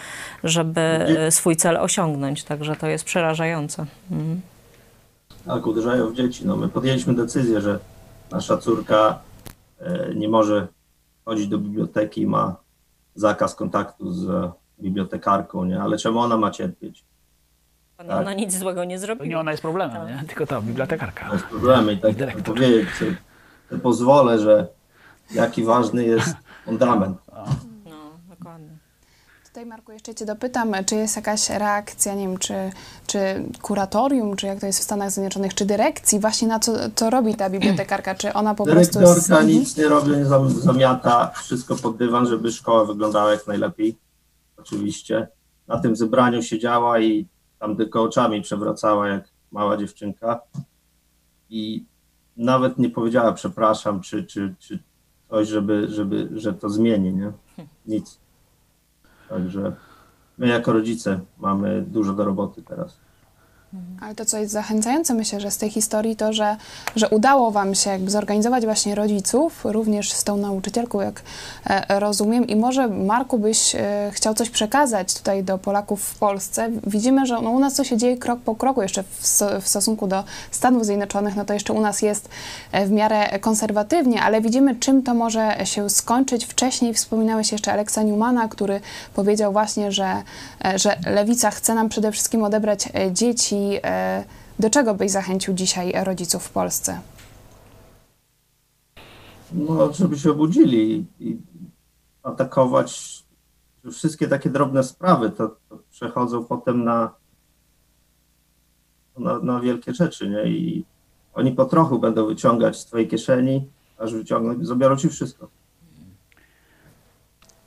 żeby 0.45 1.07
swój 1.31 1.57
cel 1.57 1.77
osiągnąć. 1.77 2.45
Także 2.45 2.77
to 2.77 2.87
jest 2.87 3.05
przerażające. 3.05 3.87
Mhm. 4.11 4.41
Tak, 5.47 5.67
uderzają 5.67 6.11
w 6.11 6.15
dzieci. 6.15 6.47
No, 6.47 6.57
my 6.57 6.69
podjęliśmy 6.69 7.15
decyzję, 7.15 7.61
że 7.61 7.79
nasza 8.31 8.57
córka 8.57 9.19
e, 9.81 10.15
nie 10.15 10.29
może 10.29 10.69
chodzić 11.25 11.49
do 11.49 11.59
biblioteki, 11.59 12.27
ma 12.27 12.57
zakaz 13.15 13.55
kontaktu 13.55 14.13
z 14.13 14.53
bibliotekarką, 14.81 15.65
nie? 15.65 15.83
Ale 15.83 15.99
czemu 15.99 16.19
ona 16.19 16.37
ma 16.37 16.51
cierpieć? 16.51 17.05
No, 17.99 18.05
tak? 18.05 18.21
Ona 18.21 18.35
nic 18.35 18.59
złego 18.59 18.85
nie 18.85 18.99
zrobiła. 18.99 19.27
nie 19.27 19.39
ona 19.39 19.51
jest 19.51 19.63
problemem, 19.63 19.97
tak. 19.97 20.09
nie? 20.09 20.29
tylko 20.29 20.47
ta 20.47 20.61
bibliotekarka. 20.61 21.27
To 21.27 21.33
jest 21.33 21.47
problemem 21.47 21.97
i 21.97 21.99
tak 21.99 22.43
powiedzieć, 22.45 22.89
pozwolę, 23.83 24.39
że 24.39 24.67
jaki 25.35 25.65
ważny 25.65 26.05
jest 26.05 26.35
fundament. 26.65 27.19
Tutaj, 29.53 29.67
Marku, 29.67 29.93
jeszcze 29.93 30.15
Cię 30.15 30.27
dopytam, 30.27 30.73
czy 30.87 30.95
jest 30.95 31.17
jakaś 31.17 31.51
reakcja, 31.51 32.15
nie 32.15 32.29
wiem, 32.29 32.39
czy, 32.39 32.55
czy 33.07 33.19
kuratorium, 33.63 34.37
czy 34.37 34.47
jak 34.47 34.61
to 34.61 34.67
jest 34.67 34.81
w 34.81 34.83
Stanach 34.83 35.11
Zjednoczonych, 35.11 35.55
czy 35.55 35.65
dyrekcji 35.65 36.21
właśnie 36.21 36.49
na 36.49 36.59
co, 36.59 36.73
co 36.95 37.11
robi 37.11 37.35
ta 37.35 37.51
bibliotekarka, 37.51 38.15
czy 38.15 38.33
ona 38.33 38.55
po 38.55 38.65
prostu... 38.65 38.99
Dyrektorka 38.99 39.43
jest... 39.43 39.59
nic 39.59 39.77
nie 39.77 39.89
robi, 39.89 40.11
zamiata 40.49 41.33
wszystko 41.43 41.77
pod 41.77 41.97
dywan, 41.97 42.27
żeby 42.27 42.53
szkoła 42.53 42.85
wyglądała 42.85 43.33
jak 43.33 43.47
najlepiej. 43.47 43.99
Oczywiście. 44.57 45.29
Na 45.69 45.79
tym 45.79 45.97
zebraniu 45.97 46.43
siedziała 46.43 47.01
i 47.01 47.27
tam 47.59 47.77
tylko 47.77 48.03
oczami 48.03 48.43
przewracała 48.43 49.09
jak 49.09 49.25
mała 49.51 49.77
dziewczynka. 49.77 50.41
I 51.51 51.85
nawet 52.37 52.79
nie 52.79 52.91
powiedziała 52.91 53.33
przepraszam, 53.33 54.01
czy, 54.01 54.25
czy, 54.25 54.55
czy 54.59 54.79
coś, 55.31 55.49
żeby, 55.49 55.89
żeby, 55.89 56.29
że 56.35 56.53
to 56.53 56.69
zmieni, 56.69 57.15
nie? 57.15 57.33
Nic. 57.87 58.22
Także 59.33 59.73
my 60.39 60.47
jako 60.47 60.73
rodzice 60.73 61.21
mamy 61.39 61.83
dużo 61.83 62.13
do 62.13 62.25
roboty 62.25 62.63
teraz. 62.63 63.01
Ale 64.01 64.15
to, 64.15 64.25
co 64.25 64.39
jest 64.39 64.53
zachęcające, 64.53 65.15
myślę, 65.15 65.41
że 65.41 65.51
z 65.51 65.59
tej 65.59 65.71
historii, 65.71 66.17
to, 66.17 66.33
że, 66.33 66.57
że 66.97 67.09
udało 67.09 67.51
Wam 67.51 67.75
się 67.75 67.91
jakby 67.91 68.11
zorganizować 68.11 68.65
właśnie 68.65 68.95
rodziców, 68.95 69.61
również 69.65 70.13
z 70.13 70.25
tą 70.25 70.37
nauczycielką, 70.37 71.01
jak 71.01 71.23
e, 71.67 72.01
rozumiem. 72.01 72.47
I 72.47 72.57
może, 72.57 72.89
Marku, 72.89 73.39
byś 73.39 73.75
e, 73.75 74.11
chciał 74.13 74.35
coś 74.35 74.51
przekazać 74.51 75.15
tutaj 75.15 75.45
do 75.45 75.59
Polaków 75.59 76.05
w 76.05 76.19
Polsce. 76.19 76.69
Widzimy, 76.87 77.27
że 77.27 77.41
no, 77.41 77.51
u 77.51 77.59
nas 77.59 77.75
to 77.75 77.85
się 77.85 77.97
dzieje 77.97 78.17
krok 78.17 78.41
po 78.41 78.55
kroku, 78.55 78.83
jeszcze 78.83 79.03
w, 79.03 79.23
w 79.63 79.69
stosunku 79.69 80.07
do 80.07 80.25
Stanów 80.51 80.87
Zjednoczonych, 80.87 81.37
no 81.37 81.45
to 81.45 81.55
jeszcze 81.55 81.73
u 81.73 81.81
nas 81.81 82.03
jest 82.03 82.29
e, 82.73 82.87
w 82.87 82.91
miarę 82.91 83.39
konserwatywnie, 83.39 84.23
ale 84.23 84.41
widzimy, 84.41 84.77
czym 84.77 85.03
to 85.03 85.15
może 85.15 85.57
się 85.65 85.91
skończyć. 85.91 86.45
Wcześniej 86.45 86.95
wspominałeś 86.95 87.53
jeszcze 87.53 87.73
Alexa 87.73 88.03
Newmana, 88.03 88.49
który 88.49 88.81
powiedział 89.15 89.53
właśnie, 89.53 89.93
że, 89.93 90.23
że 90.77 90.97
lewica 91.07 91.51
chce 91.51 91.75
nam 91.75 91.89
przede 91.89 92.13
wszystkim 92.13 92.45
odebrać 92.45 92.89
dzieci. 93.13 93.62
E, 93.85 94.25
Do 94.59 94.71
czego 94.71 94.95
byś 94.95 95.11
zachęcił 95.11 95.55
dzisiaj 95.55 95.93
rodziców 96.05 96.45
w 96.45 96.51
Polsce? 96.51 97.01
No, 99.53 99.93
żeby 99.93 100.19
się 100.19 100.31
obudzili 100.31 101.07
i, 101.21 101.27
i 101.31 101.39
atakować 102.23 103.23
wszystkie 103.93 104.29
takie 104.29 104.51
drobne 104.51 104.83
sprawy, 104.83 105.31
to, 105.31 105.57
to 105.69 105.79
przechodzą 105.91 106.45
potem 106.45 106.85
na, 106.85 107.15
na, 109.19 109.39
na 109.39 109.61
wielkie 109.61 109.95
rzeczy, 109.95 110.31
nie? 110.31 110.45
I 110.45 110.85
oni 111.35 111.53
po 111.53 111.65
trochu 111.65 111.99
będą 111.99 112.27
wyciągać 112.27 112.79
z 112.79 112.87
twojej 112.87 113.09
kieszeni, 113.09 113.69
aż 113.99 114.15
wyciągną, 114.15 114.65
zabiorą 114.65 114.97
ci 114.97 115.09
wszystko. 115.09 115.49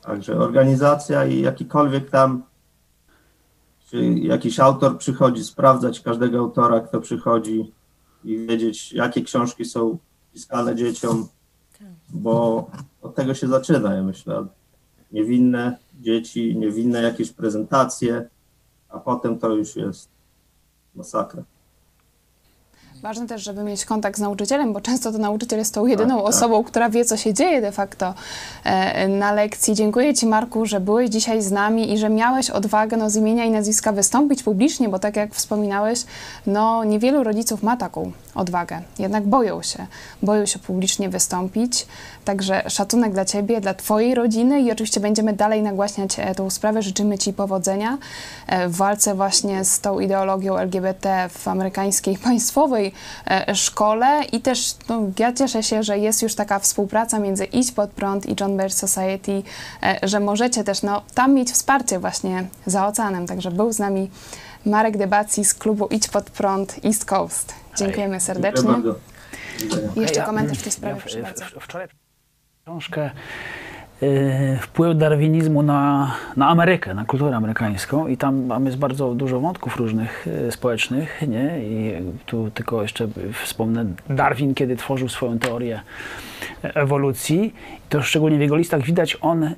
Także 0.02 0.38
organizacja 0.38 1.24
i 1.26 1.40
jakikolwiek 1.40 2.10
tam, 2.10 2.42
jakiś 4.22 4.60
autor 4.60 4.98
przychodzi, 4.98 5.44
sprawdzać 5.44 6.00
każdego 6.00 6.38
autora, 6.38 6.80
kto 6.80 7.00
przychodzi 7.00 7.72
i 8.24 8.46
wiedzieć, 8.46 8.92
jakie 8.92 9.22
książki 9.22 9.64
są 9.64 9.98
pisane 10.32 10.76
dzieciom, 10.76 11.28
bo 12.10 12.66
od 13.02 13.14
tego 13.14 13.34
się 13.34 13.48
zaczyna, 13.48 13.94
ja 13.94 14.02
myślę. 14.02 14.46
Niewinne 15.12 15.78
dzieci, 16.00 16.56
niewinne 16.56 17.02
jakieś 17.02 17.32
prezentacje, 17.32 18.28
a 18.88 18.98
potem 18.98 19.38
to 19.38 19.54
już 19.54 19.76
jest 19.76 20.08
masakra. 20.94 21.42
Ważne 23.02 23.26
też, 23.26 23.42
żeby 23.42 23.62
mieć 23.62 23.84
kontakt 23.84 24.18
z 24.18 24.20
nauczycielem, 24.20 24.72
bo 24.72 24.80
często 24.80 25.12
to 25.12 25.18
nauczyciel 25.18 25.58
jest 25.58 25.74
tą 25.74 25.86
jedyną 25.86 26.14
Tak, 26.14 26.24
tak. 26.24 26.34
osobą, 26.34 26.64
która 26.64 26.90
wie, 26.90 27.04
co 27.04 27.16
się 27.16 27.34
dzieje 27.34 27.60
de 27.60 27.72
facto 27.72 28.14
e, 28.64 29.08
na 29.08 29.32
lekcji. 29.32 29.74
Dziękuję 29.74 30.14
Ci, 30.14 30.26
Marku, 30.26 30.66
że 30.66 30.80
byłeś 30.80 31.10
dzisiaj 31.10 31.42
z 31.42 31.52
nami 31.52 31.92
i 31.92 31.98
że 31.98 32.10
miałeś 32.10 32.50
odwagę 32.50 32.96
no, 32.96 33.10
z 33.10 33.16
imienia 33.16 33.44
i 33.44 33.50
nazwiska 33.50 33.92
wystąpić 33.92 34.42
publicznie, 34.42 34.88
bo 34.88 34.98
tak 34.98 35.16
jak 35.16 35.34
wspominałeś, 35.34 36.04
no 36.46 36.84
niewielu 36.84 37.24
rodziców 37.24 37.62
ma 37.62 37.76
taką 37.76 38.12
odwagę. 38.34 38.82
Jednak 38.98 39.26
boją 39.26 39.62
się, 39.62 39.86
boją 40.22 40.46
się 40.46 40.58
publicznie 40.58 41.08
wystąpić. 41.08 41.86
Także 42.24 42.70
szacunek 42.70 43.12
dla 43.12 43.24
Ciebie, 43.24 43.60
dla 43.60 43.74
Twojej 43.74 44.14
rodziny 44.14 44.60
i 44.60 44.72
oczywiście 44.72 45.00
będziemy 45.00 45.32
dalej 45.32 45.62
nagłaśniać 45.62 46.18
e, 46.18 46.34
tą 46.34 46.50
sprawę. 46.50 46.82
Życzymy 46.82 47.18
Ci 47.18 47.32
powodzenia 47.32 47.98
e, 48.46 48.68
w 48.68 48.76
walce 48.76 49.14
właśnie 49.14 49.64
z 49.64 49.80
tą 49.80 50.00
ideologią 50.00 50.56
LGBT 50.56 51.28
w 51.28 51.48
amerykańskiej 51.48 52.18
państwowej 52.18 52.85
e, 53.30 53.54
szkole 53.54 54.24
i 54.32 54.40
też 54.40 54.74
no, 54.88 55.00
ja 55.18 55.32
cieszę 55.32 55.62
się, 55.62 55.82
że 55.82 55.98
jest 55.98 56.22
już 56.22 56.34
taka 56.34 56.58
współpraca 56.58 57.18
między 57.18 57.44
Idź 57.44 57.72
Pod 57.72 57.90
Prąd 57.90 58.26
i 58.26 58.36
John 58.40 58.56
Birch 58.56 58.74
Society, 58.74 59.42
e, 59.82 59.98
że 60.02 60.20
możecie 60.20 60.64
też 60.64 60.82
no, 60.82 61.02
tam 61.14 61.34
mieć 61.34 61.50
wsparcie 61.52 61.98
właśnie 61.98 62.46
za 62.66 62.86
oceanem. 62.86 63.26
Także 63.26 63.50
był 63.50 63.72
z 63.72 63.78
nami 63.78 64.10
Marek 64.66 64.96
Debacji 64.96 65.44
z 65.44 65.54
klubu 65.54 65.86
Idź 65.86 66.08
Pod 66.08 66.30
Prąd 66.30 66.76
East 66.84 67.04
Coast. 67.04 67.54
Dziękujemy 67.76 68.20
serdecznie. 68.20 68.70
Dziękuję. 69.58 69.88
I 69.96 70.00
jeszcze 70.00 70.22
komentarz 70.22 70.58
w 70.58 70.62
tej 70.62 70.72
sprawie, 70.72 70.94
ja 70.94 71.00
proszę 71.00 71.22
bardzo. 71.22 71.44
w- 71.44 71.64
Wczoraj 71.64 71.88
książkę 72.64 73.10
Wpływ 74.60 74.98
darwinizmu 74.98 75.62
na, 75.62 76.12
na 76.36 76.48
Amerykę, 76.48 76.94
na 76.94 77.04
kulturę 77.04 77.36
amerykańską 77.36 78.06
i 78.06 78.16
tam, 78.16 78.64
jest 78.64 78.78
bardzo 78.78 79.14
dużo 79.14 79.40
wątków 79.40 79.76
różnych 79.76 80.26
y, 80.26 80.52
społecznych, 80.52 81.22
nie? 81.28 81.58
I 81.62 81.92
tu 82.26 82.50
tylko 82.50 82.82
jeszcze 82.82 83.08
wspomnę 83.44 83.84
Darwin, 84.10 84.54
kiedy 84.54 84.76
tworzył 84.76 85.08
swoją 85.08 85.38
teorię 85.38 85.80
ewolucji, 86.62 87.54
to 87.88 88.02
szczególnie 88.02 88.38
w 88.38 88.40
jego 88.40 88.56
listach 88.56 88.82
widać, 88.82 89.18
on 89.20 89.44
y, 89.44 89.54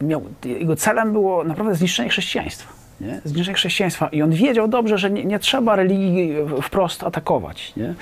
miał, 0.00 0.22
jego 0.44 0.76
celem 0.76 1.12
było 1.12 1.44
naprawdę 1.44 1.74
zniszczenie 1.74 2.08
chrześcijaństwa. 2.08 2.77
Nie? 3.00 3.20
Zniszczenie 3.24 3.54
chrześcijaństwa. 3.54 4.08
I 4.08 4.22
on 4.22 4.30
wiedział 4.30 4.68
dobrze, 4.68 4.98
że 4.98 5.10
nie, 5.10 5.24
nie 5.24 5.38
trzeba 5.38 5.76
religii 5.76 6.32
wprost 6.62 7.04
atakować. 7.04 7.72
Nie? 7.76 7.94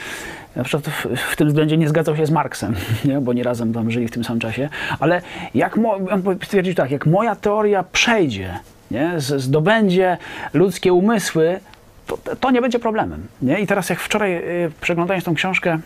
Na 0.56 0.64
przykład 0.64 0.94
w, 0.94 1.06
w 1.32 1.36
tym 1.36 1.48
względzie 1.48 1.76
nie 1.76 1.88
zgadzał 1.88 2.16
się 2.16 2.26
z 2.26 2.30
Marksem, 2.30 2.74
nie? 3.04 3.20
bo 3.20 3.32
nie 3.32 3.42
razem 3.42 3.72
tam 3.72 3.90
żyli 3.90 4.08
w 4.08 4.10
tym 4.10 4.24
samym 4.24 4.40
czasie. 4.40 4.68
Ale 5.00 5.22
jak 5.54 5.76
mo, 5.76 5.94
on 5.94 6.22
stwierdził 6.44 6.74
tak, 6.74 6.90
jak 6.90 7.06
moja 7.06 7.36
teoria 7.36 7.84
przejdzie, 7.92 8.58
nie? 8.90 9.12
Z- 9.16 9.42
zdobędzie 9.42 10.16
ludzkie 10.54 10.92
umysły, 10.92 11.60
to, 12.06 12.18
to 12.40 12.50
nie 12.50 12.60
będzie 12.60 12.78
problemem. 12.78 13.26
Nie? 13.42 13.60
I 13.60 13.66
teraz 13.66 13.90
jak 13.90 14.00
wczoraj 14.00 14.36
y, 14.36 14.70
przeglądając 14.80 15.24
tą 15.24 15.34
książkę, 15.34 15.78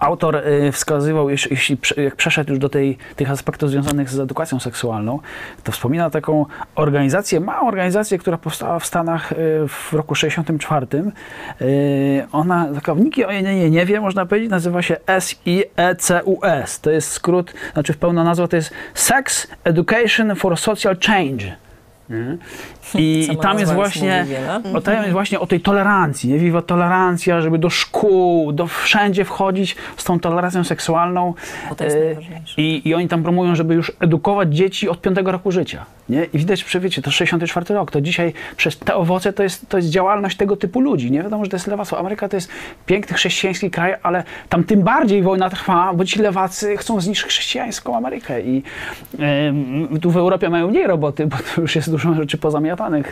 Autor 0.00 0.36
y, 0.36 0.72
wskazywał, 0.72 1.30
jeśli, 1.30 1.78
jak 1.96 2.16
przeszedł 2.16 2.50
już 2.50 2.58
do 2.58 2.68
tej, 2.68 2.98
tych 3.16 3.30
aspektów 3.30 3.70
związanych 3.70 4.10
z 4.10 4.18
edukacją 4.18 4.60
seksualną, 4.60 5.18
to 5.64 5.72
wspomina 5.72 6.10
taką 6.10 6.46
organizację, 6.74 7.40
małą 7.40 7.68
organizację, 7.68 8.18
która 8.18 8.38
powstała 8.38 8.78
w 8.78 8.86
Stanach 8.86 9.32
y, 9.32 9.36
w 9.68 9.92
roku 9.92 10.14
64. 10.14 10.86
Y, 11.60 12.26
Ona, 12.32 12.68
taka, 12.74 12.94
nikt 12.94 13.18
o 13.18 13.32
niej 13.32 13.70
nie, 13.70 13.86
wie, 13.86 14.00
można 14.00 14.26
powiedzieć, 14.26 14.50
nazywa 14.50 14.82
się 14.82 14.96
SIECUS. 15.20 16.80
To 16.80 16.90
jest 16.90 17.10
skrót, 17.12 17.54
znaczy 17.72 17.94
pełna 17.94 18.24
nazwa 18.24 18.48
to 18.48 18.56
jest 18.56 18.70
Sex 18.94 19.46
Education 19.64 20.36
for 20.36 20.58
Social 20.58 20.96
Change. 21.06 21.56
I, 22.94 23.28
I 23.32 23.36
tam 23.36 23.58
jest 23.58 23.72
właśnie, 23.72 24.26
o, 24.74 24.80
tam 24.80 24.94
jest 24.94 25.12
właśnie 25.12 25.40
o 25.40 25.46
tej 25.46 25.60
tolerancji, 25.60 26.30
nie? 26.30 26.38
Wiwa 26.38 26.62
tolerancja, 26.62 27.40
żeby 27.40 27.58
do 27.58 27.70
szkół, 27.70 28.52
do 28.52 28.66
wszędzie 28.66 29.24
wchodzić 29.24 29.76
z 29.96 30.04
tą 30.04 30.20
tolerancją 30.20 30.64
seksualną. 30.64 31.34
E. 31.80 31.84
I, 32.56 32.88
I 32.88 32.94
oni 32.94 33.08
tam 33.08 33.22
promują, 33.22 33.54
żeby 33.54 33.74
już 33.74 33.92
edukować 34.00 34.54
dzieci 34.54 34.88
od 34.88 35.00
piątego 35.00 35.32
roku 35.32 35.52
życia. 35.52 35.86
Nie? 36.10 36.24
I 36.24 36.38
widać, 36.38 36.64
że 36.68 36.80
wiecie, 36.80 37.02
to 37.02 37.10
64 37.10 37.74
rok, 37.74 37.90
to 37.90 38.00
dzisiaj 38.00 38.32
przez 38.56 38.78
te 38.78 38.94
owoce 38.94 39.32
to 39.32 39.42
jest, 39.42 39.68
to 39.68 39.76
jest 39.76 39.88
działalność 39.88 40.36
tego 40.36 40.56
typu 40.56 40.80
ludzi. 40.80 41.10
Nie 41.10 41.22
wiadomo, 41.22 41.44
że 41.44 41.50
to 41.50 41.56
jest 41.56 41.66
lewactwo. 41.66 41.98
Ameryka 41.98 42.28
to 42.28 42.36
jest 42.36 42.48
piękny 42.86 43.16
chrześcijański 43.16 43.70
kraj, 43.70 43.94
ale 44.02 44.24
tam 44.48 44.64
tym 44.64 44.82
bardziej 44.82 45.22
wojna 45.22 45.50
trwa, 45.50 45.94
bo 45.94 46.04
ci 46.04 46.18
lewacy 46.18 46.76
chcą 46.76 47.00
zniszczyć 47.00 47.30
chrześcijańską 47.30 47.96
Amerykę. 47.96 48.42
I 48.42 48.62
em, 49.18 50.00
tu 50.00 50.10
w 50.10 50.16
Europie 50.16 50.48
mają 50.48 50.68
mniej 50.68 50.86
roboty, 50.86 51.26
bo 51.26 51.36
to 51.36 51.60
już 51.60 51.76
jest 51.76 51.90
dużo 51.90 52.14
rzeczy 52.14 52.38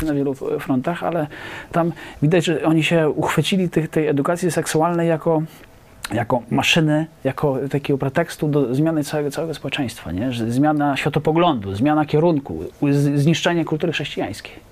na 0.06 0.14
wielu 0.14 0.34
frontach, 0.34 1.02
ale 1.02 1.26
tam 1.72 1.92
widać, 2.22 2.44
że 2.44 2.64
oni 2.64 2.84
się 2.84 3.08
uchwycili 3.08 3.68
tej, 3.68 4.06
edukacji 4.06 4.50
seksualnej 4.50 5.08
jako 5.08 5.42
jako 6.12 6.42
maszyny, 6.50 7.06
jako 7.24 7.58
takiego 7.70 7.98
pretekstu 7.98 8.48
do 8.48 8.74
zmiany 8.74 9.04
całego, 9.04 9.30
całego 9.30 9.54
społeczeństwa, 9.54 10.12
nie? 10.12 10.32
Że 10.32 10.50
zmiana 10.50 10.96
światopoglądu, 10.96 11.74
zmiana 11.74 12.06
kierunku, 12.06 12.64
zniszczenie 13.14 13.64
kultury 13.64 13.92
chrześcijańskiej. 13.92 14.67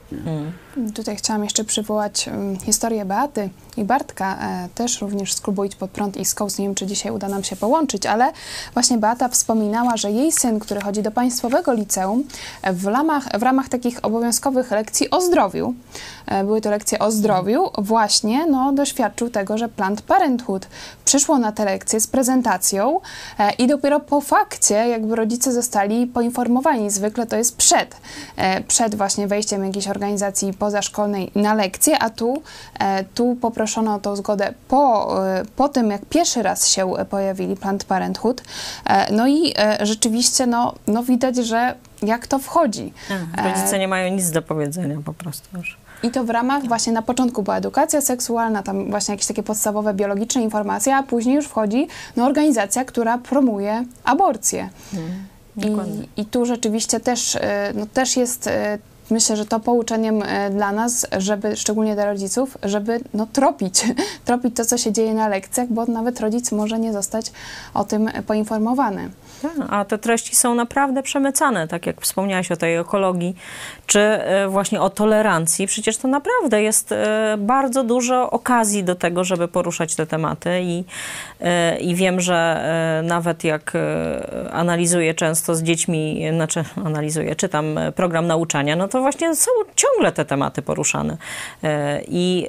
Tutaj 0.94 1.16
chciałam 1.16 1.44
jeszcze 1.44 1.64
przywołać 1.64 2.28
um, 2.28 2.56
historię 2.56 3.04
Beaty 3.04 3.48
i 3.76 3.84
Bartka, 3.84 4.38
e, 4.40 4.68
też 4.74 5.00
również 5.00 5.32
z 5.32 5.40
klubu 5.40 5.64
Idź 5.64 5.76
Pod 5.76 5.90
Prąd 5.90 6.16
i 6.16 6.24
Skous. 6.24 6.58
Nie 6.58 6.64
wiem, 6.64 6.74
czy 6.74 6.86
dzisiaj 6.86 7.12
uda 7.12 7.28
nam 7.28 7.44
się 7.44 7.56
połączyć, 7.56 8.06
ale 8.06 8.32
właśnie 8.72 8.98
Beata 8.98 9.28
wspominała, 9.28 9.96
że 9.96 10.10
jej 10.10 10.32
syn, 10.32 10.58
który 10.58 10.80
chodzi 10.80 11.02
do 11.02 11.10
państwowego 11.10 11.72
liceum, 11.72 12.24
e, 12.62 12.72
w 12.72 12.86
ramach, 12.86 13.38
w 13.38 13.42
ramach 13.42 13.68
takich 13.68 14.04
obowiązkowych 14.04 14.70
lekcji 14.70 15.10
o 15.10 15.20
zdrowiu, 15.20 15.74
e, 16.26 16.44
były 16.44 16.60
to 16.60 16.70
lekcje 16.70 16.98
o 16.98 17.10
zdrowiu, 17.10 17.70
właśnie 17.78 18.46
no, 18.46 18.72
doświadczył 18.72 19.30
tego, 19.30 19.58
że 19.58 19.68
Planned 19.68 20.02
Parenthood 20.02 20.68
przyszło 21.04 21.38
na 21.38 21.52
te 21.52 21.64
lekcje 21.64 22.00
z 22.00 22.06
prezentacją 22.06 23.00
e, 23.38 23.52
i 23.52 23.66
dopiero 23.66 24.00
po 24.00 24.20
fakcie 24.20 24.74
jakby 24.74 25.16
rodzice 25.16 25.52
zostali 25.52 26.06
poinformowani. 26.06 26.90
Zwykle 26.90 27.26
to 27.26 27.36
jest 27.36 27.56
przed, 27.56 27.96
e, 28.36 28.62
przed 28.62 28.94
właśnie 28.94 29.26
wejściem 29.26 29.64
jakiejś 29.64 29.86
pozaszkolnej 30.58 31.30
na 31.34 31.54
lekcję, 31.54 31.98
a 31.98 32.10
tu, 32.10 32.42
e, 32.78 33.04
tu 33.04 33.36
poproszono 33.40 33.94
o 33.94 33.98
tą 33.98 34.16
zgodę 34.16 34.54
po, 34.68 35.16
e, 35.28 35.44
po 35.56 35.68
tym, 35.68 35.90
jak 35.90 36.04
pierwszy 36.04 36.42
raz 36.42 36.68
się 36.68 36.92
pojawili 37.10 37.56
Planned 37.56 37.84
Parenthood. 37.84 38.42
E, 38.86 39.12
No 39.12 39.26
i 39.26 39.52
e, 39.58 39.86
rzeczywiście 39.86 40.46
no, 40.46 40.74
no 40.86 41.02
widać, 41.02 41.36
że 41.36 41.74
jak 42.02 42.26
to 42.26 42.38
wchodzi. 42.38 42.92
Rodzice 43.44 43.78
nie 43.78 43.88
mają 43.88 44.14
nic 44.14 44.30
do 44.30 44.42
powiedzenia 44.42 44.98
po 45.04 45.12
prostu 45.12 45.58
już. 45.58 45.78
I 46.02 46.10
to 46.10 46.24
w 46.24 46.30
ramach 46.30 46.66
właśnie 46.66 46.92
na 46.92 47.02
początku 47.02 47.42
była 47.42 47.56
edukacja 47.56 48.00
seksualna, 48.00 48.62
tam 48.62 48.90
właśnie 48.90 49.14
jakieś 49.14 49.26
takie 49.26 49.42
podstawowe 49.42 49.94
biologiczne 49.94 50.42
informacje, 50.42 50.96
a 50.96 51.02
później 51.02 51.36
już 51.36 51.46
wchodzi 51.46 51.88
no, 52.16 52.24
organizacja, 52.24 52.84
która 52.84 53.18
promuje 53.18 53.84
aborcję. 54.04 54.68
dokładnie. 55.56 56.04
I, 56.16 56.20
I 56.20 56.24
tu 56.24 56.46
rzeczywiście 56.46 57.00
też, 57.00 57.36
e, 57.36 57.72
no, 57.74 57.86
też 57.86 58.16
jest, 58.16 58.46
e, 58.46 58.78
myślę, 59.10 59.36
że 59.36 59.46
to 59.46 59.60
pouczeniem 59.60 60.22
e, 60.22 60.50
dla 60.50 60.72
nas, 60.72 61.06
żeby, 61.18 61.56
szczególnie 61.56 61.94
dla 61.94 62.04
rodziców, 62.04 62.58
żeby 62.62 63.00
no, 63.14 63.26
tropić, 63.32 63.84
tropić 64.24 64.56
to, 64.56 64.64
co 64.64 64.78
się 64.78 64.92
dzieje 64.92 65.14
na 65.14 65.28
lekcjach, 65.28 65.68
bo 65.68 65.86
nawet 65.86 66.20
rodzic 66.20 66.52
może 66.52 66.78
nie 66.78 66.92
zostać 66.92 67.32
o 67.74 67.84
tym 67.84 68.10
poinformowany. 68.26 69.10
Tak, 69.42 69.52
A 69.70 69.84
te 69.84 69.98
treści 69.98 70.36
są 70.36 70.54
naprawdę 70.54 71.02
przemycane, 71.02 71.68
tak 71.68 71.86
jak 71.86 72.00
wspomniałaś 72.00 72.52
o 72.52 72.56
tej 72.56 72.76
ekologii, 72.76 73.36
czy 73.86 74.00
e, 74.00 74.48
właśnie 74.48 74.80
o 74.80 74.90
tolerancji. 74.90 75.66
Przecież 75.66 75.96
to 75.96 76.08
naprawdę 76.08 76.62
jest 76.62 76.92
e, 76.92 77.36
bardzo 77.38 77.84
dużo 77.84 78.30
okazji 78.30 78.84
do 78.84 78.94
tego, 78.94 79.24
żeby 79.24 79.48
poruszać 79.48 79.94
te 79.94 80.06
tematy 80.06 80.60
i, 80.62 80.84
e, 81.40 81.78
i 81.78 81.94
wiem, 81.94 82.20
że 82.20 82.36
nawet 83.02 83.44
jak 83.44 83.72
analizuję 84.52 85.14
często 85.14 85.54
z 85.54 85.62
dziećmi, 85.62 86.26
znaczy 86.34 86.64
analizuję, 86.84 87.36
czytam 87.36 87.78
program 87.94 88.26
nauczania, 88.26 88.76
no 88.76 88.88
to 88.88 89.00
właśnie 89.00 89.36
są 89.36 89.50
ciągle 89.76 90.12
te 90.12 90.24
tematy 90.24 90.62
poruszane. 90.62 91.16
I, 92.08 92.46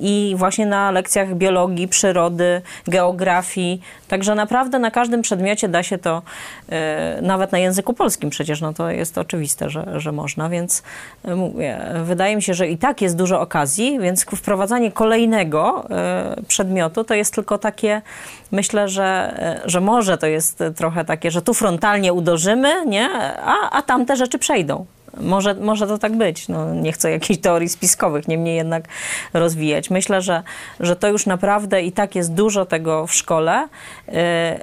I 0.00 0.34
właśnie 0.36 0.66
na 0.66 0.90
lekcjach 0.90 1.34
biologii, 1.34 1.88
przyrody, 1.88 2.62
geografii, 2.86 3.82
także 4.08 4.34
naprawdę 4.34 4.78
na 4.78 4.90
każdym 4.90 5.22
przedmiocie 5.22 5.68
da 5.68 5.82
się 5.82 5.97
to, 5.98 6.22
e, 6.68 7.18
nawet 7.22 7.52
na 7.52 7.58
języku 7.58 7.92
polskim 7.92 8.30
przecież, 8.30 8.60
no 8.60 8.72
to 8.72 8.90
jest 8.90 9.18
oczywiste, 9.18 9.70
że, 9.70 10.00
że 10.00 10.12
można, 10.12 10.48
więc 10.48 10.82
e, 11.24 11.34
mówię, 11.34 11.80
wydaje 12.04 12.36
mi 12.36 12.42
się, 12.42 12.54
że 12.54 12.68
i 12.68 12.78
tak 12.78 13.02
jest 13.02 13.16
dużo 13.16 13.40
okazji, 13.40 13.98
więc 14.00 14.24
wprowadzanie 14.24 14.92
kolejnego 14.92 15.90
e, 15.90 16.36
przedmiotu 16.48 17.04
to 17.04 17.14
jest 17.14 17.34
tylko 17.34 17.58
takie, 17.58 18.02
myślę, 18.50 18.88
że, 18.88 19.38
że 19.64 19.80
może 19.80 20.18
to 20.18 20.26
jest 20.26 20.62
trochę 20.76 21.04
takie, 21.04 21.30
że 21.30 21.42
tu 21.42 21.54
frontalnie 21.54 22.12
uderzymy, 22.12 22.86
nie? 22.86 23.08
A, 23.44 23.70
a 23.70 23.82
tamte 23.82 24.16
rzeczy 24.16 24.38
przejdą. 24.38 24.86
Może, 25.20 25.54
może 25.54 25.86
to 25.86 25.98
tak 25.98 26.16
być. 26.16 26.48
No, 26.48 26.74
nie 26.74 26.92
chcę 26.92 27.10
jakichś 27.10 27.40
teorii 27.40 27.68
spiskowych, 27.68 28.28
niemniej 28.28 28.56
jednak 28.56 28.84
rozwijać. 29.32 29.90
Myślę, 29.90 30.22
że, 30.22 30.42
że 30.80 30.96
to 30.96 31.08
już 31.08 31.26
naprawdę 31.26 31.82
i 31.82 31.92
tak 31.92 32.14
jest 32.14 32.34
dużo 32.34 32.66
tego 32.66 33.06
w 33.06 33.14
szkole, 33.14 33.68
yy, 34.08 34.14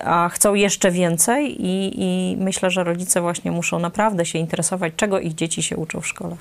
a 0.03 0.29
chcą 0.29 0.53
jeszcze 0.53 0.91
więcej 0.91 1.65
i, 1.65 1.93
i 1.95 2.37
myślę, 2.37 2.71
że 2.71 2.83
rodzice 2.83 3.21
właśnie 3.21 3.51
muszą 3.51 3.79
naprawdę 3.79 4.25
się 4.25 4.39
interesować, 4.39 4.93
czego 4.95 5.19
ich 5.19 5.35
dzieci 5.35 5.63
się 5.63 5.77
uczą 5.77 6.01
w 6.01 6.07
szkole. 6.07 6.35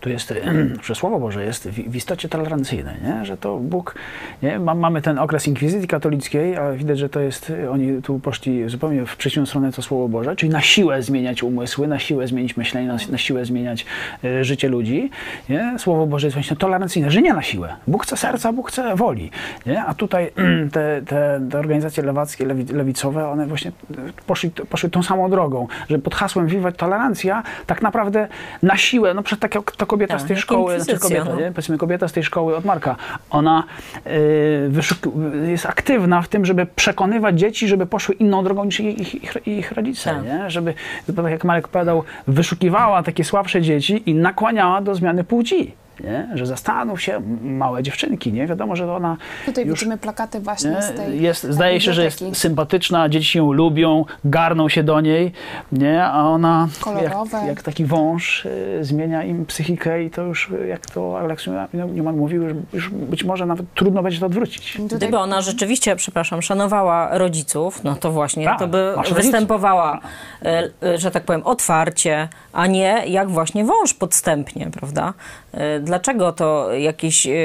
Tu 0.00 0.08
jest, 0.08 0.34
że 0.86 0.94
Słowo 0.94 1.20
Boże 1.20 1.44
jest 1.44 1.68
w, 1.68 1.90
w 1.90 1.96
istocie 1.96 2.28
tolerancyjne, 2.28 2.96
nie? 3.04 3.24
że 3.24 3.36
to 3.36 3.58
Bóg, 3.58 3.94
nie? 4.42 4.58
Ma, 4.58 4.74
mamy 4.74 5.02
ten 5.02 5.18
okres 5.18 5.46
inkwizycji 5.46 5.88
katolickiej, 5.88 6.56
a 6.56 6.72
widać, 6.72 6.98
że 6.98 7.08
to 7.08 7.20
jest, 7.20 7.52
oni 7.70 8.02
tu 8.02 8.18
poszli 8.18 8.68
zupełnie 8.68 9.06
w 9.06 9.16
przeciwną 9.16 9.46
stronę 9.46 9.72
co 9.72 9.82
Słowo 9.82 10.08
Boże, 10.08 10.36
czyli 10.36 10.52
na 10.52 10.60
siłę 10.60 11.02
zmieniać 11.02 11.42
umysły, 11.42 11.88
na 11.88 11.98
siłę 11.98 12.26
zmienić 12.26 12.56
myślenie, 12.56 12.88
na, 12.88 12.96
na 13.10 13.18
siłę 13.18 13.44
zmieniać 13.44 13.86
e, 14.24 14.44
życie 14.44 14.68
ludzi. 14.68 15.10
Nie? 15.48 15.74
Słowo 15.78 16.06
Boże 16.06 16.26
jest 16.26 16.34
właśnie 16.34 16.56
tolerancyjne, 16.56 17.10
że 17.10 17.22
nie 17.22 17.34
na 17.34 17.42
siłę. 17.42 17.76
Bóg 17.86 18.02
chce 18.02 18.16
serca, 18.16 18.52
Bóg 18.52 18.68
chce 18.68 18.96
woli. 18.96 19.30
Nie? 19.66 19.84
A 19.84 19.94
tutaj 19.94 20.30
te, 20.72 21.02
te, 21.06 21.40
te 21.50 21.58
organizacje 21.58 22.02
lewackie, 22.02 22.46
lewi, 22.46 22.64
lewicowe, 22.72 23.28
one 23.28 23.46
właśnie 23.46 23.72
poszli, 24.26 24.50
poszły 24.50 24.90
tą 24.90 25.02
samą 25.02 25.30
drogą, 25.30 25.66
że 25.90 25.98
pod 25.98 26.14
hasłem 26.14 26.46
Wiwat 26.46 26.76
Tolerancja 26.76 27.42
tak 27.66 27.82
naprawdę 27.82 28.28
na 28.62 28.76
siłę, 28.76 29.14
no 29.14 29.22
przecież 29.22 29.40
tak 29.40 29.54
jak 29.54 29.76
ta 29.76 29.86
kobieta 29.90 30.14
Tak, 30.14 30.22
z 30.22 30.26
tej 30.26 30.36
szkoły, 30.36 30.80
znaczy 30.80 31.00
kobieta, 31.00 31.24
no. 31.24 31.40
nie? 31.40 31.50
powiedzmy 31.50 31.78
kobieta 31.78 32.08
z 32.08 32.12
tej 32.12 32.24
szkoły 32.24 32.56
od 32.56 32.64
Marka, 32.64 32.96
ona 33.30 33.64
y, 34.06 35.50
jest 35.50 35.66
aktywna 35.66 36.22
w 36.22 36.28
tym, 36.28 36.44
żeby 36.44 36.66
przekonywać 36.66 37.40
dzieci, 37.40 37.68
żeby 37.68 37.86
poszły 37.86 38.14
inną 38.14 38.44
drogą 38.44 38.64
niż 38.64 38.80
ich, 38.80 38.98
ich, 38.98 39.14
ich, 39.24 39.46
ich 39.46 39.72
rodzice, 39.72 40.10
Tak. 40.10 40.24
nie? 40.24 40.50
żeby, 40.50 40.74
tak 41.16 41.30
jak 41.30 41.44
Marek 41.44 41.68
powiedział, 41.68 42.04
wyszukiwała 42.26 43.02
takie 43.02 43.24
słabsze 43.24 43.62
dzieci 43.62 44.02
i 44.10 44.14
nakłaniała 44.14 44.80
do 44.80 44.94
zmiany 44.94 45.24
płci. 45.24 45.72
Nie? 46.04 46.28
Że 46.34 46.46
zastanów 46.46 47.02
się, 47.02 47.22
małe 47.42 47.82
dziewczynki, 47.82 48.32
nie? 48.32 48.46
Wiadomo, 48.46 48.76
że 48.76 48.92
ona 48.94 49.16
Tutaj 49.46 49.66
już 49.66 49.78
widzimy 49.80 49.98
plakaty 49.98 50.40
właśnie 50.40 50.70
nie? 50.70 50.82
z 50.82 50.92
tej 50.92 51.22
jest, 51.22 51.44
zdaje 51.44 51.80
się, 51.80 51.92
że 51.92 52.04
jest 52.04 52.24
sympatyczna, 52.32 53.08
dzieci 53.08 53.38
ją 53.38 53.52
lubią, 53.52 54.04
garną 54.24 54.68
się 54.68 54.82
do 54.82 55.00
niej, 55.00 55.32
nie? 55.72 56.04
a 56.04 56.24
ona 56.24 56.68
Kolorowe. 56.80 57.38
jak, 57.38 57.46
jak 57.46 57.62
taki 57.62 57.84
wąż 57.84 58.46
y, 58.46 58.78
zmienia 58.80 59.24
im 59.24 59.46
psychikę 59.46 60.04
i 60.04 60.10
to 60.10 60.22
już, 60.22 60.50
y, 60.50 60.66
jak 60.66 60.86
to 60.86 61.18
Aleksiu 61.18 61.50
Newman 61.72 62.16
mówił, 62.16 62.42
już, 62.42 62.52
już 62.72 62.90
być 62.90 63.24
może 63.24 63.46
nawet 63.46 63.74
trudno 63.74 64.02
będzie 64.02 64.20
to 64.20 64.26
odwrócić. 64.26 64.72
Tutaj 64.72 64.98
Gdyby 64.98 65.18
ona 65.18 65.40
rzeczywiście, 65.40 65.96
przepraszam, 65.96 66.42
szanowała 66.42 67.18
rodziców, 67.18 67.84
no 67.84 67.94
to 67.94 68.10
właśnie 68.12 68.44
Tak, 68.44 68.58
to 68.58 68.68
by 68.68 68.94
występowała, 69.14 70.00
e, 70.42 70.70
e, 70.82 70.98
że 70.98 71.10
tak 71.10 71.24
powiem, 71.24 71.42
otwarcie, 71.44 72.28
a 72.52 72.66
nie 72.66 73.02
jak 73.06 73.30
właśnie 73.30 73.64
wąż 73.64 73.94
podstępnie, 73.94 74.70
prawda? 74.72 75.14
E, 75.52 75.80
Dlaczego 75.80 76.32
to 76.32 76.72
jakieś 76.72 77.26
e, 77.26 77.30
e, 77.32 77.36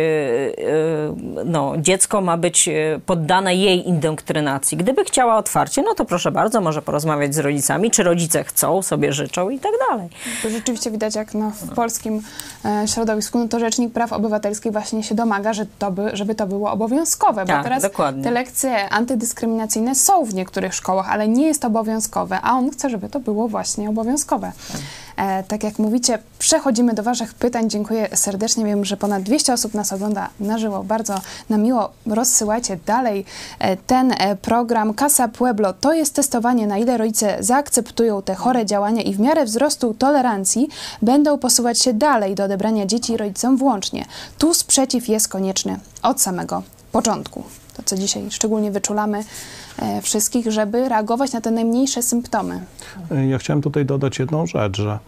no, 1.46 1.74
dziecko 1.78 2.22
ma 2.22 2.38
być 2.38 2.70
poddane 3.06 3.56
jej 3.56 3.88
indoktrynacji? 3.88 4.78
Gdyby 4.78 5.04
chciała 5.04 5.38
otwarcie, 5.38 5.82
no 5.82 5.94
to 5.94 6.06
proszę 6.06 6.32
bardzo, 6.32 6.62
może 6.62 6.82
porozmawiać 6.82 7.36
z 7.36 7.40
rodzicami, 7.40 7.92
czy 7.92 8.04
rodzice 8.04 8.44
chcą, 8.44 8.82
sobie 8.82 9.14
życzą 9.14 9.50
i 9.50 9.60
tak 9.60 9.72
dalej. 9.90 10.10
Tu 10.42 10.50
rzeczywiście 10.50 10.92
widać, 10.92 11.16
jak 11.16 11.34
no, 11.34 11.52
w 11.52 11.74
polskim 11.76 12.22
środowisku, 12.86 13.38
no 13.40 13.48
to 13.48 13.60
Rzecznik 13.60 13.94
Praw 13.94 14.14
Obywatelskich 14.14 14.72
właśnie 14.72 15.04
się 15.04 15.16
domaga, 15.16 15.54
że 15.54 15.66
to 15.80 15.92
by, 15.92 16.10
żeby 16.14 16.36
to 16.36 16.48
było 16.48 16.72
obowiązkowe, 16.72 17.42
bo 17.42 17.48
Tak, 17.48 17.64
teraz 17.64 17.84
dokładnie. 17.84 18.24
te 18.24 18.32
lekcje 18.32 18.90
antydyskryminacyjne 18.90 19.96
są 19.96 20.26
w 20.26 20.34
niektórych 20.34 20.74
szkołach, 20.76 21.10
ale 21.12 21.28
nie 21.28 21.48
jest 21.48 21.62
to 21.62 21.68
obowiązkowe, 21.68 22.40
a 22.42 22.52
on 22.52 22.70
chce, 22.72 22.90
żeby 22.90 23.10
to 23.10 23.20
było 23.20 23.48
właśnie 23.48 23.90
obowiązkowe. 23.90 24.52
E, 25.15 25.15
tak 25.48 25.64
jak 25.64 25.80
mówicie, 25.80 26.20
przechodzimy 26.40 26.94
do 26.94 27.04
Waszych 27.04 27.34
pytań. 27.34 27.70
Dziękuję 27.70 28.10
serdecznie. 28.14 28.66
Wiem, 28.66 28.86
że 28.86 28.98
ponad 28.98 29.24
200 29.24 29.54
osób 29.54 29.74
nas 29.74 29.94
ogląda 29.94 30.30
na 30.40 30.58
żywo. 30.58 30.84
Bardzo 30.84 31.22
nam 31.50 31.62
miło. 31.62 31.92
Rozsyłajcie 32.06 32.80
dalej 32.86 33.26
e, 33.60 33.78
ten 33.78 34.12
e, 34.12 34.36
program. 34.36 34.94
Casa 34.94 35.28
Pueblo 35.28 35.74
to 35.74 35.94
jest 35.94 36.14
testowanie, 36.14 36.68
na 36.68 36.78
ile 36.78 36.98
rodzice 36.98 37.38
zaakceptują 37.40 38.22
te 38.22 38.36
chore 38.36 38.66
działania 38.66 39.02
i 39.02 39.14
w 39.14 39.20
miarę 39.20 39.46
wzrostu 39.46 39.94
tolerancji 39.94 40.68
będą 41.02 41.38
posuwać 41.38 41.80
się 41.80 41.94
dalej 41.94 42.36
do 42.36 42.44
odebrania 42.44 42.86
dzieci 42.86 43.18
rodzicom 43.18 43.58
włącznie. 43.58 44.06
Tu 44.38 44.54
sprzeciw 44.54 45.08
jest 45.08 45.28
konieczny 45.28 45.80
od 46.04 46.22
samego 46.22 46.64
początku. 46.92 47.44
To, 47.78 47.84
co 47.86 47.96
dzisiaj 47.98 48.32
szczególnie 48.32 48.72
wyczulamy 48.72 49.24
e, 49.80 50.02
wszystkich, 50.02 50.52
żeby 50.52 50.90
reagować 50.90 51.34
na 51.34 51.42
te 51.42 51.52
najmniejsze 51.52 52.04
symptomy. 52.04 52.62
Ja 53.30 53.38
chciałem 53.38 53.62
tutaj 53.62 53.86
dodać 53.86 54.20
jedną 54.20 54.48
rzecz, 54.48 54.78
że 54.78 55.00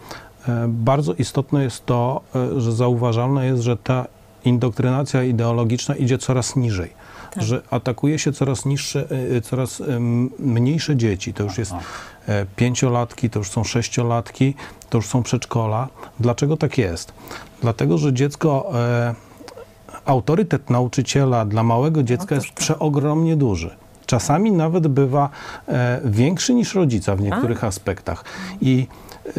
e, 0.48 0.66
bardzo 0.68 1.14
istotne 1.14 1.64
jest 1.64 1.86
to, 1.86 2.20
e, 2.34 2.60
że 2.60 2.72
zauważalne 2.72 3.46
jest, 3.46 3.62
że 3.62 3.76
ta 3.76 4.06
indoktrynacja 4.44 5.22
ideologiczna 5.22 5.96
idzie 5.96 6.18
coraz 6.18 6.56
niżej. 6.56 6.98
Że 7.36 7.62
atakuje 7.70 8.18
się 8.18 8.32
coraz 8.32 8.64
niższe, 8.64 9.06
e, 9.36 9.40
coraz 9.40 9.82
mniejsze 10.38 10.96
dzieci. 10.96 11.34
To 11.34 11.42
już 11.42 11.58
jest 11.58 11.72
e, 12.26 12.46
pięciolatki, 12.56 13.30
to 13.30 13.38
już 13.38 13.50
są 13.50 13.64
sześciolatki, 13.64 14.54
to 14.90 14.98
już 14.98 15.06
są 15.06 15.22
przedszkola. 15.22 15.88
Dlaczego 16.20 16.56
tak 16.56 16.78
jest? 16.78 17.12
Dlatego, 17.60 17.98
że 17.98 18.12
dziecko, 18.12 18.70
e, 18.74 19.14
autorytet 20.08 20.70
nauczyciela 20.70 21.44
dla 21.44 21.62
małego 21.62 22.02
dziecka 22.02 22.34
jest 22.34 22.50
przeogromnie 22.50 23.36
duży. 23.36 23.76
Czasami 24.06 24.52
nawet 24.52 24.86
bywa 24.86 25.30
e, 25.68 26.00
większy 26.04 26.54
niż 26.54 26.74
rodzica 26.74 27.16
w 27.16 27.20
niektórych 27.20 27.64
aspektach. 27.64 28.24
I 28.60 28.86
e, 29.26 29.30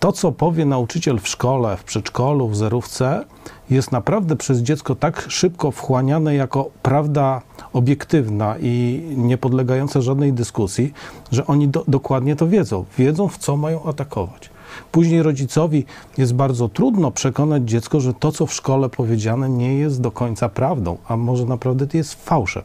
to, 0.00 0.12
co 0.12 0.32
powie 0.32 0.64
nauczyciel 0.64 1.20
w 1.20 1.28
szkole, 1.28 1.76
w 1.76 1.84
przedszkolu, 1.84 2.48
w 2.48 2.56
zerówce, 2.56 3.24
jest 3.70 3.92
naprawdę 3.92 4.36
przez 4.36 4.58
dziecko 4.58 4.94
tak 4.94 5.26
szybko 5.28 5.70
wchłaniane 5.70 6.34
jako 6.34 6.70
prawda 6.82 7.42
obiektywna 7.72 8.54
i 8.60 9.02
nie 9.16 9.38
podlegająca 9.38 10.00
żadnej 10.00 10.32
dyskusji, 10.32 10.92
że 11.32 11.46
oni 11.46 11.68
do, 11.68 11.84
dokładnie 11.88 12.36
to 12.36 12.46
wiedzą. 12.46 12.84
Wiedzą, 12.98 13.28
w 13.28 13.38
co 13.38 13.56
mają 13.56 13.84
atakować. 13.84 14.53
Później 14.92 15.22
rodzicowi 15.22 15.84
jest 16.18 16.34
bardzo 16.34 16.68
trudno 16.68 17.10
przekonać 17.10 17.62
dziecko, 17.68 18.00
że 18.00 18.14
to, 18.14 18.32
co 18.32 18.46
w 18.46 18.54
szkole 18.54 18.88
powiedziane, 18.88 19.48
nie 19.48 19.74
jest 19.74 20.00
do 20.00 20.10
końca 20.10 20.48
prawdą, 20.48 20.96
a 21.08 21.16
może 21.16 21.44
naprawdę 21.44 21.86
to 21.86 21.96
jest 21.96 22.14
fałszem. 22.14 22.62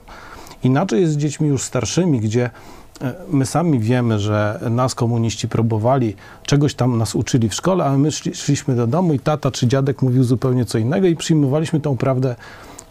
Inaczej 0.64 1.02
jest 1.02 1.14
z 1.14 1.18
dziećmi 1.18 1.48
już 1.48 1.64
starszymi, 1.64 2.20
gdzie 2.20 2.50
e, 3.02 3.16
my 3.32 3.46
sami 3.46 3.80
wiemy, 3.80 4.20
że 4.20 4.60
nas 4.70 4.96
komuniści 4.96 5.48
próbowali, 5.48 6.16
czegoś 6.44 6.74
tam 6.74 6.98
nas 6.98 7.16
uczyli 7.16 7.50
w 7.50 7.54
szkole, 7.54 7.86
ale 7.86 7.98
my 7.98 8.12
szli, 8.12 8.36
szliśmy 8.36 8.76
do 8.76 8.88
domu 8.88 9.14
i 9.14 9.20
tata 9.20 9.52
czy 9.52 9.68
dziadek 9.68 10.02
mówił 10.02 10.24
zupełnie 10.24 10.66
co 10.66 10.78
innego 10.78 11.08
i 11.08 11.16
przyjmowaliśmy 11.16 11.80
tą 11.80 11.98
prawdę 11.98 12.36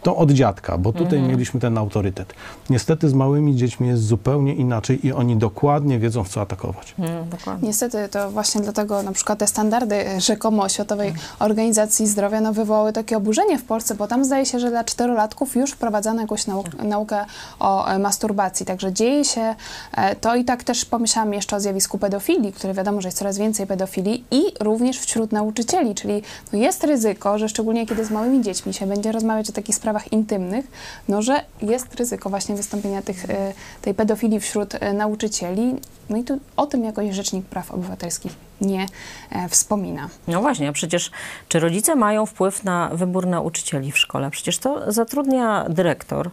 tą 0.03 0.17
od 0.17 0.31
dziadka, 0.31 0.79
bo 0.79 0.93
tutaj 0.93 1.23
mieliśmy 1.23 1.61
ten 1.61 1.79
autorytet. 1.79 2.35
Niestety 2.71 3.09
z 3.09 3.15
małymi 3.15 3.57
dziećmi 3.57 3.89
jest 3.89 4.03
zupełnie 4.03 4.55
inaczej 4.55 5.07
i 5.07 5.13
oni 5.13 5.37
dokładnie 5.37 5.99
wiedzą, 5.99 6.25
w 6.25 6.29
co 6.29 6.41
atakować. 6.41 6.95
Dokładnie. 7.31 7.69
Niestety 7.69 8.09
to 8.09 8.31
właśnie 8.31 8.61
dlatego 8.61 9.03
na 9.03 9.13
przykład 9.13 9.39
te 9.39 9.47
standardy 9.47 9.95
e, 10.07 10.21
rzekomo 10.21 10.69
Światowej 10.69 11.15
Organizacji 11.39 12.07
Zdrowia 12.07 12.41
no, 12.41 12.53
wywołały 12.53 12.93
takie 12.93 13.17
oburzenie 13.17 13.59
w 13.59 13.65
Polsce, 13.65 13.95
bo 13.95 14.07
tam 14.07 14.25
zdaje 14.25 14.47
się, 14.47 14.61
że 14.61 14.71
dla 14.71 14.85
czterolatków 14.85 15.57
już 15.57 15.71
wprowadzano 15.71 16.21
jakąś 16.21 16.47
nau- 16.47 16.85
naukę 16.85 17.25
o 17.61 17.89
e, 17.89 17.99
masturbacji. 17.99 18.67
Także 18.67 18.93
dzieje 18.93 19.25
się 19.25 19.55
e, 19.93 20.17
to 20.17 20.35
i 20.37 20.45
tak 20.45 20.65
też 20.65 20.85
pomyślałam 20.85 21.33
jeszcze 21.35 21.57
o 21.57 21.61
zjawisku 21.61 21.99
pedofilii, 21.99 22.53
które 22.53 22.75
wiadomo, 22.75 23.01
że 23.01 23.09
jest 23.09 23.19
coraz 23.19 23.39
więcej 23.39 23.67
pedofilii 23.67 24.25
i 24.31 24.43
również 24.61 24.99
wśród 24.99 25.33
nauczycieli, 25.33 25.95
czyli 25.95 26.23
no, 26.53 26.59
jest 26.59 26.85
ryzyko, 26.85 27.39
że 27.39 27.49
szczególnie 27.49 27.87
kiedy 27.87 28.05
z 28.05 28.11
małymi 28.11 28.43
dziećmi 28.43 28.75
się 28.75 28.87
będzie 28.87 29.13
rozmawiać 29.13 29.51
o 29.51 29.53
takich 29.53 29.75
sprawach 29.75 29.88
intymnych, 30.13 30.67
no 31.09 31.23
że 31.23 31.45
jest 31.63 31.95
ryzyko 31.95 32.31
właśnie 32.31 32.55
wystąpienia 32.55 33.03
tych, 33.03 33.31
e, 33.31 33.53
tej 33.83 33.95
pedofilii 33.95 34.41
wśród 34.41 34.75
e, 34.75 34.93
nauczycieli. 34.93 35.75
No 36.11 36.17
i 36.17 36.25
tu 36.25 36.41
o 36.57 36.67
tym 36.67 36.85
jakoś 36.85 37.15
Rzecznik 37.15 37.47
Praw 37.47 37.71
Obywatelskich 37.71 38.33
nie 38.61 38.87
e, 39.31 39.49
wspomina. 39.49 40.09
No 40.29 40.41
właśnie, 40.41 40.69
a 40.69 40.73
przecież 40.73 41.11
czy 41.49 41.61
rodzice 41.61 41.97
mają 41.97 42.27
wpływ 42.27 42.65
na 42.65 42.91
wybór 42.93 43.27
nauczycieli 43.27 43.93
w 43.93 43.99
szkole? 43.99 44.31
Przecież 44.31 44.59
to 44.59 44.93
zatrudnia 44.93 45.67
dyrektor. 45.69 46.31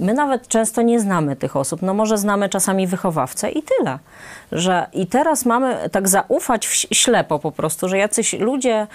My 0.00 0.14
nawet 0.14 0.48
często 0.48 0.82
nie 0.82 1.00
znamy 1.00 1.36
tych 1.36 1.56
osób. 1.56 1.82
No 1.82 1.94
może 1.94 2.18
znamy 2.18 2.48
czasami 2.48 2.86
wychowawcę 2.86 3.50
i 3.50 3.62
tyle. 3.62 3.98
Że 4.52 4.86
I 4.92 5.06
teraz 5.06 5.46
mamy 5.46 5.76
tak 5.92 6.08
zaufać 6.08 6.66
w 6.66 6.74
ślepo 6.74 7.38
po 7.38 7.52
prostu, 7.52 7.88
że 7.88 7.98
jacyś 7.98 8.32
ludzie, 8.32 8.86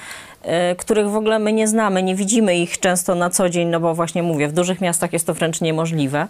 y, 0.72 0.76
których 0.76 1.10
w 1.10 1.16
ogóle 1.16 1.40
my 1.40 1.54
nie 1.54 1.68
znamy, 1.68 2.04
nie 2.04 2.16
widzimy 2.16 2.58
ich 2.58 2.80
często 2.80 3.16
na 3.16 3.30
co 3.30 3.50
dzień, 3.50 3.68
no 3.68 3.80
bo 3.80 3.96
właśnie 3.96 4.24
mówię, 4.24 4.48
w 4.48 4.54
dużych 4.54 4.82
miastach 4.82 5.14
jest 5.14 5.28
to 5.28 5.34
wręcz 5.34 5.62
niemożliwe, 5.62 6.28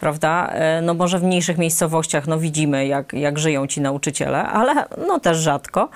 prawda? 0.00 0.52
Y, 0.78 0.82
No 0.82 0.94
może 0.94 1.18
w 1.18 1.22
mniejszych 1.22 1.58
miejscowościach 1.58 2.26
no 2.26 2.38
widzimy, 2.38 2.86
jak, 2.86 3.12
jak 3.12 3.38
żyją 3.38 3.66
ci 3.66 3.80
nauczyciele, 3.80 4.42
ale 4.42 4.84
no 5.08 5.20
też 5.20 5.38
rzadko. 5.38 5.88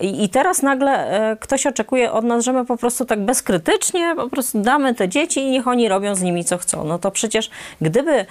I, 0.00 0.24
I 0.24 0.28
teraz 0.28 0.62
nagle 0.62 0.92
e, 1.30 1.36
ktoś 1.36 1.66
oczekuje 1.66 2.12
od 2.12 2.24
nas, 2.24 2.44
że 2.44 2.52
my 2.52 2.64
po 2.64 2.76
prostu 2.76 3.04
tak 3.04 3.24
bezkrytycznie 3.24 4.14
po 4.16 4.28
prostu 4.28 4.60
damy 4.62 4.94
te 4.94 5.08
dzieci 5.08 5.40
i 5.40 5.50
niech 5.50 5.68
oni 5.68 5.88
robią 5.88 6.14
z 6.14 6.22
nimi 6.22 6.44
co 6.44 6.58
chcą. 6.58 6.84
No 6.84 6.98
to 6.98 7.10
przecież 7.10 7.50
gdyby 7.80 8.26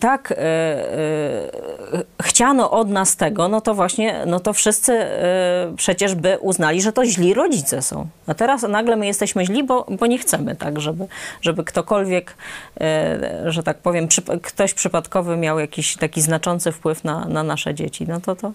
tak 0.00 0.32
e, 0.32 0.36
e, 0.36 2.04
chciano 2.22 2.70
od 2.70 2.90
nas 2.90 3.16
tego, 3.16 3.48
no 3.48 3.60
to 3.60 3.74
właśnie, 3.74 4.22
no 4.26 4.40
to 4.40 4.52
wszyscy 4.52 4.92
e, 4.92 5.72
przecież 5.76 6.14
by 6.14 6.38
uznali, 6.40 6.82
że 6.82 6.92
to 6.92 7.04
źli 7.04 7.34
rodzice 7.34 7.82
są. 7.82 8.06
A 8.26 8.34
teraz 8.34 8.62
nagle 8.62 8.96
my 8.96 9.06
jesteśmy 9.06 9.46
źli, 9.46 9.64
bo, 9.64 9.86
bo 10.00 10.06
nie 10.06 10.18
chcemy 10.18 10.56
tak, 10.56 10.80
żeby, 10.80 11.06
żeby 11.42 11.64
ktokolwiek, 11.64 12.34
e, 12.80 13.42
że 13.52 13.62
tak 13.62 13.78
powiem, 13.78 14.08
przy, 14.08 14.22
ktoś 14.22 14.74
przypadkowy 14.74 15.36
miał 15.36 15.58
jakiś 15.58 15.96
taki 15.96 16.20
znaczący 16.22 16.72
wpływ 16.72 17.04
na, 17.04 17.24
na 17.24 17.42
nasze 17.42 17.74
dzieci. 17.74 18.06
No 18.08 18.20
to, 18.20 18.36
to, 18.36 18.52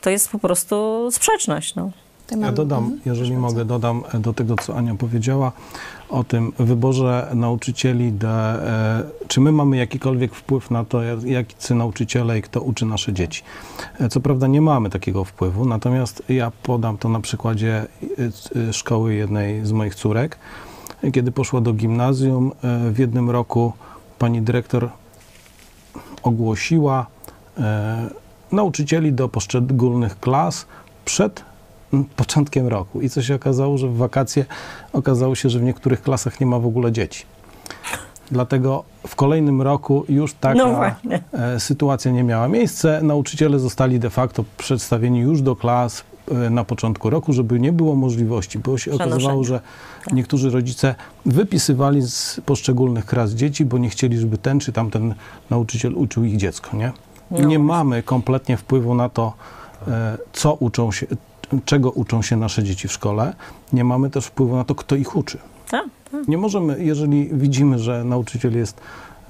to 0.00 0.10
jest 0.10 0.30
po 0.30 0.38
prostu 0.38 1.08
sprzeczność. 1.12 1.74
No. 1.74 1.90
Ja 2.40 2.52
dodam, 2.52 2.84
Mhm. 2.84 3.00
jeżeli 3.04 3.32
mogę, 3.36 3.64
dodam 3.64 4.02
do 4.14 4.32
tego, 4.32 4.56
co 4.56 4.76
Ania 4.76 4.94
powiedziała 4.94 5.52
o 6.12 6.24
tym 6.24 6.52
wyborze 6.58 7.30
nauczycieli, 7.34 8.12
de, 8.12 8.28
e, 8.28 9.02
czy 9.28 9.40
my 9.40 9.52
mamy 9.52 9.76
jakikolwiek 9.76 10.34
wpływ 10.34 10.70
na 10.70 10.84
to, 10.84 11.02
jacy 11.24 11.74
nauczyciele 11.74 12.38
i 12.38 12.42
kto 12.42 12.60
uczy 12.60 12.86
nasze 12.86 13.12
dzieci. 13.12 13.42
E, 14.00 14.08
Co 14.08 14.20
prawda 14.20 14.46
nie 14.46 14.60
mamy 14.60 14.90
takiego 14.90 15.24
wpływu, 15.24 15.64
natomiast 15.64 16.22
ja 16.28 16.52
podam 16.62 16.98
to 16.98 17.08
na 17.08 17.20
przykładzie 17.20 17.86
e, 18.68 18.72
szkoły 18.72 19.14
jednej 19.14 19.66
z 19.66 19.72
moich 19.72 19.94
córek. 19.94 20.38
Kiedy 21.12 21.32
poszła 21.32 21.60
do 21.60 21.72
gimnazjum, 21.72 22.52
w 22.90 22.98
jednym 22.98 23.30
roku 23.30 23.72
pani 24.18 24.42
dyrektor 24.42 24.88
ogłosiła 26.22 27.06
nauczycieli 28.52 29.12
do 29.12 29.28
poszczególnych 29.28 30.20
klas 30.20 30.66
przed 31.04 31.44
początkiem 32.16 32.66
roku. 32.66 33.00
I 33.00 33.10
co 33.10 33.22
się 33.22 33.34
okazało, 33.34 33.78
że 33.78 33.88
w 33.88 33.96
wakacje 33.96 34.44
okazało 34.92 35.34
się, 35.34 35.50
że 35.50 35.58
w 35.58 35.62
niektórych 35.62 36.02
klasach 36.02 36.40
nie 36.40 36.46
ma 36.46 36.58
w 36.58 36.66
ogóle 36.66 36.92
dzieci. 36.92 37.24
Dlatego 38.30 38.84
w 39.06 39.16
kolejnym 39.16 39.62
roku 39.62 40.04
już 40.08 40.34
taka 40.34 40.54
No 40.54 40.80
e, 41.32 41.60
sytuacja 41.60 42.10
nie 42.10 42.24
miała 42.24 42.48
miejsca. 42.48 42.88
Nauczyciele 43.02 43.58
zostali 43.58 43.98
de 43.98 44.10
facto 44.10 44.44
przedstawieni 44.56 45.20
już 45.20 45.42
do 45.42 45.56
klas 45.56 46.04
e, 46.30 46.50
na 46.50 46.64
początku 46.64 47.10
roku, 47.10 47.32
żeby 47.32 47.60
nie 47.60 47.72
było 47.72 47.94
możliwości, 47.94 48.58
bo 48.58 48.78
się 48.78 48.92
okazywało, 48.92 49.44
że 49.44 49.60
niektórzy 50.12 50.50
rodzice 50.50 50.94
wypisywali 51.26 52.02
z 52.02 52.40
poszczególnych 52.46 53.06
klas 53.06 53.30
dzieci, 53.30 53.64
bo 53.64 53.78
nie 53.78 53.88
chcieli, 53.88 54.18
żeby 54.18 54.38
ten 54.38 54.60
czy 54.60 54.72
tamten 54.72 55.14
nauczyciel 55.50 55.94
uczył 55.94 56.24
ich 56.24 56.36
dziecko, 56.36 56.76
nie? 56.76 56.92
No 57.30 57.48
nie 57.48 57.58
mamy 57.58 58.02
kompletnie 58.02 58.56
wpływu 58.56 58.94
na 58.94 59.08
to, 59.08 59.32
e, 59.88 60.18
co 60.32 60.54
uczą 60.54 60.92
się, 60.92 61.06
czego 61.64 61.90
uczą 61.90 62.22
się 62.22 62.36
nasze 62.36 62.62
dzieci 62.62 62.88
w 62.88 62.92
szkole. 62.92 63.34
Nie 63.72 63.84
mamy 63.84 64.10
też 64.10 64.26
wpływu 64.26 64.56
na 64.56 64.64
to, 64.64 64.74
kto 64.74 64.96
ich 64.96 65.16
uczy. 65.16 65.38
Tak, 65.70 65.84
tak. 66.12 66.28
Nie 66.28 66.38
możemy, 66.38 66.84
jeżeli 66.84 67.28
widzimy, 67.32 67.78
że 67.78 68.04
nauczyciel 68.04 68.56
jest 68.56 68.80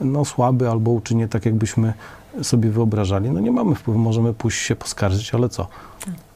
no, 0.01 0.25
słaby 0.25 0.71
albo 0.71 0.91
uczy 0.91 1.15
nie 1.15 1.29
tak, 1.29 1.47
jakbyśmy 1.47 1.93
sobie 2.43 2.71
wyobrażali, 2.71 3.31
no 3.31 3.41
nie 3.41 3.51
mamy 3.51 3.75
wpływu. 3.75 4.01
Możemy 4.01 4.35
pójść 4.35 4.61
się 4.61 4.77
poskarżyć, 4.77 5.35
ale 5.35 5.49
co? 5.49 5.67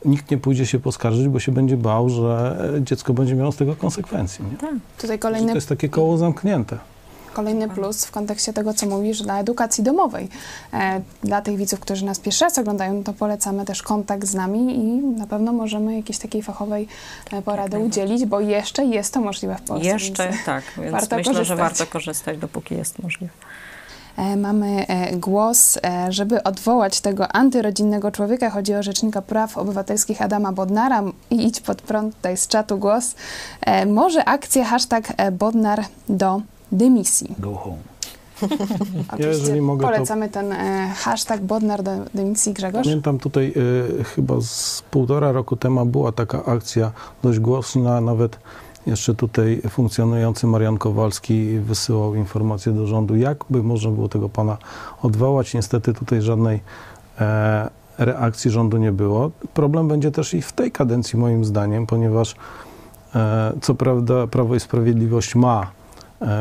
Nikt 0.05 0.31
nie 0.31 0.39
pójdzie 0.39 0.67
się 0.67 0.79
poskarżyć, 0.79 1.29
bo 1.29 1.41
się 1.41 1.53
będzie 1.53 1.77
bał, 1.77 2.11
że 2.11 2.59
dziecko 2.81 3.15
będzie 3.15 3.35
miało 3.35 3.53
z 3.53 3.57
tego 3.57 3.77
konsekwencje. 3.77 4.45
Nie? 4.45 4.59
Tutaj 4.59 4.81
Że 5.03 5.09
to 5.09 5.19
kolejny, 5.19 5.55
jest 5.55 5.69
takie 5.69 5.89
koło 5.89 6.19
zamknięte. 6.19 6.79
Kolejny 7.37 7.69
plus 7.69 8.05
w 8.05 8.11
kontekście 8.11 8.53
tego, 8.53 8.75
co 8.75 8.87
mówisz, 8.87 9.23
dla 9.23 9.41
edukacji 9.41 9.85
domowej. 9.85 10.29
E, 10.73 11.01
dla 11.25 11.43
tych 11.43 11.57
widzów, 11.57 11.81
którzy 11.81 12.05
nas 12.05 12.19
pierwszy 12.19 12.45
raz 12.45 12.59
oglądają, 12.59 13.05
to 13.05 13.13
polecamy 13.13 13.65
też 13.65 13.83
kontakt 13.83 14.27
z 14.27 14.35
nami 14.35 14.75
i 14.75 15.07
na 15.19 15.27
pewno 15.27 15.53
możemy 15.53 15.97
jakiejś 15.97 16.19
takiej 16.19 16.43
fachowej 16.43 16.89
e, 17.33 17.43
porady 17.43 17.79
udzielić, 17.79 18.25
bo 18.25 18.41
jeszcze 18.41 18.85
jest 18.85 19.15
to 19.15 19.21
możliwe 19.21 19.57
w 19.57 19.63
Polsce. 19.63 19.89
Jeszcze 19.89 20.29
więc, 20.29 20.45
tak, 20.45 20.65
więc 20.77 20.93
warto 20.93 21.17
myślę, 21.17 21.33
że 21.33 21.39
korzystać. 21.39 21.59
warto 21.59 21.87
korzystać, 21.87 22.39
dopóki 22.39 22.75
jest 22.75 22.99
możliwe. 23.03 23.33
E, 24.17 24.37
Mamy 24.37 24.87
e, 24.89 25.17
głos, 25.17 25.79
e, 25.85 26.13
żeby 26.13 26.43
odwołać 26.43 27.01
tego 27.01 27.33
antyrodzinnego 27.33 28.11
człowieka. 28.11 28.51
Chodzi 28.51 28.75
o 28.75 28.83
Rzecznika 28.83 29.23
Praw 29.23 29.59
Obywatelskich 29.59 30.23
Adama 30.23 30.53
Bodnara. 30.53 31.03
I 31.31 31.47
idź 31.47 31.61
pod 31.61 31.83
prąd, 31.83 32.17
tutaj 32.17 32.37
z 32.37 32.49
czatu 32.49 32.79
głos. 32.79 33.15
E, 33.61 33.87
Może 33.87 34.25
akcja 34.25 34.65
hashtag 34.65 35.13
e, 35.17 35.33
Bodnar 35.33 35.85
do 36.09 36.41
dymisji. 36.73 37.35
Go 37.39 37.55
home. 37.55 37.77
Oczywiście 39.13 39.29
jeżeli 39.29 39.61
mogę, 39.61 39.87
to- 39.87 39.93
polecamy 39.93 40.29
ten 40.29 40.53
e, 40.53 40.93
hashtag 40.97 41.41
Bodnar 41.41 41.83
do 41.83 41.91
dymisji. 42.15 42.53
Grzegorz? 42.53 42.85
Pamiętam 42.85 43.19
tutaj 43.19 43.53
y, 44.01 44.05
chyba 44.05 44.41
z 44.41 44.83
półtora 44.91 45.33
roku 45.33 45.57
temu 45.57 45.87
była 45.87 46.13
taka 46.13 46.45
akcja 46.45 46.93
dość 47.23 47.39
głośna, 47.39 48.01
nawet 48.01 48.39
jeszcze 48.87 49.15
tutaj 49.15 49.63
funkcjonujący 49.69 50.47
Marian 50.47 50.79
Kowalski 50.79 51.59
wysyłał 51.59 52.15
informacje 52.15 52.73
do 52.73 52.87
rządu, 52.87 53.17
jakby 53.17 53.63
można 53.63 53.91
było 53.91 54.09
tego 54.09 54.29
pana 54.29 54.57
odwołać. 55.03 55.55
Niestety 55.55 55.95
tutaj 55.95 56.23
żadnej 56.23 56.61
e, 57.21 57.71
reakcji 57.99 58.51
rządu 58.51 58.77
nie 58.77 58.93
było. 58.93 59.31
Problem 59.55 59.89
będzie 59.89 60.11
też 60.11 60.35
i 60.35 60.43
w 60.43 60.53
tej 60.53 60.73
kadencji 60.73 61.19
moim 61.19 61.45
zdaniem, 61.45 61.87
ponieważ 61.87 62.35
e, 63.15 63.53
co 63.63 63.75
prawda 63.75 64.27
Prawo 64.27 64.55
i 64.55 64.61
Sprawiedliwość 64.61 65.35
ma 65.35 65.63
e, 65.63 65.86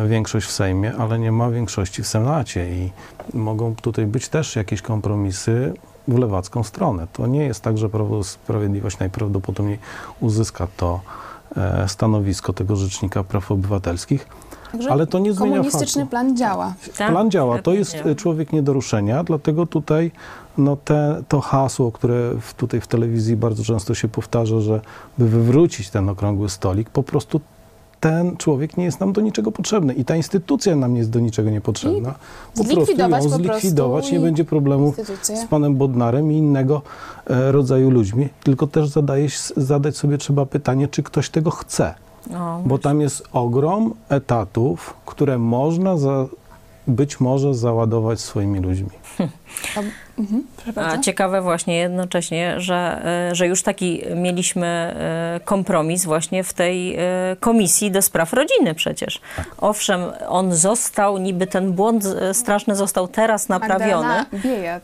większość 0.07 0.47
w 0.47 0.51
Sejmie, 0.51 0.93
ale 0.99 1.19
nie 1.19 1.31
ma 1.31 1.49
większości 1.49 2.03
w 2.03 2.07
Senacie 2.07 2.69
i 2.75 2.91
mogą 3.33 3.75
tutaj 3.75 4.05
być 4.05 4.29
też 4.29 4.55
jakieś 4.55 4.81
kompromisy 4.81 5.73
w 6.07 6.17
lewacką 6.17 6.63
stronę. 6.63 7.07
To 7.13 7.27
nie 7.27 7.43
jest 7.43 7.61
tak, 7.61 7.77
że 7.77 7.89
Prawo 7.89 8.23
Sprawiedliwość 8.23 8.99
najprawdopodobniej 8.99 9.79
uzyska 10.19 10.67
to 10.77 11.01
e, 11.57 11.89
stanowisko 11.89 12.53
tego 12.53 12.75
Rzecznika 12.75 13.23
Praw 13.23 13.51
Obywatelskich. 13.51 14.27
Także 14.71 14.91
Ale 14.91 15.07
to 15.07 15.19
nie 15.19 15.33
zmienia 15.33 15.55
komunistyczny 15.55 16.01
faktu. 16.01 16.11
plan 16.11 16.37
działa. 16.37 16.73
Tak? 16.97 17.11
Plan 17.11 17.31
działa. 17.31 17.61
To 17.61 17.73
jest 17.73 17.95
e, 17.95 18.15
człowiek 18.15 18.53
nie 18.53 18.61
do 18.63 18.73
ruszenia, 18.73 19.23
dlatego 19.23 19.65
tutaj 19.65 20.11
no 20.57 20.75
te, 20.75 21.23
to 21.27 21.41
hasło, 21.41 21.91
które 21.91 22.31
w, 22.41 22.53
tutaj 22.53 22.81
w 22.81 22.87
telewizji 22.87 23.35
bardzo 23.35 23.63
często 23.63 23.95
się 23.95 24.07
powtarza, 24.07 24.59
że 24.59 24.81
by 25.17 25.29
wywrócić 25.29 25.89
ten 25.89 26.09
okrągły 26.09 26.49
stolik, 26.49 26.89
po 26.89 27.03
prostu 27.03 27.41
ten 28.05 28.37
człowiek 28.37 28.77
nie 28.77 28.83
jest 28.83 28.99
nam 28.99 29.13
do 29.13 29.21
niczego 29.21 29.51
potrzebny 29.51 29.93
i 29.93 30.05
ta 30.05 30.15
instytucja 30.15 30.75
nam 30.75 30.95
jest 30.95 31.09
do 31.09 31.19
niczego 31.19 31.49
niepotrzebna. 31.49 32.15
Po 32.55 32.63
prostu 32.63 32.85
zlikwidować 32.85 33.23
ją 33.23 33.29
prostu 33.29 33.43
zlikwidować, 33.43 34.11
nie 34.11 34.19
będzie 34.19 34.45
problemu 34.45 34.87
Instytucje. 34.87 35.37
z 35.37 35.45
panem 35.45 35.75
Bodnarem 35.75 36.31
i 36.31 36.37
innego 36.37 36.81
e, 37.27 37.51
rodzaju 37.51 37.89
ludźmi, 37.89 38.29
tylko 38.43 38.67
też 38.67 38.87
zadaje, 38.87 39.27
zadać 39.57 39.97
sobie 39.97 40.17
trzeba 40.17 40.45
pytanie, 40.45 40.87
czy 40.87 41.03
ktoś 41.03 41.29
tego 41.29 41.51
chce. 41.51 41.93
No, 42.29 42.61
Bo 42.65 42.77
tam 42.77 43.01
jest 43.01 43.23
ogrom 43.31 43.93
etatów, 44.09 44.93
które 45.05 45.37
można 45.37 45.97
za, 45.97 46.25
być 46.87 47.19
może 47.19 47.53
załadować 47.53 48.19
swoimi 48.19 48.59
ludźmi. 48.59 48.89
Mhm, 50.19 50.43
A 50.75 50.97
ciekawe 50.97 51.41
właśnie 51.41 51.77
jednocześnie, 51.77 52.61
że, 52.61 53.01
e, 53.31 53.35
że 53.35 53.47
już 53.47 53.63
taki 53.63 54.01
mieliśmy 54.15 54.67
e, 54.67 55.39
kompromis 55.45 56.05
właśnie 56.05 56.43
w 56.43 56.53
tej 56.53 56.95
e, 56.95 57.01
komisji 57.39 57.91
do 57.91 58.01
spraw 58.01 58.33
rodziny 58.33 58.73
przecież. 58.75 59.21
Owszem, 59.57 60.01
on 60.27 60.53
został, 60.53 61.17
niby 61.17 61.47
ten 61.47 61.71
błąd 61.73 62.03
straszny 62.33 62.75
został 62.75 63.07
teraz 63.07 63.49
naprawiony. 63.49 64.25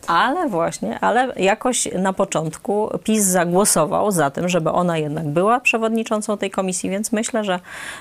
Ale 0.06 0.48
właśnie, 0.48 1.00
ale 1.00 1.32
jakoś 1.36 1.88
na 1.98 2.12
początku 2.12 2.88
PiS 3.04 3.24
zagłosował 3.24 4.10
za 4.10 4.30
tym, 4.30 4.48
żeby 4.48 4.70
ona 4.70 4.98
jednak 4.98 5.28
była 5.28 5.60
przewodniczącą 5.60 6.36
tej 6.38 6.50
komisji, 6.50 6.90
więc 6.90 7.12
myślę, 7.12 7.44
że, 7.44 7.60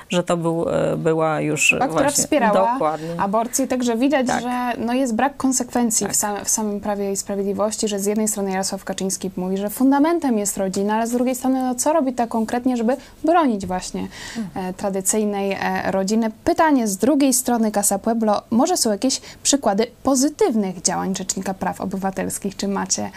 że 0.10 0.24
to 0.24 0.38
był, 0.38 0.66
była 0.98 1.42
już 1.42 1.66
która 1.68 1.88
właśnie, 1.88 2.24
wspierała 2.24 2.74
dokładnie. 2.74 3.08
aborcję, 3.18 3.68
także 3.68 3.98
widać, 3.98 4.28
Tak. 4.28 4.42
że 4.42 4.74
no 4.78 4.94
jest 4.94 5.16
brak 5.16 5.38
konsekwencji 5.38 6.08
w, 6.08 6.16
same, 6.16 6.46
w 6.46 6.50
samym 6.50 6.80
Prawie 6.80 7.12
i 7.12 7.18
Sprawiedliwości, 7.22 7.88
że 7.88 8.00
z 8.00 8.06
jednej 8.06 8.28
strony 8.28 8.52
Jarosław 8.52 8.84
Kaczyński 8.84 9.32
mówi, 9.36 9.58
że 9.58 9.70
fundamentem 9.70 10.38
jest 10.38 10.58
rodzina, 10.58 10.96
ale 10.96 11.08
z 11.08 11.12
drugiej 11.12 11.36
strony 11.36 11.62
no 11.62 11.76
co 11.76 11.94
robi 11.94 12.14
tak 12.14 12.30
konkretnie, 12.30 12.78
żeby 12.78 12.98
bronić 13.24 13.66
właśnie 13.66 14.08
e, 14.56 14.74
tradycyjnej 14.74 15.52
e, 15.52 15.92
rodziny. 15.92 16.32
Pytanie 16.44 16.88
z 16.88 16.98
drugiej 16.98 17.34
strony 17.34 17.72
Casa 17.72 18.00
Pueblo, 18.00 18.42
może 18.52 18.78
są 18.78 18.92
jakieś 18.92 19.22
przykłady 19.44 19.88
pozytywnych 20.04 20.82
działań 20.82 21.16
Rzecznika 21.16 21.54
Praw 21.54 21.82
Obywatelskich, 21.82 22.56
czy 22.56 22.68
macie, 22.68 23.12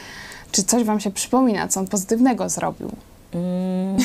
czy 0.52 0.62
coś 0.62 0.84
wam 0.84 1.00
się 1.00 1.11
przypomina, 1.11 1.68
co 1.68 1.80
on 1.80 1.86
pozytywnego 1.86 2.48
zrobił? 2.48 2.90
Mm, 3.32 3.96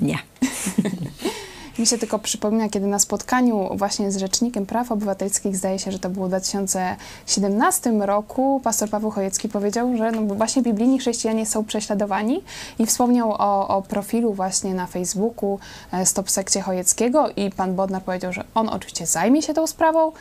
nie. 0.08 0.18
Mi 1.80 1.86
się 1.86 1.98
tylko 1.98 2.18
przypomina, 2.18 2.68
kiedy 2.68 2.86
na 2.86 2.98
spotkaniu 2.98 3.68
właśnie 3.76 4.12
z 4.12 4.16
Rzecznikiem 4.16 4.66
Praw 4.66 4.92
Obywatelskich, 4.92 5.56
zdaje 5.56 5.78
się, 5.78 5.92
że 5.92 5.98
to 5.98 6.10
było 6.10 6.26
w 6.26 6.28
2017 6.28 7.90
roku, 7.90 8.60
pastor 8.64 8.88
Paweł 8.90 9.10
Chojecki 9.10 9.48
powiedział, 9.48 9.96
że 9.96 10.12
no 10.12 10.34
właśnie 10.34 10.62
biblijni 10.62 10.98
chrześcijanie 10.98 11.46
są 11.46 11.64
prześladowani 11.64 12.42
i 12.78 12.86
wspomniał 12.86 13.32
o, 13.32 13.68
o 13.68 13.82
profilu 13.82 14.32
właśnie 14.32 14.74
na 14.74 14.86
Facebooku 14.86 15.58
e, 15.92 16.06
Stop 16.06 16.30
Sekcie 16.30 16.60
Chojeckiego 16.60 17.28
i 17.36 17.50
pan 17.50 17.74
Bodnar 17.74 18.02
powiedział, 18.02 18.32
że 18.32 18.44
on 18.54 18.68
oczywiście 18.68 19.06
zajmie 19.06 19.42
się 19.42 19.54
tą 19.54 19.66
sprawą. 19.66 20.12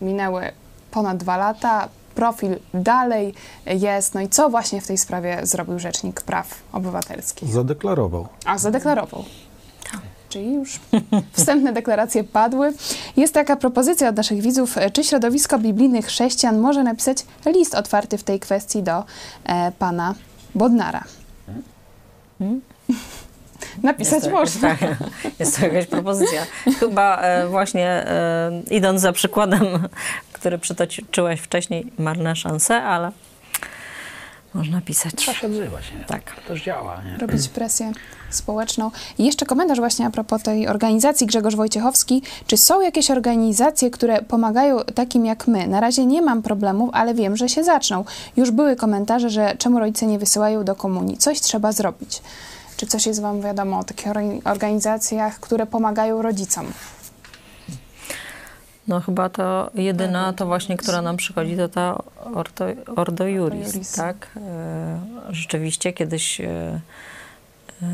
Minęły 0.00 0.42
ponad 0.90 1.16
dwa 1.16 1.36
lata, 1.36 1.88
profil 2.14 2.56
dalej 2.74 3.34
jest. 3.66 4.14
No 4.14 4.20
i 4.20 4.28
co 4.28 4.50
właśnie 4.50 4.80
w 4.80 4.86
tej 4.86 4.98
sprawie 4.98 5.40
zrobił 5.42 5.78
Rzecznik 5.78 6.22
Praw 6.22 6.62
Obywatelskich? 6.72 7.52
Zadeklarował. 7.52 8.28
A, 8.44 8.58
zadeklarował. 8.58 9.24
Czyli 10.30 10.54
już 10.54 10.80
wstępne 11.32 11.72
deklaracje 11.72 12.24
padły. 12.24 12.72
Jest 13.16 13.34
taka 13.34 13.56
propozycja 13.56 14.08
od 14.08 14.16
naszych 14.16 14.40
widzów, 14.40 14.76
czy 14.92 15.04
środowisko 15.04 15.58
biblijnych 15.58 16.06
chrześcijan 16.06 16.58
może 16.58 16.82
napisać 16.82 17.18
list 17.46 17.74
otwarty 17.74 18.18
w 18.18 18.24
tej 18.24 18.40
kwestii 18.40 18.82
do 18.82 19.04
e, 19.44 19.72
pana 19.78 20.14
Bodnara. 20.54 21.04
Napisać 23.82 24.24
to, 24.24 24.30
można. 24.30 24.68
Tak, 24.68 24.78
jest 25.40 25.60
to 25.60 25.66
jakaś 25.66 25.86
propozycja. 25.86 26.46
Chyba 26.80 27.16
e, 27.16 27.48
właśnie 27.48 27.88
e, 27.88 28.50
idąc 28.70 29.00
za 29.00 29.12
przykładem, 29.12 29.64
który 30.32 30.58
przytoczyłeś 30.58 31.40
wcześniej, 31.40 31.92
marne 31.98 32.36
szanse, 32.36 32.82
ale 32.82 33.12
można 34.54 34.80
pisać. 34.80 35.14
Trzeba 35.14 35.38
się 35.38 35.46
odzywać, 35.46 35.92
nie? 35.98 36.04
Tak. 36.04 36.22
To 36.34 36.48
też 36.48 36.62
działa, 36.62 37.02
nie? 37.02 37.18
robić 37.18 37.48
presję 37.48 37.92
społeczną. 38.30 38.90
I 39.18 39.26
jeszcze 39.26 39.46
komentarz 39.46 39.78
właśnie 39.78 40.06
a 40.06 40.10
propos 40.10 40.42
tej 40.42 40.68
organizacji 40.68 41.26
Grzegorz 41.26 41.56
Wojciechowski. 41.56 42.22
Czy 42.46 42.56
są 42.56 42.80
jakieś 42.80 43.10
organizacje, 43.10 43.90
które 43.90 44.22
pomagają 44.22 44.80
takim 44.94 45.26
jak 45.26 45.46
my? 45.48 45.66
Na 45.66 45.80
razie 45.80 46.06
nie 46.06 46.22
mam 46.22 46.42
problemów, 46.42 46.90
ale 46.92 47.14
wiem, 47.14 47.36
że 47.36 47.48
się 47.48 47.64
zaczną. 47.64 48.04
Już 48.36 48.50
były 48.50 48.76
komentarze, 48.76 49.30
że 49.30 49.54
czemu 49.58 49.78
rodzice 49.78 50.06
nie 50.06 50.18
wysyłają 50.18 50.64
do 50.64 50.74
komunii? 50.74 51.16
Coś 51.18 51.40
trzeba 51.40 51.72
zrobić. 51.72 52.22
Czy 52.76 52.86
coś 52.86 53.06
jest 53.06 53.20
Wam 53.20 53.40
wiadomo 53.42 53.78
o 53.78 53.84
takich 53.84 54.06
orga- 54.06 54.40
organizacjach, 54.44 55.40
które 55.40 55.66
pomagają 55.66 56.22
rodzicom? 56.22 56.66
No 58.88 59.00
chyba 59.00 59.28
to 59.28 59.70
jedyna, 59.74 60.32
to 60.32 60.46
właśnie, 60.46 60.76
która 60.76 61.02
nam 61.02 61.16
przychodzi, 61.16 61.56
to 61.56 61.68
ta 61.68 62.02
Ordo, 62.34 62.64
Ordo 62.96 63.26
Juris, 63.26 63.74
Juris. 63.74 63.92
tak? 63.92 64.28
E, 64.36 65.00
Rzeczywiście 65.30 65.92
kiedyś, 65.92 66.40
e, 66.40 66.80
e, 67.82 67.86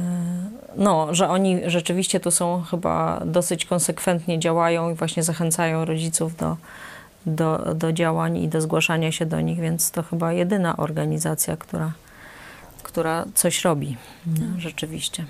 no, 0.77 1.15
że 1.15 1.29
oni 1.29 1.61
rzeczywiście 1.67 2.21
tu 2.21 2.31
są 2.31 2.63
chyba 2.63 3.21
dosyć 3.27 3.65
konsekwentnie 3.65 4.39
działają 4.39 4.91
i 4.91 4.95
właśnie 4.95 5.23
zachęcają 5.23 5.85
rodziców 5.85 6.37
do, 6.37 6.57
do, 7.27 7.75
do 7.75 7.93
działań 7.93 8.37
i 8.37 8.49
do 8.49 8.61
zgłaszania 8.61 9.13
się 9.13 9.27
do 9.27 9.41
nich, 9.41 9.61
więc 9.61 9.91
to 9.91 10.03
chyba 10.03 10.33
jedyna 10.33 10.77
organizacja, 10.77 11.57
która, 11.57 11.93
która 12.83 13.25
coś 13.35 13.65
robi, 13.65 13.97
no, 14.27 14.61
rzeczywiście. 14.61 15.25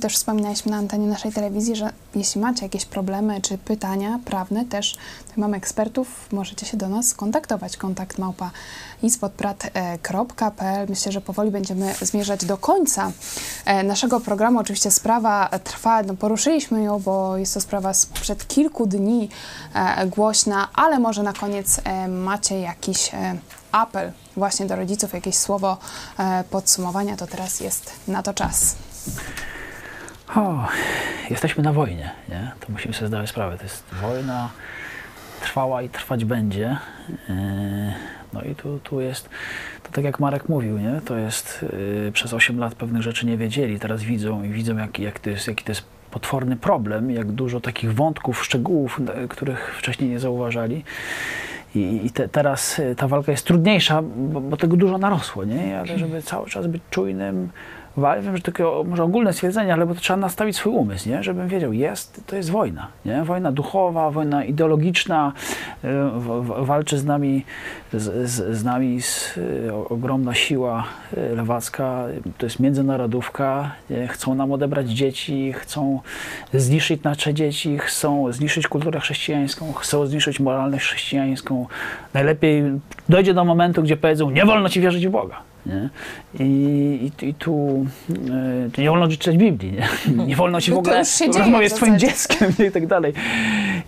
Też 0.00 0.14
wspominaliśmy 0.14 0.70
na 0.70 0.76
antenie 0.76 1.06
naszej 1.06 1.32
telewizji, 1.32 1.76
że 1.76 1.90
jeśli 2.14 2.40
macie 2.40 2.62
jakieś 2.62 2.84
problemy 2.84 3.40
czy 3.40 3.58
pytania 3.58 4.20
prawne, 4.24 4.64
też 4.64 4.96
mamy 5.36 5.56
ekspertów, 5.56 6.28
możecie 6.32 6.66
się 6.66 6.76
do 6.76 6.88
nas 6.88 7.14
kontaktować. 7.14 7.76
Kontakt 7.76 8.18
małpa 8.18 8.50
ispodprat.pl. 9.02 10.86
Myślę, 10.88 11.12
że 11.12 11.20
powoli 11.20 11.50
będziemy 11.50 11.94
zmierzać 12.02 12.44
do 12.44 12.56
końca 12.56 13.12
e, 13.64 13.82
naszego 13.82 14.20
programu. 14.20 14.58
Oczywiście 14.58 14.90
sprawa 14.90 15.48
trwa, 15.64 16.02
no 16.02 16.14
poruszyliśmy 16.14 16.82
ją, 16.82 17.00
bo 17.00 17.36
jest 17.36 17.54
to 17.54 17.60
sprawa 17.60 17.94
sprzed 17.94 18.48
kilku 18.48 18.86
dni 18.86 19.28
e, 19.74 20.06
głośna, 20.06 20.68
ale 20.74 20.98
może 20.98 21.22
na 21.22 21.32
koniec 21.32 21.80
e, 21.84 22.08
macie 22.08 22.60
jakiś 22.60 23.10
apel 23.72 24.12
właśnie 24.36 24.66
do 24.66 24.76
rodziców, 24.76 25.12
jakieś 25.12 25.34
słowo 25.34 25.78
podsumowania, 26.50 27.16
to 27.16 27.26
teraz 27.26 27.60
jest 27.60 27.90
na 28.08 28.22
to 28.22 28.34
czas. 28.34 28.76
O, 30.34 30.66
jesteśmy 31.30 31.62
na 31.62 31.72
wojnie, 31.72 32.10
nie? 32.28 32.50
To 32.60 32.72
musimy 32.72 32.94
sobie 32.94 33.08
zdawać 33.08 33.28
sprawę. 33.30 33.56
To 33.56 33.62
jest 33.62 33.84
wojna 34.02 34.48
trwała 35.40 35.82
i 35.82 35.88
trwać 35.88 36.24
będzie. 36.24 36.76
Yy, 37.28 37.34
No 38.32 38.42
i 38.42 38.54
tu, 38.54 38.78
tu 38.78 39.00
jest, 39.00 39.28
to 39.82 39.92
tak 39.92 40.04
jak 40.04 40.20
Marek 40.20 40.48
mówił, 40.48 40.78
nie? 40.78 41.00
To 41.04 41.16
jest, 41.16 41.64
yy, 42.04 42.12
przez 42.12 42.32
8 42.34 42.58
lat 42.58 42.74
pewnych 42.74 43.02
rzeczy 43.02 43.26
nie 43.26 43.36
wiedzieli, 43.36 43.80
teraz 43.80 44.02
widzą 44.02 44.42
i 44.42 44.48
widzą, 44.48 44.76
jak, 44.76 44.98
jak 44.98 45.18
to 45.18 45.30
jest, 45.30 45.48
jaki 45.48 45.64
to 45.64 45.70
jest 45.72 45.82
potworny 46.10 46.56
problem, 46.56 47.10
jak 47.10 47.32
dużo 47.32 47.60
takich 47.60 47.94
wątków, 47.94 48.44
szczegółów, 48.44 49.00
n- 49.00 49.28
których 49.28 49.74
wcześniej 49.78 50.10
nie 50.10 50.18
zauważali. 50.18 50.84
I, 51.74 52.10
te, 52.14 52.28
teraz 52.28 52.80
ta 52.96 53.08
walka 53.08 53.32
jest 53.32 53.46
trudniejsza, 53.46 54.02
bo, 54.02 54.40
bo 54.40 54.56
tego 54.56 54.76
dużo 54.76 54.98
narosło, 54.98 55.44
nie? 55.44 55.78
Ale 55.78 55.98
żeby 55.98 56.22
cały 56.22 56.46
czas 56.50 56.66
być 56.66 56.82
czujnym, 56.90 57.50
wiem, 57.96 58.36
że 58.36 58.42
takie 58.42 58.64
może 58.84 59.04
ogólne 59.04 59.32
stwierdzenie, 59.32 59.72
ale 59.72 59.86
bo 59.86 59.94
to 59.94 60.00
trzeba 60.00 60.16
nastawić 60.16 60.56
swój 60.56 60.72
umysł, 60.72 61.08
nie? 61.08 61.22
Żebym 61.22 61.48
wiedział, 61.48 61.72
jest, 61.72 62.20
to 62.26 62.36
jest 62.36 62.50
wojna, 62.50 62.88
nie? 63.04 63.24
Wojna 63.24 63.52
duchowa, 63.52 64.10
wojna 64.10 64.44
ideologiczna, 64.44 65.32
y, 65.84 65.88
walczy 66.64 66.98
z 66.98 67.04
nami, 67.04 67.44
z, 67.92 68.30
z, 68.30 68.56
z 68.56 68.64
nami 68.64 69.02
z, 69.02 69.38
ogromna 69.88 70.34
siła 70.34 70.84
y, 71.16 71.36
lewacka, 71.36 72.04
to 72.38 72.46
jest 72.46 72.60
międzynarodówka, 72.60 73.70
nie? 73.90 74.08
chcą 74.08 74.34
nam 74.34 74.52
odebrać 74.52 74.90
dzieci, 74.90 75.52
chcą 75.52 76.00
zniszczyć 76.54 77.02
nasze 77.02 77.34
dzieci, 77.34 77.78
chcą 77.78 78.32
zniszczyć 78.32 78.68
kulturę 78.68 79.00
chrześcijańską, 79.00 79.72
chcą 79.72 80.06
zniszczyć 80.06 80.40
moralność 80.40 80.84
chrześcijańską. 80.84 81.66
Najlepiej 82.14 82.62
dojdzie 83.08 83.34
do 83.34 83.44
momentu, 83.44 83.82
gdzie 83.82 83.96
powiedzą, 83.96 84.30
nie 84.30 84.44
wolno 84.44 84.68
ci 84.68 84.80
wierzyć 84.80 85.06
w 85.06 85.10
Boga. 85.10 85.55
Nie? 85.66 85.88
I, 86.44 87.10
i, 87.22 87.26
I 87.26 87.34
tu 87.34 87.86
y, 88.76 88.80
nie 88.82 88.90
wolno 88.90 89.08
czytać 89.08 89.36
Biblii, 89.36 89.72
nie, 89.72 90.26
nie 90.26 90.36
wolno 90.36 90.60
w 90.60 90.68
No 90.68 90.74
to 90.74 90.80
ogóle 90.80 91.04
się 91.04 91.26
rozmawiać 91.26 91.72
w 91.72 91.74
z 91.74 91.76
twoim 91.76 91.98
dzieckiem 91.98 92.52
i 92.68 92.70
tak 92.70 92.86
dalej. 92.86 93.12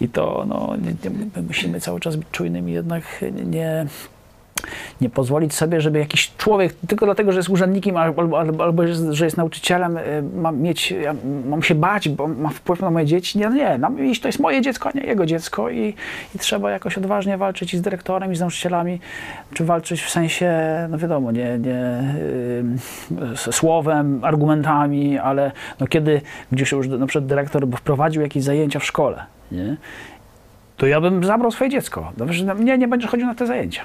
I 0.01 0.09
to 0.09 0.45
no, 0.49 0.76
nie, 0.76 1.11
nie, 1.11 1.18
my 1.37 1.43
musimy 1.43 1.81
cały 1.81 2.01
czas 2.01 2.16
być 2.16 2.26
czujnymi, 2.33 2.72
jednak 2.72 3.24
nie, 3.47 3.87
nie 5.01 5.11
pozwolić 5.11 5.55
sobie, 5.55 5.81
żeby 5.81 5.99
jakiś 5.99 6.33
człowiek, 6.37 6.75
tylko 6.89 7.07
dlatego, 7.07 7.33
że 7.33 7.39
jest 7.39 7.49
urzędnikiem 7.49 7.97
albo, 7.97 8.39
albo, 8.39 8.65
albo 8.65 8.83
że 9.11 9.25
jest 9.25 9.37
nauczycielem, 9.37 9.97
y, 9.97 10.23
mam, 10.37 10.59
mieć, 10.59 10.91
ja 10.91 11.15
mam 11.49 11.63
się 11.63 11.75
bać, 11.75 12.09
bo 12.09 12.29
ma 12.29 12.49
wpływ 12.49 12.81
na 12.81 12.91
moje 12.91 13.07
dzieci. 13.07 13.39
Nie, 13.39 13.49
nie, 13.49 13.79
no, 13.79 13.91
to 14.23 14.29
jest 14.29 14.41
moje 14.41 14.63
dziecko, 14.63 14.91
a 14.95 14.99
nie 14.99 15.07
jego 15.07 15.27
dziecko 15.27 15.71
i, 15.71 15.95
i 16.35 16.39
trzeba 16.39 16.71
jakoś 16.71 16.99
odważnie 16.99 17.39
walczyć 17.39 17.75
i 17.75 17.79
z 17.79 17.83
dyrektorem, 17.83 18.33
i 18.33 18.37
z 18.37 18.41
nauczycielami, 18.41 19.01
czy 19.55 19.65
walczyć 19.65 20.03
w 20.03 20.11
sensie, 20.11 20.53
no 20.91 20.99
wiadomo, 20.99 21.33
nie, 21.33 21.59
nie 21.59 22.15
yy, 23.11 23.37
słowem, 23.53 24.21
argumentami, 24.23 25.19
ale 25.19 25.53
no 25.81 25.87
kiedy 25.87 26.21
gdzieś 26.53 26.73
już 26.73 26.89
na 26.89 27.07
przykład 27.07 27.27
dyrektor 27.27 27.67
wprowadził 27.77 28.23
jakieś 28.23 28.43
zajęcia 28.43 28.79
w 28.79 28.85
szkole, 28.85 29.27
nie? 29.53 29.77
to 30.79 30.87
ja 30.87 31.01
bym 31.01 31.25
zabrał 31.25 31.51
swoje 31.51 31.71
dziecko. 31.71 32.13
Dobrze, 32.17 32.55
nie, 32.55 32.79
nie 32.79 32.89
będziesz 32.89 33.11
chodził 33.11 33.27
na 33.27 33.35
te 33.35 33.47
zajęcia. 33.47 33.83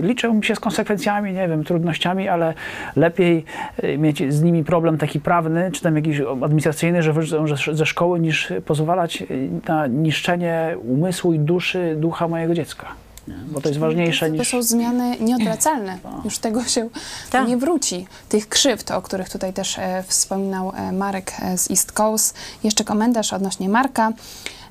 Liczę 0.00 0.40
się 0.42 0.54
z 0.54 0.60
konsekwencjami, 0.60 1.32
nie 1.32 1.48
wiem, 1.48 1.64
trudnościami, 1.64 2.28
ale 2.28 2.54
lepiej 2.96 3.44
e, 3.76 3.98
mieć 3.98 4.32
z 4.32 4.42
nimi 4.42 4.64
problem 4.64 4.98
taki 4.98 5.20
prawny, 5.20 5.70
czy 5.72 5.82
tam 5.82 5.96
jakiś 5.96 6.20
administracyjny, 6.20 7.02
że 7.02 7.12
wyrzucą 7.12 7.56
ze 7.72 7.86
szkoły, 7.86 8.20
niż 8.20 8.52
pozwalać 8.64 9.22
e, 9.22 9.26
na 9.68 9.86
niszczenie 9.86 10.76
umysłu 10.84 11.32
i 11.32 11.38
duszy 11.38 11.96
ducha 11.98 12.28
mojego 12.28 12.54
dziecka. 12.54 12.86
Bo 13.28 13.60
to 13.60 13.68
jest 13.68 13.80
ważniejsze 13.80 14.30
niż... 14.30 14.38
To 14.38 14.44
są 14.44 14.62
zmiany 14.62 15.16
nieodwracalne. 15.20 15.98
Już 16.24 16.38
tego 16.38 16.64
się 16.64 16.88
tak. 17.30 17.48
nie 17.48 17.56
wróci. 17.56 18.06
Tych 18.28 18.48
krzywd, 18.48 18.90
o 18.90 19.02
których 19.02 19.28
tutaj 19.30 19.52
też 19.52 19.78
e, 19.78 20.04
wspominał 20.06 20.72
e, 20.76 20.92
Marek 20.92 21.32
e, 21.42 21.58
z 21.58 21.70
East 21.70 21.92
Coast. 21.92 22.36
Jeszcze 22.64 22.84
komentarz 22.84 23.32
odnośnie 23.32 23.68
Marka. 23.68 24.12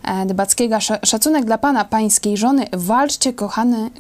E, 0.04 0.26
Dybackiego. 0.26 0.80
Szacunek 1.04 1.46
dla 1.46 1.58
Pana, 1.58 1.86
Pańskiej 1.86 2.38
żony. 2.38 2.66
Walczcie, 2.74 3.34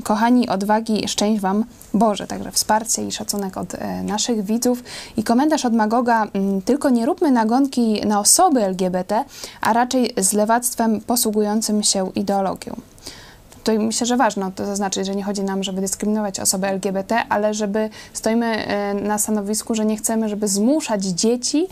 kochani, 0.04 0.50
odwagi, 0.50 1.08
szczęść 1.08 1.42
Wam 1.42 1.66
Boże. 1.94 2.28
Także 2.28 2.52
wsparcie 2.52 3.08
i 3.08 3.12
szacunek 3.12 3.58
od 3.58 3.76
e, 3.76 4.04
naszych 4.04 4.44
widzów. 4.44 4.84
I 5.18 5.24
komentarz 5.24 5.66
od 5.66 5.74
Magoga. 5.74 6.28
Mm, 6.34 6.62
tylko 6.62 6.90
nie 6.90 7.06
róbmy 7.06 7.32
nagonki 7.32 8.02
na 8.06 8.20
osoby 8.20 8.64
LGBT, 8.64 9.24
a 9.62 9.74
raczej 9.74 10.14
z 10.18 10.34
lewactwem 10.34 11.02
posługującym 11.02 11.84
się 11.84 12.12
ideologią. 12.16 12.76
Tutaj 13.56 13.80
myślę, 13.80 14.08
że 14.08 14.18
ważne 14.18 14.52
to 14.52 14.66
zaznaczyć, 14.66 15.06
że 15.06 15.16
nie 15.16 15.24
chodzi 15.24 15.44
nam, 15.44 15.64
żeby 15.64 15.82
dyskryminować 15.82 16.40
osoby 16.40 16.68
LGBT, 16.68 17.24
ale 17.30 17.54
żeby 17.54 17.90
stoimy 18.14 18.46
e, 18.46 18.94
na 18.94 19.18
stanowisku, 19.18 19.76
że 19.76 19.86
nie 19.86 19.98
chcemy, 19.98 20.30
żeby 20.30 20.48
zmuszać 20.48 21.06
dzieci 21.06 21.68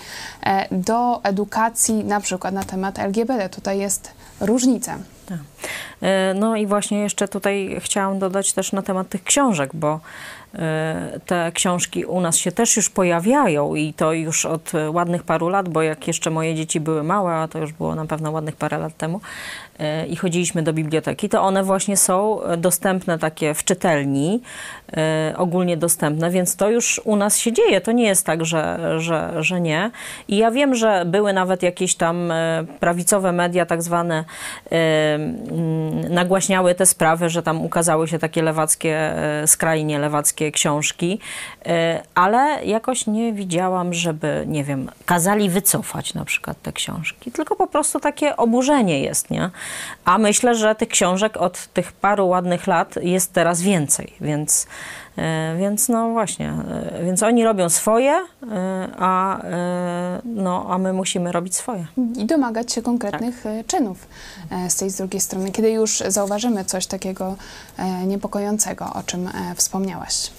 do 0.71 1.23
edukacji 1.23 2.03
na 2.03 2.19
przykład 2.19 2.53
na 2.53 2.63
temat 2.63 2.99
LGBT. 2.99 3.49
Tutaj 3.49 3.79
jest 3.79 4.20
różnice. 4.41 4.97
Tak. 5.25 5.37
E, 6.01 6.33
no 6.33 6.55
i 6.55 6.67
właśnie 6.67 6.99
jeszcze 6.99 7.27
tutaj 7.27 7.77
chciałam 7.79 8.19
dodać 8.19 8.53
też 8.53 8.71
na 8.71 8.81
temat 8.81 9.09
tych 9.09 9.23
książek, 9.23 9.69
bo 9.73 9.99
te 11.26 11.52
książki 11.54 12.06
u 12.06 12.22
nas 12.22 12.38
się 12.38 12.52
też 12.52 12.78
już 12.78 12.89
pojawiają 12.89 13.76
i 13.76 13.93
to 13.93 14.14
już 14.14 14.45
od 14.45 14.72
ładnych 14.91 15.24
paru 15.24 15.49
lat, 15.49 15.70
bo 15.70 15.82
jak 15.82 16.08
jeszcze 16.08 16.30
moje 16.30 16.56
dzieci 16.56 16.80
były 16.80 17.04
małe, 17.04 17.34
a 17.34 17.47
to 17.47 17.60
już 17.60 17.74
było 17.74 17.95
na 17.95 18.06
pewno 18.06 18.32
ładnych 18.32 18.56
parę 18.56 18.78
lat 18.78 18.97
temu, 18.97 19.22
E, 19.82 20.06
i 20.06 20.16
chodziliśmy 20.16 20.64
do 20.64 20.74
biblioteki, 20.74 21.30
to 21.30 21.41
one 21.41 21.64
właśnie 21.64 21.97
są 21.97 22.39
dostępne 22.58 23.20
takie 23.20 23.54
w 23.54 23.64
czytelni, 23.64 24.41
e, 24.97 25.34
ogólnie 25.38 25.78
dostępne, 25.78 26.32
więc 26.32 26.56
to 26.56 26.70
już 26.70 27.02
u 27.04 27.16
nas 27.16 27.38
się 27.38 27.54
dzieje. 27.54 27.82
To 27.82 27.91
nie 27.91 28.04
jest 28.04 28.26
tak, 28.26 28.45
że, 28.45 28.80
że, 28.97 29.34
że 29.39 29.62
nie. 29.62 29.91
I 30.28 30.38
ja 30.38 30.52
wiem, 30.52 30.76
że 30.76 31.04
były 31.06 31.34
nawet 31.34 31.64
jakieś 31.64 31.95
tam 31.95 32.32
e, 32.32 32.66
prawicowe 32.80 33.32
media, 33.32 33.66
tak 33.66 33.84
zwane, 33.84 34.26
nagłaśniały 36.10 36.76
te 36.76 36.86
sprawy, 36.86 37.30
że 37.30 37.43
tam 37.43 37.62
ukazały 37.62 38.08
się 38.08 38.20
takie 38.20 38.41
lewackie, 38.41 39.14
skrajnie 39.45 39.99
lewackie 39.99 40.40
książki, 40.51 41.19
ale 42.15 42.65
jakoś 42.65 43.07
nie 43.07 43.33
widziałam, 43.33 43.93
żeby, 43.93 44.43
nie 44.47 44.63
wiem, 44.63 44.91
kazali 45.05 45.49
wycofać 45.49 46.13
na 46.13 46.25
przykład 46.25 46.61
te 46.61 46.73
książki, 46.73 47.31
tylko 47.31 47.55
po 47.55 47.67
prostu 47.67 47.99
takie 47.99 48.37
oburzenie 48.37 48.99
jest, 48.99 49.29
nie? 49.29 49.49
A 50.05 50.17
myślę, 50.17 50.55
że 50.55 50.75
tych 50.75 50.89
książek 50.89 51.37
od 51.37 51.67
tych 51.67 51.91
paru 51.91 52.27
ładnych 52.27 52.67
lat 52.67 52.95
jest 53.01 53.33
teraz 53.33 53.61
więcej, 53.61 54.13
więc, 54.21 54.67
więc 55.59 55.89
no 55.89 56.09
właśnie, 56.09 56.53
e, 56.70 57.05
więc 57.05 57.24
oni 57.24 57.43
robią 57.43 57.70
swoje, 57.70 58.12
e, 58.12 58.26
a, 58.97 59.41
no, 60.26 60.66
a 60.70 60.78
my 60.78 60.93
musimy 60.93 61.32
robić 61.32 61.55
swoje. 61.55 61.88
I 62.18 62.26
domagać 62.26 62.74
się 62.74 62.82
konkretnych 62.82 63.43
tak. 63.43 63.66
czynów 63.68 64.07
z 64.70 64.76
tej 64.76 64.89
z 64.89 64.97
drugiej 64.97 65.22
strony, 65.22 65.51
kiedy 65.51 65.72
już 65.72 66.03
zauważymy 66.07 66.66
coś 66.66 66.88
takiego 66.88 67.36
niepokojącego, 68.07 68.93
o 68.93 69.03
czym 69.03 69.30
wspomniałaś. 69.55 70.32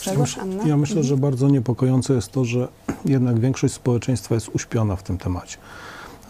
Grzegorz, 0.00 0.38
Anna? 0.38 0.64
Ja 0.66 0.76
myślę, 0.76 1.02
że 1.02 1.16
bardzo 1.16 1.48
niepokojące 1.48 2.14
jest 2.14 2.32
to, 2.32 2.44
że 2.44 2.68
jednak 3.04 3.40
większość 3.40 3.74
społeczeństwa 3.74 4.34
jest 4.34 4.48
uśpiona 4.48 4.96
w 4.96 5.02
tym 5.02 5.18
temacie 5.18 5.56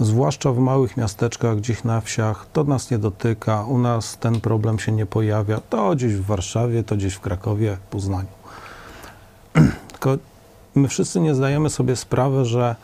zwłaszcza 0.01 0.53
w 0.53 0.59
małych 0.59 0.97
miasteczkach, 0.97 1.57
gdzieś 1.57 1.84
na 1.84 2.01
wsiach, 2.01 2.47
to 2.53 2.64
nas 2.64 2.90
nie 2.90 2.99
dotyka, 2.99 3.64
u 3.64 3.78
nas 3.78 4.18
ten 4.18 4.40
problem 4.40 4.78
się 4.78 4.92
nie 4.92 5.07
pojawia, 5.07 5.61
to 5.70 5.94
gdzieś 5.94 6.14
w 6.14 6.24
Warszawie, 6.24 6.84
to 6.84 6.97
gdzieś 6.97 7.14
w 7.14 7.20
Krakowie, 7.20 7.76
w 7.76 7.90
Poznaniu. 7.90 8.28
Tylko 9.92 10.16
my 10.74 10.88
wszyscy 10.88 11.20
nie 11.20 11.34
zdajemy 11.34 11.70
sobie 11.70 11.97
sprawy, 11.97 12.44
że 12.44 12.76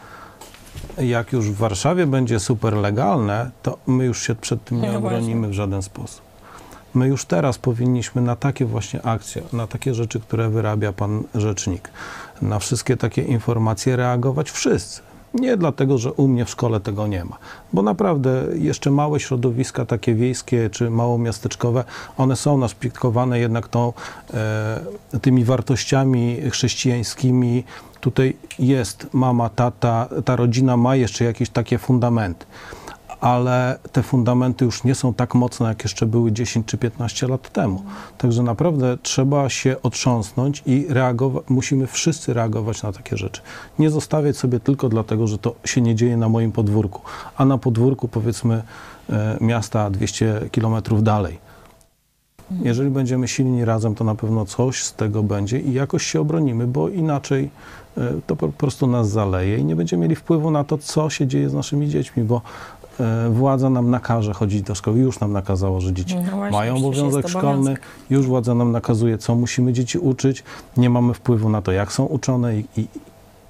jak 0.98 1.32
już 1.32 1.50
w 1.50 1.56
Warszawie 1.56 2.06
będzie 2.06 2.40
super 2.40 2.74
legalne, 2.74 3.50
to 3.62 3.78
my 3.86 4.04
już 4.04 4.22
się 4.22 4.34
przed 4.34 4.64
tym 4.64 4.80
nie 4.80 4.92
no 4.92 4.98
obronimy 4.98 5.48
w 5.48 5.52
żaden 5.52 5.82
sposób. 5.82 6.22
My 6.94 7.06
już 7.06 7.24
teraz 7.24 7.58
powinniśmy 7.58 8.22
na 8.22 8.36
takie 8.36 8.64
właśnie 8.64 9.02
akcje, 9.02 9.42
na 9.52 9.66
takie 9.66 9.94
rzeczy, 9.94 10.20
które 10.20 10.48
wyrabia 10.48 10.92
pan 10.92 11.22
rzecznik, 11.34 11.90
na 12.42 12.58
wszystkie 12.58 12.96
takie 12.96 13.22
informacje 13.22 13.96
reagować 13.96 14.50
wszyscy. 14.50 15.02
Nie 15.34 15.56
dlatego, 15.56 15.98
że 15.98 16.12
u 16.12 16.28
mnie 16.28 16.44
w 16.44 16.50
szkole 16.50 16.80
tego 16.80 17.06
nie 17.06 17.24
ma, 17.24 17.38
bo 17.72 17.82
naprawdę 17.82 18.44
jeszcze 18.54 18.90
małe 18.90 19.20
środowiska, 19.20 19.86
takie 19.86 20.14
wiejskie 20.14 20.70
czy 20.70 20.90
małomiasteczkowe, 20.90 21.84
one 22.18 22.36
są 22.36 22.58
naszpikowane 22.58 23.38
jednak 23.38 23.68
tą, 23.68 23.92
e, 24.34 24.80
tymi 25.22 25.44
wartościami 25.44 26.36
chrześcijańskimi. 26.50 27.64
Tutaj 28.00 28.36
jest 28.58 29.06
mama, 29.12 29.48
tata, 29.48 30.08
ta 30.24 30.36
rodzina 30.36 30.76
ma 30.76 30.96
jeszcze 30.96 31.24
jakieś 31.24 31.50
takie 31.50 31.78
fundamenty 31.78 32.46
ale 33.22 33.78
te 33.92 34.02
fundamenty 34.02 34.64
już 34.64 34.84
nie 34.84 34.94
są 34.94 35.14
tak 35.14 35.34
mocne, 35.34 35.68
jak 35.68 35.82
jeszcze 35.82 36.06
były 36.06 36.32
10 36.32 36.66
czy 36.66 36.78
15 36.78 37.28
lat 37.28 37.52
temu. 37.52 37.82
Także 38.18 38.42
naprawdę 38.42 38.98
trzeba 39.02 39.48
się 39.48 39.76
otrząsnąć 39.82 40.62
i 40.66 40.86
reagować, 40.88 41.44
musimy 41.48 41.86
wszyscy 41.86 42.34
reagować 42.34 42.82
na 42.82 42.92
takie 42.92 43.16
rzeczy. 43.16 43.42
Nie 43.78 43.90
zostawiać 43.90 44.36
sobie 44.36 44.60
tylko 44.60 44.88
dlatego, 44.88 45.26
że 45.26 45.38
to 45.38 45.54
się 45.64 45.80
nie 45.80 45.94
dzieje 45.94 46.16
na 46.16 46.28
moim 46.28 46.52
podwórku, 46.52 47.00
a 47.36 47.44
na 47.44 47.58
podwórku 47.58 48.08
powiedzmy 48.08 48.62
e, 49.10 49.36
miasta 49.40 49.90
200 49.90 50.48
kilometrów 50.50 51.02
dalej. 51.02 51.38
Jeżeli 52.62 52.90
będziemy 52.90 53.28
silni 53.28 53.64
razem, 53.64 53.94
to 53.94 54.04
na 54.04 54.14
pewno 54.14 54.46
coś 54.46 54.82
z 54.82 54.94
tego 54.94 55.22
będzie 55.22 55.60
i 55.60 55.72
jakoś 55.72 56.06
się 56.06 56.20
obronimy, 56.20 56.66
bo 56.66 56.88
inaczej 56.88 57.50
e, 57.96 58.12
to 58.26 58.36
po 58.36 58.48
prostu 58.48 58.86
nas 58.86 59.10
zaleje 59.10 59.58
i 59.58 59.64
nie 59.64 59.76
będziemy 59.76 60.02
mieli 60.02 60.16
wpływu 60.16 60.50
na 60.50 60.64
to, 60.64 60.78
co 60.78 61.10
się 61.10 61.26
dzieje 61.26 61.50
z 61.50 61.54
naszymi 61.54 61.88
dziećmi, 61.88 62.24
bo 62.24 62.42
władza 63.30 63.70
nam 63.70 63.90
nakaże 63.90 64.32
chodzić 64.32 64.62
do 64.62 64.74
szkoły, 64.74 64.98
już 64.98 65.20
nam 65.20 65.32
nakazało, 65.32 65.80
że 65.80 65.92
dzieci 65.92 66.16
no 66.16 66.36
właśnie, 66.36 66.58
mają 66.58 66.76
obowiązek 66.76 67.28
szkolny, 67.28 67.76
już 68.10 68.26
władza 68.26 68.54
nam 68.54 68.72
nakazuje, 68.72 69.18
co 69.18 69.34
musimy 69.34 69.72
dzieci 69.72 69.98
uczyć, 69.98 70.44
nie 70.76 70.90
mamy 70.90 71.14
wpływu 71.14 71.48
na 71.48 71.62
to, 71.62 71.72
jak 71.72 71.92
są 71.92 72.04
uczone 72.04 72.56
i, 72.56 72.64
i 72.76 72.86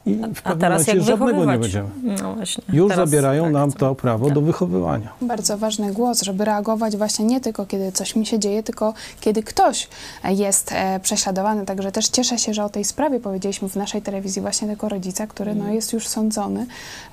i 0.06 0.14
w 0.34 0.42
pewnym 0.42 0.70
momencie 0.70 1.00
żadnego 1.00 1.44
nie 1.44 1.58
będziemy. 1.58 1.88
No 2.02 2.34
właśnie, 2.34 2.64
Już 2.72 2.94
zabierają 2.94 3.44
tak, 3.44 3.52
nam 3.52 3.72
to 3.72 3.94
prawo 3.94 4.24
tak. 4.24 4.34
do 4.34 4.40
wychowywania. 4.40 5.12
Bardzo 5.20 5.58
ważny 5.58 5.92
głos, 5.92 6.22
żeby 6.22 6.44
reagować 6.44 6.96
właśnie 6.96 7.24
nie 7.24 7.40
tylko 7.40 7.66
kiedy 7.66 7.92
coś 7.92 8.16
mi 8.16 8.26
się 8.26 8.38
dzieje, 8.38 8.62
tylko 8.62 8.94
kiedy 9.20 9.42
ktoś 9.42 9.88
jest 10.24 10.72
e, 10.72 11.00
prześladowany. 11.00 11.66
Także 11.66 11.92
też 11.92 12.08
cieszę 12.08 12.38
się, 12.38 12.54
że 12.54 12.64
o 12.64 12.68
tej 12.68 12.84
sprawie 12.84 13.20
powiedzieliśmy 13.20 13.68
w 13.68 13.76
naszej 13.76 14.02
telewizji 14.02 14.42
właśnie 14.42 14.68
tego 14.68 14.88
rodzica, 14.88 15.26
który 15.26 15.54
no, 15.54 15.68
jest 15.68 15.92
już 15.92 16.08
sądzony, 16.08 16.66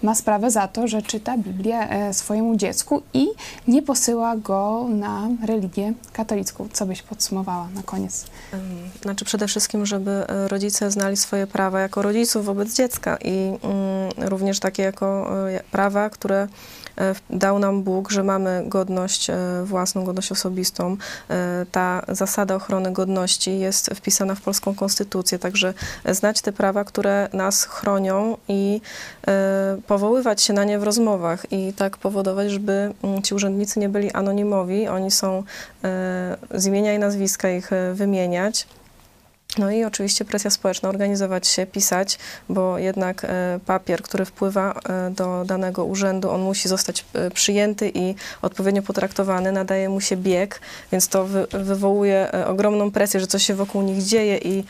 ma 0.03 0.15
sprawę 0.15 0.51
za 0.51 0.67
to, 0.67 0.87
że 0.87 1.01
czyta 1.01 1.37
Biblię 1.37 1.89
e, 1.89 2.13
swojemu 2.13 2.55
dziecku 2.55 3.01
i 3.13 3.27
nie 3.67 3.81
posyła 3.81 4.37
go 4.37 4.85
na 4.89 5.29
religię 5.45 5.93
katolicką. 6.13 6.67
Co 6.73 6.85
byś 6.85 7.01
podsumowała 7.01 7.67
na 7.75 7.83
koniec? 7.83 8.25
Znaczy 9.01 9.25
przede 9.25 9.47
wszystkim, 9.47 9.85
żeby 9.85 10.11
e, 10.11 10.47
rodzice 10.47 10.91
znali 10.91 11.17
swoje 11.17 11.47
prawa 11.47 11.79
jako 11.79 12.01
rodziców 12.01 12.45
wobec 12.45 12.78
dziecka 12.79 13.17
i 13.21 13.57
mm, 13.63 14.29
również 14.29 14.59
takie 14.59 14.83
jako 14.83 15.29
e, 15.49 15.63
prawa, 15.71 16.09
które 16.09 16.47
e, 16.97 17.15
dał 17.29 17.59
nam 17.59 17.83
Bóg, 17.83 18.11
że 18.11 18.23
mamy 18.23 18.63
godność 18.67 19.29
e, 19.29 19.35
własną, 19.63 20.03
godność 20.03 20.31
osobistą. 20.31 20.97
Ta 21.71 22.01
zasada 22.07 22.55
ochrony 22.55 22.91
godności 22.91 23.59
jest 23.59 23.89
wpisana 23.95 24.35
w 24.35 24.41
polską 24.41 24.75
konstytucję, 24.75 25.39
także 25.39 25.73
znać 26.05 26.41
te 26.41 26.51
prawa, 26.51 26.83
które 26.83 27.29
nas 27.33 27.63
chronią 27.63 28.37
i 28.47 28.81
powoływać 29.87 30.41
się 30.41 30.53
na 30.53 30.63
nie 30.63 30.79
w 30.79 30.83
rozmowach 30.83 31.51
i 31.51 31.73
tak 31.73 31.97
powodować, 31.97 32.51
żeby 32.51 32.93
mm, 33.03 33.21
ci 33.21 33.35
urzędnicy 33.35 33.79
nie 33.79 33.89
byli 33.89 34.11
anonimowi. 34.11 34.87
Oni 34.87 35.11
są 35.11 35.43
z 36.53 36.65
imienia 36.65 36.93
i 36.93 36.99
nazwiska 36.99 37.49
ich 37.49 37.69
wymieniać 37.93 38.67
No 39.57 39.71
i 39.71 39.83
oczywiście 39.83 40.25
presja 40.25 40.49
społeczna, 40.49 40.89
organizować 40.89 41.47
się, 41.47 41.65
pisać, 41.65 42.19
bo 42.49 42.77
jednak 42.77 43.25
e, 43.25 43.59
papier, 43.65 44.01
który 44.01 44.25
wpływa 44.25 44.73
e, 44.89 45.11
do 45.11 45.45
danego 45.45 45.85
urzędu, 45.85 46.29
on 46.29 46.41
musi 46.41 46.69
zostać 46.69 47.05
e, 47.13 47.31
przyjęty 47.31 47.91
i 47.93 48.15
odpowiednio 48.41 48.81
potraktowany, 48.81 49.51
nadaje 49.51 49.89
mu 49.89 50.01
się 50.01 50.17
bieg, 50.17 50.61
więc 50.91 51.07
to 51.07 51.25
wy, 51.25 51.47
wywołuje 51.51 52.31
ogromną 52.47 52.91
presję, 52.91 53.19
że 53.19 53.27
coś 53.27 53.45
się 53.45 53.55
wokół 53.55 53.81
nich 53.81 54.03
dzieje 54.03 54.37
i 54.37 54.63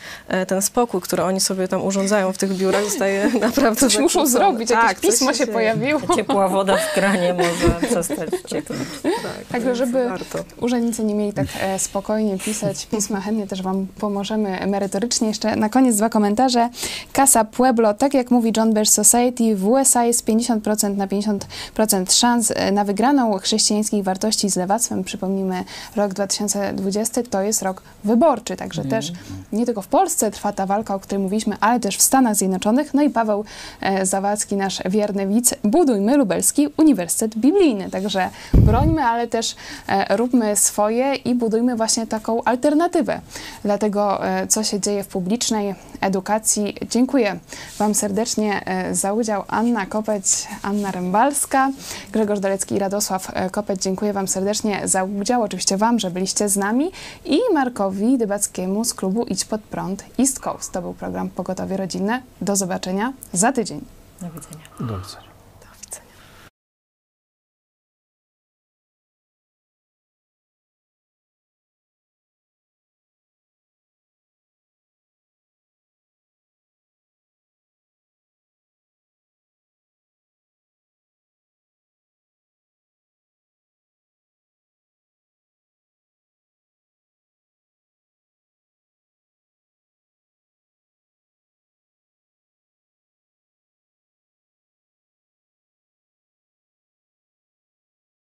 ten 0.46 0.62
spokój, 0.62 1.00
który 1.00 1.22
oni 1.22 1.40
sobie 1.40 1.68
tam 1.68 1.82
urządzają 1.82 2.32
w 2.32 2.38
tych 2.38 2.54
biurach, 2.54 2.84
zostaje 2.84 3.30
naprawdę 3.40 3.80
Coś 3.80 3.98
muszą 3.98 4.26
zrobić, 4.26 4.70
jakieś 4.70 4.86
Tak, 4.88 5.00
coś 5.00 5.10
pismo 5.10 5.32
się 5.32 5.38
dzieje. 5.38 5.52
pojawiło. 5.52 6.00
Ciepła 6.16 6.48
woda 6.48 6.76
w 6.76 6.94
kranie 6.94 7.34
może 7.34 7.74
przestać 7.90 8.30
cieknąć. 8.46 8.82
Tak, 9.02 9.46
Także, 9.52 9.76
żeby 9.76 10.08
warto. 10.08 10.38
urzędnicy 10.60 11.04
nie 11.04 11.14
mieli 11.14 11.32
tak 11.32 11.46
spokojnie 11.78 12.38
pisać 12.38 12.86
pisma, 12.86 13.20
chętnie 13.20 13.46
też 13.46 13.62
Wam 13.62 13.86
pomożemy 13.98 14.69
merytorycznie. 14.70 15.28
Jeszcze 15.28 15.56
na 15.56 15.68
koniec 15.68 15.96
dwa 15.96 16.08
komentarze. 16.08 16.68
Casa 17.12 17.44
Pueblo, 17.44 17.94
tak 17.94 18.14
jak 18.14 18.30
mówi 18.30 18.52
John 18.56 18.74
Birch 18.74 18.90
Society, 18.90 19.56
w 19.56 19.68
USA 19.68 20.04
jest 20.04 20.26
50% 20.26 20.96
na 20.96 21.06
50% 21.06 22.12
szans 22.12 22.52
e, 22.56 22.72
na 22.72 22.84
wygraną 22.84 23.38
chrześcijańskich 23.38 24.04
wartości 24.04 24.50
z 24.50 24.56
lewactwem. 24.56 25.04
Przypomnijmy, 25.04 25.64
rok 25.96 26.14
2020 26.14 27.22
to 27.30 27.42
jest 27.42 27.62
rok 27.62 27.82
wyborczy, 28.04 28.56
także 28.56 28.84
też 28.84 29.12
nie 29.52 29.66
tylko 29.66 29.82
w 29.82 29.86
Polsce 29.88 30.30
trwa 30.30 30.52
ta 30.52 30.66
walka, 30.66 30.94
o 30.94 31.00
której 31.00 31.22
mówiliśmy, 31.22 31.56
ale 31.60 31.80
też 31.80 31.96
w 31.96 32.02
Stanach 32.02 32.36
Zjednoczonych. 32.36 32.94
No 32.94 33.02
i 33.02 33.10
Paweł 33.10 33.44
e, 33.80 34.06
Zawadzki, 34.06 34.56
nasz 34.56 34.82
wierny 34.90 35.26
widz, 35.26 35.54
budujmy 35.62 36.16
lubelski 36.16 36.68
Uniwersytet 36.76 37.36
Biblijny. 37.36 37.90
Także 37.90 38.30
brońmy, 38.54 39.04
ale 39.04 39.26
też 39.26 39.56
e, 39.88 40.16
róbmy 40.16 40.56
swoje 40.56 41.14
i 41.14 41.34
budujmy 41.34 41.76
właśnie 41.76 42.06
taką 42.06 42.44
alternatywę 42.44 43.20
dla 43.64 43.78
tego, 43.78 44.26
e, 44.26 44.46
co 44.60 44.64
się 44.64 44.80
dzieje 44.80 45.04
w 45.04 45.08
publicznej 45.08 45.74
edukacji. 46.00 46.76
Dziękuję 46.90 47.38
Wam 47.78 47.94
serdecznie 47.94 48.66
e, 48.66 48.94
za 48.94 49.12
udział. 49.12 49.44
Anna 49.48 49.86
Kopeć, 49.86 50.24
Anna 50.62 50.90
Rębalska, 50.90 51.70
Grzegorz 52.12 52.40
Dalecki 52.40 52.74
i 52.74 52.78
Radosław 52.78 53.30
e, 53.34 53.50
Kopeć. 53.50 53.82
Dziękuję 53.82 54.12
Wam 54.12 54.28
serdecznie 54.28 54.88
za 54.88 55.04
udział. 55.04 55.42
Oczywiście 55.42 55.76
Wam, 55.76 55.98
że 55.98 56.10
byliście 56.10 56.48
z 56.48 56.56
nami 56.56 56.90
i 57.24 57.38
Markowi 57.54 58.18
Dybackiemu 58.18 58.84
z 58.84 58.94
klubu 58.94 59.24
Idź 59.24 59.44
Pod 59.44 59.60
Prąd 59.60 60.04
East 60.18 60.40
Coast. 60.40 60.72
To 60.72 60.82
był 60.82 60.94
program 60.94 61.30
Pogotowie 61.30 61.76
Rodzinne. 61.76 62.22
Do 62.40 62.56
zobaczenia 62.56 63.12
za 63.32 63.52
tydzień. 63.52 63.80
Do 64.20 64.26
widzenia. 64.30 64.64
Do 64.80 64.98
widzenia. 64.98 65.29